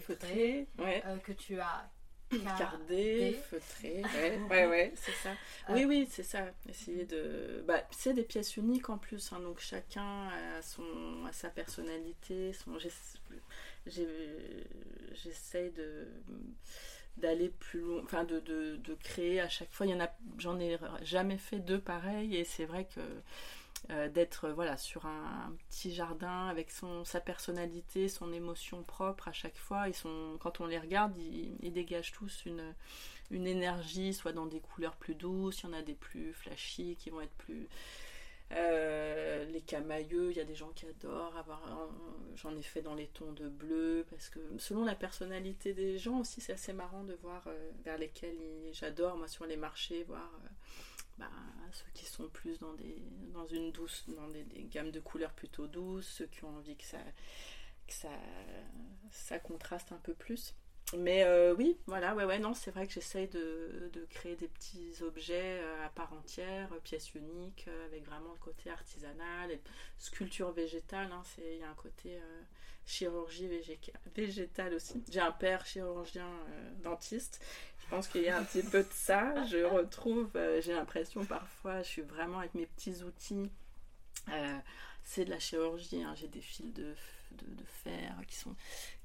feutrée, 0.01 0.67
Feutré, 0.77 1.03
ouais. 1.05 1.21
que 1.23 1.33
tu 1.33 1.61
as 1.61 1.89
Cardé, 2.57 3.37
feutré, 3.51 4.03
ouais, 4.15 4.39
ouais, 4.49 4.67
ouais, 4.67 4.93
c'est 4.95 5.13
ça. 5.13 5.31
Oui, 5.69 5.85
oui, 5.85 6.07
c'est 6.09 6.23
ça. 6.23 6.47
Essayer 6.69 7.05
de. 7.05 7.65
Bah, 7.67 7.83
c'est 7.91 8.15
des 8.15 8.23
pièces 8.23 8.57
uniques 8.57 8.89
en 8.89 8.99
plus, 8.99 9.33
hein, 9.33 9.41
donc 9.41 9.59
chacun 9.59 10.29
a, 10.29 10.63
son, 10.63 11.25
a 11.27 11.33
sa 11.33 11.49
personnalité. 11.51 12.53
Son... 12.53 12.79
J'essaye 15.15 15.71
de 15.73 16.07
d'aller 17.17 17.51
plus 17.51 17.81
loin, 17.81 18.01
enfin 18.05 18.25
de, 18.25 18.41
de, 18.41 18.77
de 18.77 18.95
créer 18.95 19.41
à 19.41 19.49
chaque 19.49 19.73
fois. 19.73 19.87
Il 19.87 19.91
y 19.91 19.95
en 19.95 20.01
a, 20.01 20.11
j'en 20.39 20.59
ai 20.59 20.79
jamais 21.03 21.37
fait 21.37 21.59
deux 21.59 21.81
pareils 21.81 22.37
et 22.37 22.45
c'est 22.45 22.65
vrai 22.65 22.87
que 22.87 23.01
euh, 23.89 24.09
d'être 24.09 24.51
voilà 24.51 24.77
sur 24.77 25.07
un, 25.07 25.55
petit 25.69 25.93
jardin 25.93 26.47
avec 26.47 26.71
son 26.71 27.05
sa 27.05 27.21
personnalité, 27.21 28.09
son 28.09 28.33
émotion 28.33 28.83
propre 28.83 29.29
à 29.29 29.33
chaque 29.33 29.57
fois. 29.57 29.89
Ils 29.89 29.95
sont, 29.95 30.37
quand 30.41 30.61
on 30.61 30.67
les 30.67 30.79
regarde, 30.79 31.17
ils, 31.19 31.73
dégagent 31.73 32.13
tous 32.13 32.45
une 32.47 32.75
une 33.31 33.47
énergie, 33.47 34.13
soit 34.13 34.33
dans 34.33 34.47
des 34.47 34.61
couleurs 34.61 34.97
plus 34.97 35.15
douces, 35.15 35.63
il 35.63 35.67
y 35.67 35.69
en 35.71 35.73
a 35.73 35.83
des 35.83 35.95
plus 35.95 36.33
flashy 36.33 36.97
qui 36.97 37.11
vont 37.11 37.21
être 37.21 37.37
plus 37.39 37.69
euh, 38.53 39.45
les 39.45 39.61
camailleux, 39.61 40.33
il 40.33 40.37
y 40.37 40.41
a 40.41 40.45
des 40.45 40.57
gens 40.57 40.71
qui 40.71 40.85
adorent 40.87 41.37
avoir. 41.37 41.63
J'en 42.35 42.57
ai 42.57 42.63
fait 42.63 42.83
dans 42.83 42.95
les 42.95 43.07
tons 43.07 43.33
de 43.33 43.49
bleu 43.49 44.05
parce 44.11 44.29
que 44.29 44.41
selon 44.59 44.85
la 44.85 44.97
personnalité 44.97 45.73
des 45.73 45.99
gens 45.99 46.21
aussi, 46.21 46.41
c'est 46.41 46.55
assez 46.55 46.73
marrant 46.73 47.05
de 47.05 47.15
voir 47.23 47.45
euh, 47.47 47.71
vers 47.85 47.97
lesquels 47.97 48.37
j'adore 48.73 49.17
moi 49.17 49.29
sur 49.29 49.47
les 49.47 49.57
marchés 49.57 50.03
voir 50.05 50.31
euh, 50.45 50.49
bah, 51.21 51.31
ceux 51.73 51.91
qui 51.95 52.07
sont 52.07 52.29
plus 52.29 52.59
dans 52.59 52.75
des 52.75 52.97
dans 53.33 53.47
une 53.47 53.71
douce 53.73 54.05
dans 54.09 54.29
des, 54.29 54.45
gammes 54.65 54.91
de 54.91 55.01
couleurs 55.01 55.33
plutôt 55.33 55.67
douces, 55.67 56.09
ceux 56.09 56.27
qui 56.27 56.45
ont 56.45 56.57
envie 56.57 56.77
que 56.77 56.85
ça 56.85 56.99
que 57.87 57.95
ça 57.95 58.11
ça 59.11 59.39
contraste 59.39 59.93
un 59.93 59.99
peu 59.99 60.15
plus. 60.15 60.55
Mais 60.97 61.23
euh, 61.23 61.55
oui, 61.55 61.79
voilà, 61.87 62.17
ouais, 62.17 62.25
ouais, 62.25 62.41
non, 62.41 62.53
c'est 62.53 62.73
vrai 62.73 62.87
que 62.87 62.93
j'essaye 62.93 63.29
de, 63.29 63.91
de 63.93 64.05
créer 64.11 64.35
des 64.35 64.49
petits 64.49 64.93
objets 65.03 65.61
euh, 65.61 65.87
à 65.87 65.89
part 65.89 66.13
entière, 66.13 66.73
euh, 66.73 66.81
pièces 66.81 67.15
uniques, 67.15 67.69
avec 67.87 68.05
vraiment 68.05 68.33
le 68.33 68.39
côté 68.41 68.71
artisanal, 68.71 69.53
et 69.53 69.61
sculpture 69.99 70.51
végétale, 70.51 71.13
hein, 71.13 71.23
il 71.39 71.59
y 71.59 71.63
a 71.63 71.71
un 71.71 71.75
côté 71.75 72.19
chirurgie 72.87 73.47
végé- 73.47 73.79
végétale 74.17 74.75
aussi. 74.75 75.05
J'ai 75.09 75.21
un 75.21 75.31
père 75.31 75.65
chirurgien 75.65 76.29
dentiste, 76.83 77.41
pense 77.91 78.09
qu'il 78.09 78.23
y 78.23 78.29
a 78.29 78.39
un 78.39 78.45
petit 78.45 78.63
peu 78.63 78.83
de 78.83 78.89
ça, 78.93 79.45
je 79.47 79.59
retrouve, 79.65 80.31
euh, 80.37 80.61
j'ai 80.63 80.73
l'impression 80.73 81.25
parfois, 81.25 81.83
je 81.83 81.89
suis 81.89 82.03
vraiment 82.03 82.39
avec 82.39 82.55
mes 82.55 82.67
petits 82.67 83.03
outils. 83.03 83.51
euh, 84.31 84.59
c'est 85.05 85.25
de 85.25 85.31
la 85.31 85.39
chirurgie, 85.39 86.03
hein, 86.03 86.15
j'ai 86.17 86.29
des 86.29 86.41
fils 86.43 86.73
de, 86.75 86.95
de, 87.33 87.65
fer 87.85 88.15
qui 88.29 88.37
sont 88.37 88.55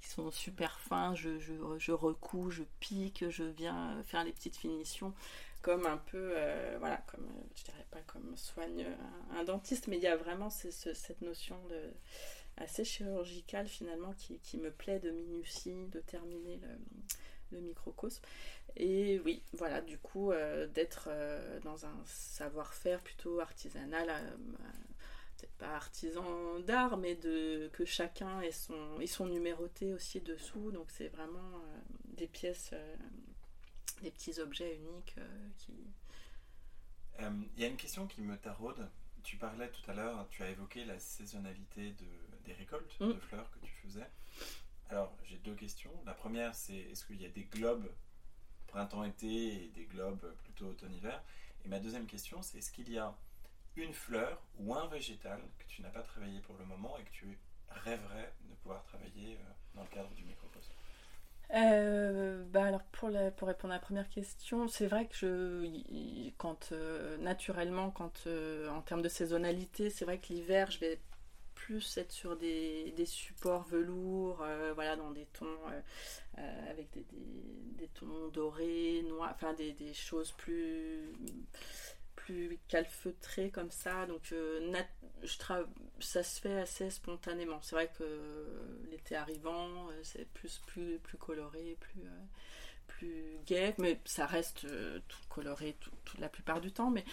qui 0.02 0.10
sont 0.10 0.30
super 0.32 0.80
fins, 0.80 1.15
je, 1.15 1.39
je, 1.39 1.54
je 1.78 1.91
recouds, 1.91 2.50
je 2.52 2.63
pique, 2.80 3.30
je 3.30 3.43
viens 3.43 4.02
faire 4.04 4.24
les 4.24 4.32
petites 4.34 4.58
finitions 4.58 5.13
comme 5.62 5.86
un 5.88 5.98
peu, 5.98 6.34
euh, 6.36 6.76
voilà, 6.80 6.98
comme, 7.08 7.28
je 7.56 7.63
dirais 7.63 7.86
pas 7.91 8.02
comme 8.02 8.38
soigne 8.38 8.86
un, 9.36 9.43
dentiste, 9.43 9.88
mais 9.88 9.98
il 9.98 10.04
y 10.04 10.08
a 10.08 10.15
vraiment 10.15 10.50
ce- 10.52 10.69
ce- 10.71 10.93
cette 10.93 11.21
notion 11.21 11.58
de 11.69 11.82
assez 12.58 12.86
chirurgicale 12.86 13.67
finalement 13.67 14.13
qui, 14.13 14.39
qui 14.39 14.58
me 14.58 14.71
plaît 14.71 15.00
de 15.00 15.12
minutie, 15.12 15.88
de 15.91 16.00
terminer 16.02 16.58
le, 16.58 16.67
le 17.56 17.62
microcosme. 17.62 18.22
Et 18.76 19.20
oui, 19.26 19.41
voilà, 19.54 19.82
du 19.82 19.98
coup, 19.98 20.32
euh, 20.32 20.68
d'être 20.68 21.08
euh, 21.10 21.60
dans 21.62 21.86
un 21.86 21.96
savoir-faire 22.06 23.02
plutôt 23.02 23.39
artisanal, 23.39 24.10
euh, 24.10 24.38
peut-être 25.38 25.56
pas 25.58 25.76
artisan 25.76 26.60
d'art, 26.60 26.98
mais 26.98 27.15
de 27.15 27.70
que 27.74 27.86
chacun 27.86 28.41
ait 28.41 28.52
son, 28.52 29.00
ait 29.00 29.08
son 29.08 29.28
numéroté 29.28 29.94
aussi 29.94 30.22
dessous. 30.22 30.72
Donc 30.72 30.88
c'est 30.91 31.10
vraiment 31.10 31.63
des 32.18 32.28
pièces, 32.28 32.74
des 34.02 34.12
petits 34.12 34.39
objets 34.39 34.76
uniques 34.76 35.15
qui. 35.58 35.74
Il 37.20 37.62
y 37.62 37.64
a 37.64 37.68
une 37.68 37.78
question 37.78 38.08
qui 38.08 38.22
me 38.22 38.38
taraude. 38.38 38.89
Tu 39.24 39.38
parlais 39.38 39.70
tout 39.70 39.89
à 39.89 39.93
l'heure, 39.93 40.28
tu 40.30 40.43
as 40.43 40.49
évoqué 40.49 40.86
la 40.86 40.99
saisonnalité 40.99 41.91
de, 41.93 42.06
des 42.45 42.53
récoltes 42.53 42.95
Mm. 42.99 43.14
de 43.14 43.20
fleurs 43.20 43.49
que 43.51 43.60
tu 43.66 43.72
faisais. 43.84 44.08
Alors, 44.90 45.16
j'ai 45.24 45.38
deux 45.38 45.56
questions. 45.56 45.92
La 46.06 46.14
première, 46.14 46.54
c'est 46.56 46.78
est-ce 46.78 47.06
qu'il 47.06 47.22
y 47.22 47.26
a 47.26 47.30
des 47.30 47.46
globes 47.46 47.92
printemps-été 48.68 49.66
et 49.66 49.70
des 49.70 49.86
globes 49.86 50.36
plutôt 50.44 50.68
automne-hiver? 50.68 51.24
Et 51.64 51.68
ma 51.68 51.80
deuxième 51.80 52.06
question, 52.06 52.42
c'est 52.42 52.60
est-ce 52.60 52.72
qu'il 52.72 52.92
y 52.92 52.98
a 52.98 53.16
une 53.76 53.94
fleur 53.94 54.42
ou 54.60 54.74
un 54.76 54.88
végétal 54.88 55.42
que 55.60 55.66
tu 55.68 55.82
n'as 55.82 55.90
pas 55.90 56.02
travaillé 56.02 56.40
pour 56.42 56.58
le 56.58 56.66
moment 56.66 56.98
et 56.98 57.04
que 57.04 57.12
tu 57.12 57.40
rêverais 57.70 58.34
de 58.50 58.54
pouvoir 58.56 58.84
travailler 58.84 59.36
euh, 59.36 59.52
dans 59.76 59.82
le 59.84 59.90
cadre 59.90 60.14
du 60.14 60.24
microcosme? 60.24 60.72
Euh, 61.54 62.44
bah 62.46 62.66
alors 62.66 62.84
pour, 62.86 63.10
pour 63.36 63.48
répondre 63.48 63.74
à 63.74 63.78
la 63.78 63.82
première 63.82 64.10
question, 64.10 64.68
c'est 64.68 64.88
vrai 64.88 65.08
que 65.08 65.16
je, 65.16 66.30
quand 66.38 66.72
euh, 66.72 67.18
naturellement, 67.18 67.92
quand 67.92 68.28
en 68.70 68.82
termes 68.82 69.02
de 69.04 69.10
saisonnalité, 69.10 69.90
c'est 69.90 70.06
vrai 70.06 70.20
que 70.20 70.34
l'hiver, 70.34 70.72
je 70.72 70.80
vais 70.80 71.00
plus 71.66 71.97
être 71.97 72.11
sur 72.11 72.38
des, 72.38 72.93
supports 73.07 73.63
velours, 73.63 74.43
euh, 74.43 74.72
voilà, 74.76 74.95
dans 74.95 75.09
des 75.09 75.26
tons 75.34 75.47
euh, 75.72 75.82
euh, 76.38 76.72
avec 76.72 76.91
des, 76.91 77.03
des- 77.11 77.88
tons 77.88 78.28
dorés, 78.28 79.01
noirs, 79.07 79.32
enfin 79.34 79.53
des, 79.53 79.74
choses 79.93 80.32
plus 80.34 81.11
plus 82.16 82.59
calfeutrées 82.68 83.49
comme 83.49 83.72
ça. 83.72 84.05
Donc 84.05 84.32
nat- 84.70 84.86
je 85.24 85.38
ça 85.99 86.22
se 86.24 86.39
fait 86.39 86.59
assez 86.59 86.89
spontanément. 86.91 87.59
C'est 87.63 87.76
vrai 87.76 87.89
que 87.97 88.03
l'été 88.91 89.16
arrivant, 89.16 89.88
c'est 90.03 90.28
plus, 90.34 90.61
plus, 90.68 90.99
plus 90.99 91.18
coloré, 91.18 91.78
plus, 91.80 92.01
plus 92.88 93.38
gai, 93.47 93.74
mais 93.80 93.99
ça 94.05 94.26
reste 94.26 94.68
tout 95.07 95.20
coloré 95.30 95.76
tout, 95.80 95.91
la 96.20 96.30
plupart 96.30 96.61
du 96.61 96.72
temps. 96.72 96.91
Mais 96.91 97.05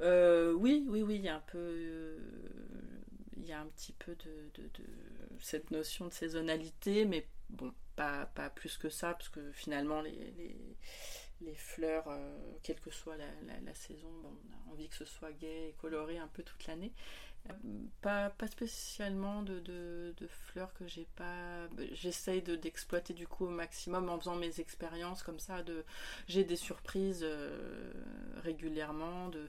oui, 0.00 0.86
oui, 0.88 1.02
oui, 1.02 1.28
un 1.28 1.40
peu. 1.46 2.16
Il 3.38 3.46
y 3.46 3.52
a 3.52 3.60
un 3.60 3.66
petit 3.66 3.92
peu 3.92 4.14
de, 4.16 4.50
cette 5.40 5.70
notion 5.70 6.06
de 6.06 6.12
saisonnalité, 6.12 7.04
mais 7.04 7.26
bon, 7.50 7.72
pas, 7.96 8.26
plus 8.54 8.76
que 8.76 8.88
ça, 8.88 9.14
parce 9.14 9.28
que 9.28 9.52
finalement, 9.52 10.02
les, 10.02 11.54
fleurs, 11.54 12.04
euh, 12.08 12.38
quelle 12.62 12.80
que 12.80 12.90
soit 12.90 13.16
la, 13.16 13.74
saison, 13.74 14.08
on 14.24 14.70
a 14.70 14.72
envie 14.72 14.88
que 14.88 14.96
ce 14.96 15.04
soit 15.04 15.32
gai 15.32 15.68
et 15.70 15.74
coloré 15.80 16.18
un 16.18 16.28
peu 16.28 16.42
toute 16.42 16.66
l'année. 16.66 16.92
Euh, 17.48 17.52
Pas, 18.00 18.30
pas 18.30 18.46
spécialement 18.46 19.42
de, 19.42 20.14
fleurs 20.28 20.72
que 20.74 20.86
j'ai 20.86 21.06
pas. 21.16 21.68
J'essaye 21.92 22.42
de- 22.42 22.56
d'exploiter 22.56 23.14
du 23.14 23.26
coup 23.26 23.46
au 23.46 23.50
maximum 23.50 24.08
en 24.08 24.18
faisant 24.18 24.36
mes 24.36 24.60
expériences 24.60 25.22
comme 25.22 25.38
ça. 25.38 25.62
De, 25.62 25.84
j'ai 26.26 26.44
des 26.44 26.56
surprises 26.56 27.20
euh, 27.22 27.92
régulièrement. 28.42 29.28
De, 29.28 29.48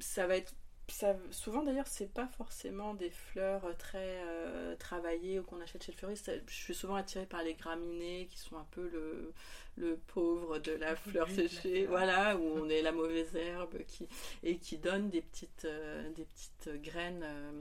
ça 0.00 0.26
va 0.26 0.36
être. 0.36 0.54
Ça, 0.88 1.16
souvent 1.30 1.62
d'ailleurs, 1.62 1.86
c'est 1.86 2.12
pas 2.12 2.28
forcément 2.28 2.94
des 2.94 3.10
fleurs 3.10 3.76
très 3.78 4.20
euh, 4.26 4.76
travaillées 4.76 5.40
ou 5.40 5.42
qu'on 5.42 5.60
achète 5.60 5.82
chez 5.82 5.92
le 5.92 5.96
fleuriste. 5.96 6.30
Je 6.46 6.52
suis 6.54 6.74
souvent 6.74 6.94
attirée 6.94 7.26
par 7.26 7.42
les 7.42 7.54
graminées 7.54 8.26
qui 8.30 8.38
sont 8.38 8.56
un 8.58 8.66
peu 8.70 8.88
le, 8.88 9.32
le 9.76 9.96
pauvre 9.96 10.58
de 10.58 10.72
la 10.72 10.94
fleur 10.94 11.26
la 11.26 11.34
séchée, 11.34 11.86
fleur. 11.86 11.88
voilà, 11.88 12.36
où 12.38 12.42
on 12.42 12.68
est 12.68 12.82
la 12.82 12.92
mauvaise 12.92 13.34
herbe 13.34 13.78
qui, 13.88 14.08
et 14.42 14.58
qui 14.58 14.76
donne 14.78 15.08
des 15.08 15.22
petites, 15.22 15.64
euh, 15.64 16.10
des 16.12 16.26
petites 16.26 16.82
graines. 16.82 17.22
euh, 17.24 17.52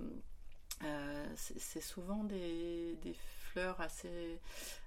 euh, 0.84 1.26
c'est 1.36 1.60
c'est 1.60 1.82
souvent 1.82 2.24
des, 2.24 2.96
des 3.04 3.16
fleurs 3.52 3.80
assez, 3.82 4.40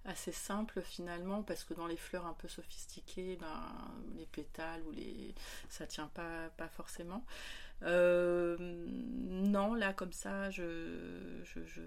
assez 0.04 0.32
simples 0.32 0.82
finalement, 0.82 1.42
parce 1.42 1.64
que 1.64 1.74
dans 1.74 1.86
les 1.86 1.96
fleurs 1.96 2.26
un 2.26 2.34
peu 2.34 2.48
sophistiquées, 2.48 3.36
ben, 3.40 3.64
les 4.16 4.26
pétales 4.26 4.82
ou 4.86 4.92
les, 4.92 5.34
ça 5.70 5.86
tient 5.86 6.08
pas, 6.08 6.48
pas 6.56 6.68
forcément. 6.68 7.24
Euh, 7.82 8.56
non, 8.58 9.74
là 9.74 9.92
comme 9.92 10.12
ça, 10.12 10.50
je, 10.50 11.42
je, 11.44 11.82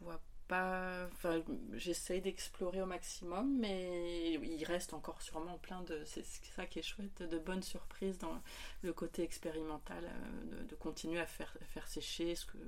vois 0.00 0.20
pas. 0.48 1.06
Enfin, 1.12 1.42
j'essaye 1.72 2.20
d'explorer 2.20 2.80
au 2.82 2.86
maximum, 2.86 3.58
mais 3.58 4.34
il 4.34 4.64
reste 4.64 4.94
encore 4.94 5.20
sûrement 5.22 5.58
plein 5.58 5.82
de. 5.82 6.02
C'est 6.04 6.24
ça 6.24 6.66
qui 6.66 6.78
est 6.78 6.82
chouette, 6.82 7.22
de 7.22 7.38
bonnes 7.38 7.62
surprises 7.62 8.18
dans 8.18 8.40
le 8.82 8.92
côté 8.92 9.22
expérimental, 9.22 10.04
euh, 10.04 10.64
de, 10.64 10.74
continuer 10.76 11.20
à 11.20 11.26
faire, 11.26 11.54
faire 11.74 11.88
sécher 11.88 12.34
ce 12.34 12.46
que 12.46 12.58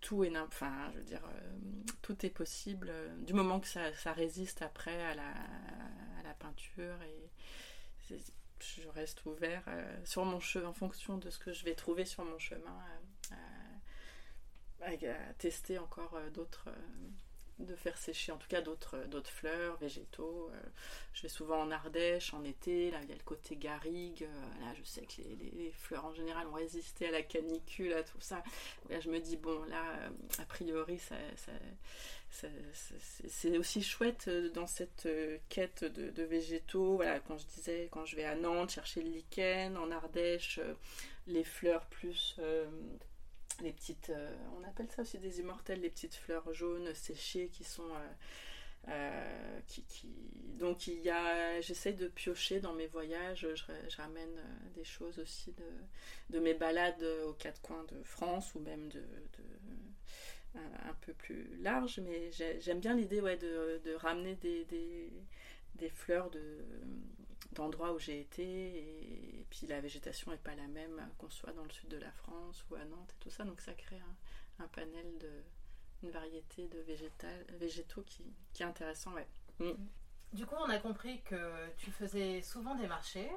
tout 0.00 0.22
est, 0.22 0.38
enfin, 0.38 0.92
je 0.94 1.00
veux 1.00 1.16
euh, 1.16 1.84
tout 2.02 2.24
est 2.24 2.30
possible 2.30 2.92
du 3.22 3.32
moment 3.32 3.58
que 3.58 3.66
ça, 3.66 3.92
ça 3.94 4.12
résiste 4.12 4.62
après 4.62 5.02
à 5.02 5.14
la, 5.14 5.28
à 6.20 6.22
la 6.22 6.34
peinture 6.34 7.02
et 7.02 7.30
reste 8.98 9.24
ouvert 9.26 9.62
euh, 9.68 9.96
sur 10.04 10.24
mon 10.24 10.40
chemin 10.40 10.68
en 10.68 10.72
fonction 10.74 11.16
de 11.18 11.30
ce 11.30 11.38
que 11.38 11.52
je 11.52 11.64
vais 11.64 11.74
trouver 11.74 12.04
sur 12.04 12.24
mon 12.24 12.38
chemin 12.38 12.76
euh, 13.32 13.34
à, 14.82 14.90
à- 14.90 15.32
tester 15.38 15.78
encore 15.78 16.14
euh, 16.14 16.30
d'autres 16.30 16.68
euh, 16.68 16.72
de 17.58 17.74
faire 17.74 17.98
sécher 17.98 18.30
en 18.30 18.36
tout 18.36 18.46
cas 18.46 18.60
d'autres 18.60 18.96
euh, 18.96 19.06
d'autres 19.06 19.30
fleurs 19.30 19.76
végétaux 19.78 20.48
euh, 20.54 20.60
je 21.12 21.22
vais 21.22 21.28
souvent 21.28 21.60
en 21.60 21.70
Ardèche 21.72 22.32
en 22.32 22.44
été 22.44 22.92
là 22.92 23.00
il 23.02 23.08
y 23.08 23.12
a 23.12 23.16
le 23.16 23.22
côté 23.24 23.56
garrigue 23.56 24.22
euh, 24.22 24.64
là 24.64 24.72
je 24.78 24.84
sais 24.84 25.04
que 25.06 25.22
les, 25.22 25.72
fleurs 25.72 26.04
en 26.04 26.12
général 26.14 26.46
ont 26.46 26.52
résisté 26.52 27.08
à 27.08 27.10
la 27.10 27.22
canicule 27.22 27.92
à 27.94 28.02
tout 28.04 28.20
ça. 28.20 28.42
Je 28.90 29.10
me 29.10 29.18
dis 29.18 29.36
bon 29.36 29.64
là 29.64 29.82
euh, 30.02 30.10
a 30.38 30.44
priori 30.44 30.98
ça- 30.98 31.16
c'est 32.30 33.56
aussi 33.58 33.82
chouette 33.82 34.26
euh, 34.28 34.50
dans 34.50 34.66
cette 34.66 35.06
euh, 35.06 35.38
quête 35.48 35.84
de, 35.84 36.22
végétaux 36.22 36.96
voilà 36.96 37.20
quand 37.20 37.38
je 37.38 37.46
disais 37.46 37.88
quand 37.90 38.04
je 38.04 38.16
vais 38.16 38.24
à 38.24 38.34
Nantes 38.36 38.70
chercher 38.70 39.02
le 39.02 39.10
lichen 39.10 39.76
en 39.76 39.90
Ardèche 39.90 40.58
euh, 40.62 40.74
les 41.26 41.44
fleurs 41.44 41.86
plus 41.86 42.38
les 43.60 43.72
petites, 43.72 44.12
on 44.56 44.62
appelle 44.62 44.86
ça 44.94 45.02
aussi 45.02 45.18
des 45.18 45.40
immortels, 45.40 45.80
les 45.80 45.90
petites 45.90 46.14
fleurs 46.14 46.54
jaunes 46.54 46.94
séchées 46.94 47.48
qui 47.52 47.64
sont, 47.64 47.90
qui, 49.66 49.82
qui- 49.82 50.14
donc 50.58 50.86
il 50.86 51.00
y 51.00 51.10
a, 51.10 51.60
j'essaye 51.60 51.94
de 51.94 52.06
piocher 52.06 52.60
dans 52.60 52.72
mes 52.72 52.86
voyages, 52.86 53.48
je, 53.54 53.96
ramène 53.96 54.40
des 54.76 54.84
choses 54.84 55.18
aussi 55.18 55.52
de, 55.52 55.64
de 56.36 56.38
mes 56.38 56.54
balades 56.54 57.02
aux 57.26 57.32
quatre 57.34 57.60
coins 57.60 57.84
de 57.90 58.00
France 58.04 58.54
ou 58.54 58.60
même 58.60 58.88
de- 58.90 59.02
un, 60.88 60.94
peu 61.00 61.12
plus 61.12 61.56
large, 61.58 62.00
mais 62.00 62.30
j'ai- 62.32 62.60
j'aime 62.60 62.80
bien 62.80 62.94
l'idée 62.94 63.20
ouais, 63.20 63.36
de, 63.36 63.94
ramener 63.96 64.34
des, 64.36 65.90
fleurs 65.90 66.30
de 66.30 66.58
d'endroits 67.52 67.94
où 67.94 67.98
j'ai 67.98 68.20
été 68.20 68.44
et, 68.44 69.46
puis 69.48 69.66
la 69.66 69.80
végétation 69.80 70.30
n'est 70.30 70.36
pas 70.36 70.54
la 70.54 70.68
même 70.68 71.08
qu'on 71.16 71.30
soit 71.30 71.52
dans 71.52 71.64
le 71.64 71.70
sud 71.70 71.88
de 71.88 71.96
la 71.96 72.12
France 72.12 72.64
ou 72.70 72.74
à 72.74 72.84
Nantes 72.84 73.14
et 73.16 73.24
tout 73.24 73.30
ça 73.30 73.44
donc 73.44 73.60
ça 73.60 73.72
crée 73.72 74.00
un, 74.58 74.66
panel 74.68 75.06
de 75.18 75.30
une 76.02 76.10
variété 76.10 76.68
de 76.68 76.78
végétaux 77.58 78.02
qui, 78.02 78.22
qui 78.52 78.62
est 78.62 78.66
intéressant 78.66 79.12
ouais. 79.14 79.26
Du 80.32 80.44
coup, 80.44 80.56
on 80.58 80.68
a 80.68 80.78
compris 80.78 81.22
que 81.22 81.70
tu 81.78 81.90
faisais 81.90 82.42
souvent 82.42 82.74
des 82.74 82.86
marchés. 82.86 83.30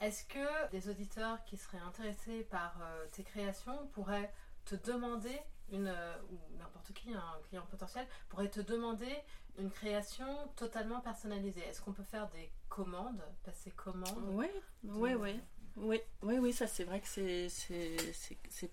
Est-ce 0.00 0.24
que 0.24 0.70
des 0.70 0.88
auditeurs 0.88 1.42
qui 1.44 1.56
seraient 1.56 1.78
intéressés 1.78 2.42
par 2.50 2.76
euh, 2.82 3.06
tes 3.12 3.22
créations 3.22 3.86
pourraient 3.92 4.32
te 4.64 4.74
demander 4.74 5.38
une 5.72 5.88
euh, 5.88 6.14
ou 6.30 6.38
n'importe 6.58 6.92
qui, 6.92 7.12
un 7.12 7.40
client 7.48 7.66
potentiel 7.70 8.06
pourrait 8.28 8.48
te 8.50 8.60
demander 8.60 9.14
une 9.58 9.70
création 9.70 10.48
totalement 10.56 11.00
personnalisée 11.00 11.60
Est-ce 11.62 11.80
qu'on 11.80 11.92
peut 11.92 12.02
faire 12.04 12.28
des 12.30 12.50
commandes, 12.68 13.22
passer 13.44 13.70
commande 13.72 14.34
Ouais, 14.34 14.52
ouais, 14.84 15.14
ouais. 15.14 15.40
Oui, 15.76 15.98
oui, 16.22 16.36
oui, 16.38 16.52
ça 16.52 16.66
c'est 16.66 16.84
vrai 16.84 17.00
que 17.00 17.08
c'est- 17.08 17.48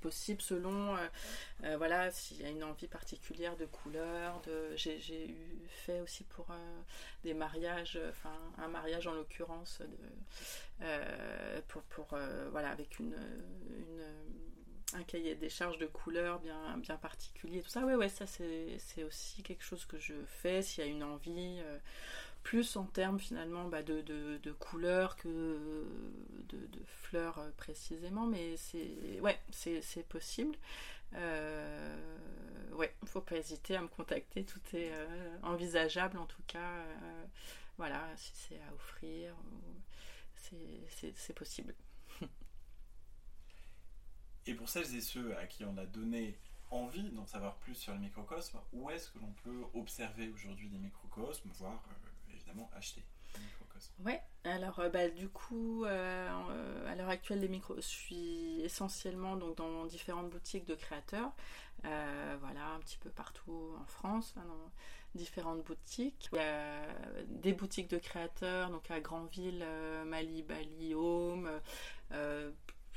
possible 0.01 0.41
selon, 0.41 0.97
euh, 0.97 1.07
euh, 1.63 1.77
voilà, 1.77 2.11
s'il 2.11 2.41
y 2.41 2.45
a 2.45 2.49
une 2.49 2.63
envie 2.63 2.87
particulière 2.87 3.55
de 3.55 3.65
couleur. 3.65 4.41
De, 4.41 4.75
j'ai 4.75 4.99
j'ai 4.99 5.29
eu 5.29 5.61
fait 5.69 6.01
aussi 6.01 6.25
pour 6.25 6.51
euh, 6.51 6.81
des 7.23 7.33
mariages, 7.33 7.97
enfin 8.09 8.33
un 8.57 8.67
mariage 8.67 9.07
en 9.07 9.13
l'occurrence, 9.13 9.81
de, 9.81 11.61
pour, 11.69 11.81
pour 11.83 12.07
voilà, 12.51 12.69
avec 12.69 12.99
une, 12.99 13.15
une, 13.69 14.03
un 14.93 15.03
cahier 15.03 15.35
des 15.35 15.49
charges 15.49 15.77
de 15.77 15.85
couleurs 15.85 16.39
bien, 16.39 16.77
bien 16.77 16.97
particulier. 16.97 17.61
Tout 17.61 17.69
ça, 17.69 17.85
ouais, 17.85 17.95
ouais, 17.95 18.09
ça 18.09 18.25
c'est 18.27 19.03
aussi 19.03 19.43
quelque 19.43 19.63
chose 19.63 19.85
que 19.85 19.99
je 19.99 20.13
fais 20.41 20.61
s'il 20.61 20.83
y 20.83 20.87
a 20.87 20.89
une 20.89 21.03
envie. 21.03 21.59
euh, 21.61 21.77
plus 22.43 22.75
en 22.77 22.85
termes 22.85 23.19
finalement 23.19 23.65
bah, 23.65 23.83
de, 23.83 24.01
de, 24.01 24.37
de 24.41 24.51
couleurs 24.51 25.15
que 25.17 25.27
de, 26.49 26.69
fleurs 26.85 27.39
euh, 27.39 27.49
précisément, 27.57 28.25
mais 28.27 28.55
c'est 28.57 29.19
ouais, 29.21 29.39
c'est 29.51 30.07
possible. 30.07 30.55
Euh, 31.15 31.95
ouais, 32.73 32.93
faut 33.05 33.21
pas 33.21 33.35
hésiter 33.37 33.75
à 33.75 33.81
me 33.81 33.87
contacter, 33.87 34.43
tout 34.45 34.59
est 34.73 34.91
euh, 34.93 35.37
envisageable 35.43 36.17
en 36.17 36.25
tout 36.25 36.41
cas. 36.47 36.83
voilà, 37.77 38.03
si 38.15 38.31
c'est 38.35 38.59
à 38.69 38.73
offrir, 38.73 39.33
c'est 41.15 41.33
possible. 41.33 41.73
Et 44.49 44.55
pour 44.55 44.67
celles 44.67 44.95
et 44.95 45.01
ceux 45.01 45.37
à 45.37 45.45
qui 45.45 45.63
on 45.63 45.77
a 45.77 45.85
donné 45.85 46.35
envie 46.71 47.11
d'en 47.11 47.27
savoir 47.27 47.57
plus 47.57 47.75
sur 47.75 47.93
le 47.93 47.99
microcosme, 47.99 48.57
où 48.73 48.89
est-ce 48.89 49.11
que 49.11 49.19
l'on 49.19 49.31
peut 49.43 49.63
observer 49.75 50.27
aujourd'hui 50.29 50.69
des 50.69 50.79
microcosmes, 50.79 51.51
voire 51.59 51.83
euh, 51.91 52.33
évidemment 52.33 52.67
acheter 52.75 53.03
des 53.35 53.41
microcosmes? 53.41 53.93
Ouais, 54.03 54.19
alors 54.45 54.79
euh, 54.79 54.89
bah, 54.89 55.07
du 55.07 55.29
coup, 55.29 55.85
euh, 55.85 56.91
à 56.91 56.95
l'heure 56.95 57.09
actuelle, 57.09 57.41
les 57.41 57.61
je 57.75 57.81
suis 57.81 58.61
essentiellement 58.61 59.35
donc, 59.35 59.57
dans 59.57 59.85
différentes 59.85 60.31
boutiques 60.31 60.65
de 60.65 60.73
créateurs, 60.73 61.31
voilà, 61.83 62.71
un 62.75 62.79
petit 62.79 62.97
peu 62.97 63.11
partout 63.11 63.75
en 63.79 63.85
France, 63.85 64.33
hein, 64.35 64.45
dans 64.47 64.71
différentes 65.13 65.63
boutiques. 65.63 66.27
Il 66.33 66.37
y 66.37 66.41
a 66.41 66.87
des 67.27 67.53
boutiques 67.53 67.91
de 67.91 67.99
créateurs, 67.99 68.71
donc 68.71 68.89
à 68.89 68.99
Granville, 68.99 69.63
Mali, 70.07 70.41
Bali, 70.41 70.95
Home, 70.95 71.51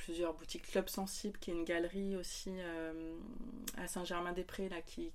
plusieurs 0.05 0.35
boutiques 0.35 0.67
Club 0.71 0.89
Sensible, 0.89 1.39
qui 1.39 1.51
est 1.51 1.55
une 1.55 1.65
galerie 1.65 2.17
aussi 2.17 2.51
euh, 2.51 3.15
à 3.77 3.87
Saint-Germain-des-Prés, 3.87 4.69
là, 4.69 4.83
qui, 4.83 5.13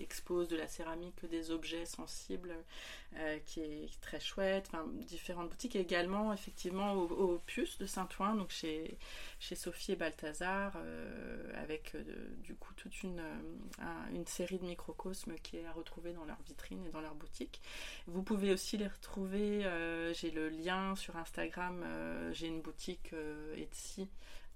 expose 0.00 0.48
de 0.48 0.56
la 0.56 0.68
céramique, 0.68 1.24
des 1.28 1.50
objets 1.50 1.84
sensibles, 1.84 2.54
euh, 3.16 3.38
qui 3.44 3.60
est 3.60 4.00
très 4.00 4.20
chouette. 4.20 4.70
Différentes 5.06 5.50
boutiques. 5.50 5.76
Également, 5.76 6.32
effectivement, 6.32 6.92
au, 6.94 7.06
au 7.08 7.38
Puce 7.46 7.76
de 7.78 7.86
Saint-Ouen, 7.86 8.36
donc 8.36 8.50
chez, 8.50 8.96
chez 9.40 9.54
Sophie 9.54 9.92
et 9.92 9.96
Balthazar, 9.96 10.72
euh, 10.76 11.52
avec 11.56 11.94
du 12.42 12.54
coup 12.54 12.72
toute 12.74 13.02
une, 13.02 13.20
un- 13.80 14.08
une 14.14 14.26
série 14.26 14.58
de 14.58 14.64
microcosmes 14.64 15.34
qui 15.42 15.56
est 15.58 15.66
à 15.66 15.72
retrouver 15.72 16.12
dans 16.12 16.24
leur 16.24 16.40
vitrine 16.46 16.84
et 16.86 16.90
dans 16.90 17.00
leur 17.00 17.14
boutique. 17.14 17.60
Vous 18.06 18.22
pouvez 18.22 18.52
aussi 18.52 18.76
les 18.78 18.88
retrouver, 18.88 19.62
j'ai 20.14 20.30
le 20.30 20.48
lien 20.48 20.94
sur 20.96 21.16
Instagram, 21.16 21.84
j'ai 22.32 22.46
une 22.46 22.60
boutique 22.60 23.10
euh, 23.12 23.54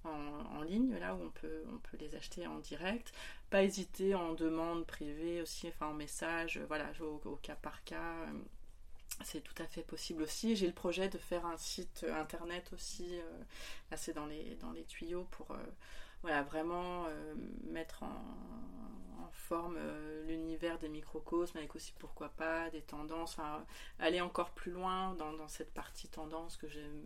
En, 0.04 0.62
ligne, 0.62 0.96
là 0.98 1.14
où 1.14 1.22
on 1.22 1.30
peut, 1.30 1.62
on 1.70 1.76
peut 1.76 1.98
les 1.98 2.14
acheter 2.14 2.46
en 2.46 2.58
direct. 2.58 3.12
Pas 3.50 3.62
hésiter 3.64 4.14
en 4.14 4.32
demande 4.32 4.86
privée 4.86 5.42
aussi, 5.42 5.68
enfin 5.68 5.88
en 5.88 5.92
message, 5.92 6.56
euh, 6.56 6.64
voilà, 6.68 6.90
au, 7.00 7.36
cas 7.42 7.56
par 7.56 7.84
cas. 7.84 8.14
euh, 8.26 8.32
c'est 9.24 9.42
tout 9.42 9.62
à 9.62 9.66
fait 9.66 9.82
possible 9.82 10.22
aussi. 10.22 10.56
J'ai 10.56 10.66
le 10.66 10.72
projet 10.72 11.08
de 11.10 11.18
faire 11.18 11.44
un 11.44 11.58
site 11.58 12.06
internet 12.14 12.70
aussi. 12.72 13.18
euh, 13.18 13.42
là, 13.90 13.98
c'est 13.98 14.14
dans 14.14 14.24
les, 14.26 14.54
dans 14.56 14.72
les 14.72 14.84
tuyaux 14.84 15.26
pour 15.32 15.48
voilà, 16.22 16.42
vraiment 16.42 17.06
mettre 17.64 18.02
en, 18.02 18.24
forme 19.32 19.78
l'univers 20.26 20.78
des 20.78 20.88
microcosmes 20.88 21.58
avec 21.58 21.74
aussi 21.74 21.92
pourquoi 21.98 22.28
pas 22.30 22.70
des 22.70 22.82
tendances. 22.82 23.32
Enfin, 23.38 23.64
aller 23.98 24.20
encore 24.20 24.50
plus 24.50 24.72
loin 24.72 25.14
dans, 25.14 25.32
dans 25.32 25.48
cette 25.48 25.72
partie 25.72 26.08
tendance 26.08 26.56
que 26.56 26.68
j'aime 26.68 27.04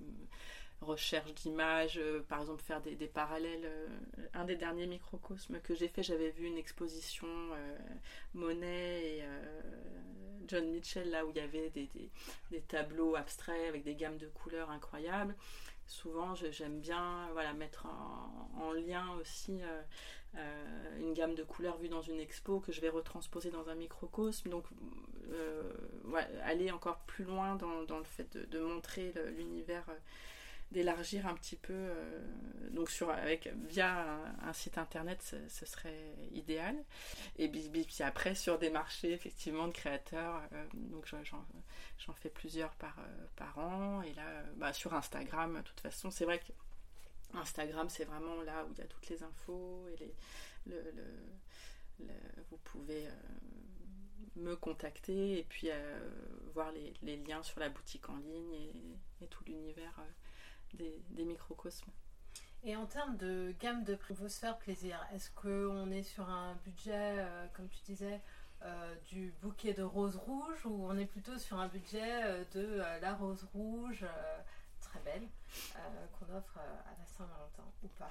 recherche 0.81 1.33
d'images, 1.35 1.99
euh, 1.99 2.21
par 2.29 2.41
exemple 2.41 2.63
faire 2.63 2.81
des, 2.81 2.95
parallèles. 3.07 3.65
euh, 3.65 3.87
un 4.35 4.45
des 4.45 4.57
derniers 4.57 4.87
microcosmes 4.87 5.61
que 5.61 5.75
j'ai 5.75 5.89
fait, 5.89 6.03
j'avais 6.03 6.31
vu 6.31 6.47
une 6.47 6.57
exposition 6.59 7.27
euh, 7.29 7.77
Monet 8.35 9.19
et 9.19 9.25
John 10.47 10.69
Mitchell, 10.71 11.11
là 11.11 11.25
où 11.25 11.31
il 11.31 11.37
y 11.37 11.41
avait 11.41 11.71
des, 11.71 11.89
des- 12.51 12.61
tableaux 12.63 13.17
abstraits 13.17 13.69
avec 13.69 13.83
des 13.85 13.95
gammes 13.95 14.19
de 14.19 14.29
couleurs 14.29 14.71
incroyables. 14.71 15.35
Souvent, 15.87 16.35
j'aime 16.35 16.81
bien 16.81 17.29
voilà, 17.33 17.53
mettre 17.53 17.87
en, 17.87 18.51
en 18.63 18.73
lien 18.73 19.07
aussi 19.21 19.61
une 20.99 21.15
gamme 21.15 21.35
de 21.35 21.45
couleurs 21.45 21.77
vue 21.79 21.89
dans 21.89 22.03
une 22.03 22.21
expo 22.21 22.61
que 22.61 22.73
je 22.73 22.81
vais 22.81 22.89
retransposer 22.89 23.51
dans 23.51 23.69
un 23.69 23.75
microcosme. 23.75 24.51
Donc, 24.51 24.65
aller 26.43 26.71
encore 26.71 26.99
plus 27.07 27.25
loin 27.25 27.57
dans, 27.57 27.83
dans 27.85 27.99
le 27.99 28.05
fait 28.05 28.37
de, 28.37 28.61
montrer 28.61 29.13
l'univers, 29.37 29.85
d'élargir 30.75 31.27
un 31.27 31.35
petit 31.35 31.57
peu. 31.57 31.73
euh, 31.73 32.21
donc, 32.71 32.91
sur, 32.91 33.09
avec, 33.09 33.49
via 33.69 34.21
un, 34.43 34.53
site 34.53 34.77
internet, 34.77 35.23
ce, 35.49 35.65
serait 35.65 36.15
idéal. 36.33 36.77
Et 37.39 37.49
puis, 37.49 38.03
après, 38.03 38.35
sur 38.35 38.59
des 38.59 38.71
marchés 38.71 39.13
effectivement 39.13 39.69
de 39.69 39.73
créateurs, 39.73 40.43
euh, 40.53 40.67
donc 40.75 41.07
j'en- 41.07 42.13
fais 42.15 42.29
plusieurs 42.29 42.75
par, 42.75 42.99
euh, 42.99 43.27
par 43.37 43.59
an. 43.59 44.03
Et 44.03 44.13
là, 44.15 44.43
bah, 44.57 44.73
sur 44.73 44.93
Instagram, 44.95 45.57
de 45.57 45.63
toute 45.63 45.81
façon, 45.81 46.11
c'est 46.11 46.25
vrai 46.25 46.41
que 46.41 46.53
Instagram, 47.39 47.89
c'est 47.89 48.05
vraiment 48.05 48.43
là 48.43 48.65
où 48.65 48.73
il 48.73 48.79
y 48.79 48.83
a 48.83 48.87
toutes 48.87 49.09
les 49.09 49.23
infos 49.23 49.87
et 49.95 49.97
les, 49.97 50.15
le, 50.67 52.07
vous 52.51 52.59
pouvez 52.59 53.07
me 54.37 54.57
contacter 54.57 55.39
et 55.39 55.45
puis 55.45 55.69
voir 56.53 56.73
les, 56.73 57.17
liens 57.17 57.43
sur 57.43 57.61
la 57.61 57.69
boutique 57.69 58.09
en 58.09 58.17
ligne 58.17 58.55
et, 59.21 59.27
tout 59.29 59.45
l'univers 59.45 59.99
des, 60.75 61.03
des 61.11 61.25
microcosmes. 61.25 61.91
Et 62.67 62.77
en 62.77 62.87
termes 62.87 63.19
de 63.19 63.55
gamme 63.61 63.85
de 63.85 63.95
prix, 63.95 64.15
faut 64.15 64.29
se 64.29 64.39
faire 64.39 64.57
plaisir. 64.57 64.99
Est-ce 65.15 65.31
qu'on 65.33 65.91
est 65.91 66.03
sur 66.03 66.31
un 66.31 66.55
budget, 66.65 67.19
euh, 67.19 67.47
comme 67.53 67.69
tu 67.69 67.79
disais, 67.85 68.23
euh, 68.63 68.95
du 69.11 69.35
bouquet 69.43 69.75
de 69.75 69.83
roses 69.83 70.17
rouges 70.17 70.65
ou 70.65 70.87
on 70.89 70.97
est 70.97 71.05
plutôt 71.05 71.37
sur 71.37 71.59
un 71.59 71.69
budget 71.69 72.25
euh, 72.25 72.43
de 72.55 72.83
la 73.03 73.13
rose 73.15 73.47
rouge 73.53 74.07
très 74.81 74.99
belle 75.01 75.29
qu'on 76.19 76.35
offre 76.35 76.59
à 76.59 76.97
la 76.99 77.07
Saint-Valentin 77.07 77.65
ou 77.83 77.89
pas? 77.99 78.11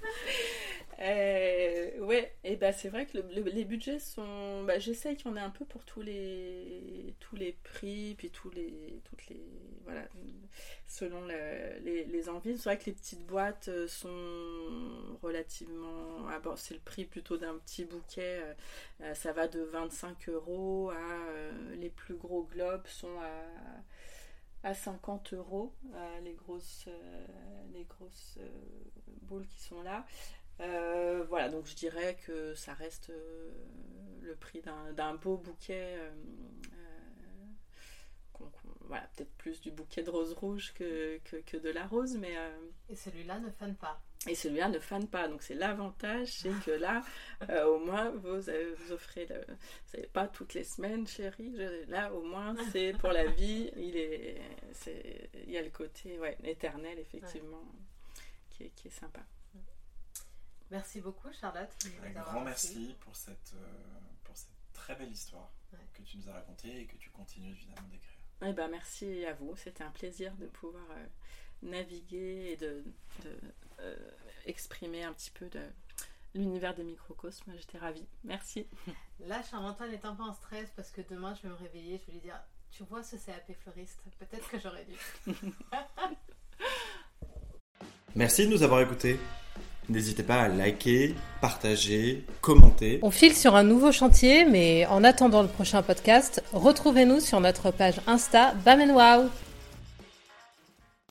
Euh, 1.00 1.98
ouais, 2.00 2.34
et 2.44 2.56
bah 2.56 2.72
c'est 2.74 2.90
vrai 2.90 3.06
que 3.06 3.16
le- 3.18 3.24
le- 3.34 3.50
les 3.50 3.64
budgets 3.64 3.98
sont. 3.98 4.64
Bah, 4.64 4.78
J'essaye 4.78 5.16
qu'il 5.16 5.28
y 5.28 5.30
en 5.32 5.36
ait 5.36 5.40
un 5.40 5.48
peu 5.48 5.64
pour 5.64 5.82
tous 5.86 6.02
les 6.02 7.14
tous 7.20 7.36
les 7.36 7.52
prix, 7.64 8.14
puis 8.18 8.30
tous 8.30 8.50
les 8.50 9.00
toutes 9.04 9.26
les 9.28 9.40
voilà 9.84 10.02
selon 10.86 11.22
le- 11.26 11.78
les, 11.84 12.04
les 12.04 12.28
envies. 12.28 12.58
C'est 12.58 12.64
vrai 12.64 12.78
que 12.78 12.84
les 12.86 12.92
petites 12.92 13.24
boîtes 13.26 13.68
euh, 13.68 13.88
sont 13.88 14.08
relativement. 15.22 16.26
ah 16.28 16.38
bon, 16.40 16.54
c'est 16.56 16.74
le 16.74 16.80
prix 16.80 17.04
plutôt 17.06 17.38
d'un 17.38 17.56
petit 17.58 17.84
bouquet. 17.86 18.40
euh, 18.42 18.54
euh, 19.02 19.14
ça 19.14 19.32
va 19.32 19.48
de 19.48 19.60
25 19.60 20.28
euros 20.28 20.90
à 20.90 21.76
les 21.76 21.90
plus 21.90 22.14
gros 22.16 22.44
globes 22.44 22.86
sont 22.86 23.18
à 23.20 23.30
à 24.62 24.74
50 24.74 25.32
euros 25.32 25.72
les 26.24 26.34
grosses 26.34 26.86
les 27.72 27.84
grosses 27.84 28.38
boules 29.22 29.46
qui 29.46 29.60
sont 29.62 29.82
là. 29.82 30.06
Euh, 30.60 31.24
voilà, 31.28 31.48
donc 31.48 31.66
je 31.66 31.74
dirais 31.74 32.16
que 32.26 32.54
ça 32.54 32.74
reste 32.74 33.10
euh, 33.10 33.50
le 34.20 34.34
prix 34.36 34.62
d'un 34.94 35.14
beau 35.14 35.36
bouquet. 35.36 35.96
euh, 35.98 36.10
voilà, 38.84 39.08
peut-être 39.14 39.32
plus 39.36 39.60
du 39.60 39.70
bouquet 39.70 40.02
de 40.02 40.10
rose 40.10 40.32
rouge 40.32 40.72
que, 40.74 41.18
que, 41.24 41.36
que 41.36 41.56
de 41.56 41.70
la 41.70 41.86
rose, 41.86 42.16
mais 42.16 42.34
Et 42.88 42.96
celui-là 42.96 43.38
ne 43.38 43.48
fane 43.50 43.76
pas. 43.76 44.02
et 44.26 44.34
celui-là 44.34 44.68
ne 44.68 44.80
fane 44.80 45.06
pas. 45.06 45.28
Donc 45.28 45.42
c'est 45.42 45.54
l'avantage, 45.54 46.28
c'est 46.32 46.50
que 46.64 46.72
là, 46.72 47.02
au 47.68 47.78
moins, 47.78 48.10
vous, 48.10 48.40
vous 48.40 48.92
offrez 48.92 49.26
le. 49.26 50.06
Pas 50.08 50.26
toutes 50.26 50.54
les 50.54 50.64
semaines, 50.64 51.06
chérie. 51.06 51.54
je- 51.56 51.88
là, 51.88 52.12
au 52.12 52.22
moins, 52.22 52.54
c'est 52.72 52.92
pour 52.98 53.12
la 53.12 53.26
vie. 53.26 53.70
Il 53.76 53.96
est, 53.96 54.40
c'est, 54.72 55.30
il 55.46 55.50
y 55.52 55.58
a 55.58 55.62
le 55.62 55.70
côté, 55.70 56.18
ouais, 56.18 56.36
éternel, 56.42 56.98
effectivement, 56.98 57.62
qui, 58.50 58.64
est, 58.64 58.70
qui 58.70 58.88
est 58.88 58.90
sympa. 58.90 59.20
Merci 60.70 61.00
beaucoup 61.00 61.28
Charlotte. 61.32 61.70
Un 62.04 62.10
grand 62.10 62.40
merci 62.42 62.94
pour 63.00 63.16
cette, 63.16 63.52
euh, 63.54 63.66
pour 64.24 64.36
cette 64.36 64.48
très 64.72 64.94
belle 64.94 65.10
histoire 65.12 65.50
Ouais. 65.72 65.78
que 65.94 66.02
tu 66.02 66.16
nous 66.18 66.28
as 66.28 66.32
racontée 66.32 66.80
et 66.80 66.86
que 66.86 66.96
tu 66.96 67.10
continues 67.10 67.50
évidemment 67.50 67.86
d'écrire. 67.92 68.16
Eh 68.42 68.52
ben, 68.52 68.68
merci 68.68 69.24
à 69.26 69.34
vous. 69.34 69.54
C'était 69.56 69.84
un 69.84 69.90
plaisir 69.90 70.34
de 70.36 70.46
pouvoir 70.46 70.82
euh, 70.90 71.06
naviguer 71.62 72.52
et 72.52 72.56
de, 72.56 72.82
de, 73.24 73.40
euh, 73.80 74.10
exprimer 74.46 75.04
un 75.04 75.12
petit 75.12 75.30
peu 75.30 75.48
de 75.48 75.60
l'univers 76.34 76.74
des 76.74 76.82
microcosmes. 76.82 77.52
J'étais 77.56 77.78
ravie. 77.78 78.06
Merci. 78.24 78.66
Là, 79.20 79.42
Charles-Antoine 79.42 79.92
est 79.92 80.04
un 80.04 80.14
peu 80.16 80.22
en 80.24 80.34
stress 80.34 80.70
parce 80.74 80.90
que 80.90 81.02
demain 81.02 81.34
je 81.34 81.42
vais 81.42 81.48
me 81.50 81.54
réveiller, 81.54 81.98
je 81.98 82.06
vais 82.06 82.12
lui 82.14 82.20
dire 82.20 82.40
Tu 82.72 82.82
vois 82.84 83.02
ce 83.04 83.14
CAP 83.16 83.52
fleuriste? 83.62 84.00
Peut-être 84.18 84.48
que 84.48 84.58
j'aurais 84.58 84.84
dû. 84.86 84.96
Merci 88.16 88.46
de 88.46 88.50
nous 88.52 88.62
avoir 88.64 88.80
écoutés. 88.80 89.20
N'hésitez 89.88 90.22
pas 90.22 90.42
à 90.42 90.48
liker, 90.48 91.14
partager, 91.40 92.24
commenter. 92.40 93.00
On 93.02 93.10
file 93.10 93.34
sur 93.34 93.56
un 93.56 93.64
nouveau 93.64 93.90
chantier, 93.90 94.44
mais 94.44 94.86
en 94.86 95.02
attendant 95.02 95.42
le 95.42 95.48
prochain 95.48 95.82
podcast, 95.82 96.42
retrouvez-nous 96.52 97.20
sur 97.20 97.40
notre 97.40 97.70
page 97.72 97.96
Insta 98.06 98.54
Bam 98.64 98.80
Wow. 98.90 99.28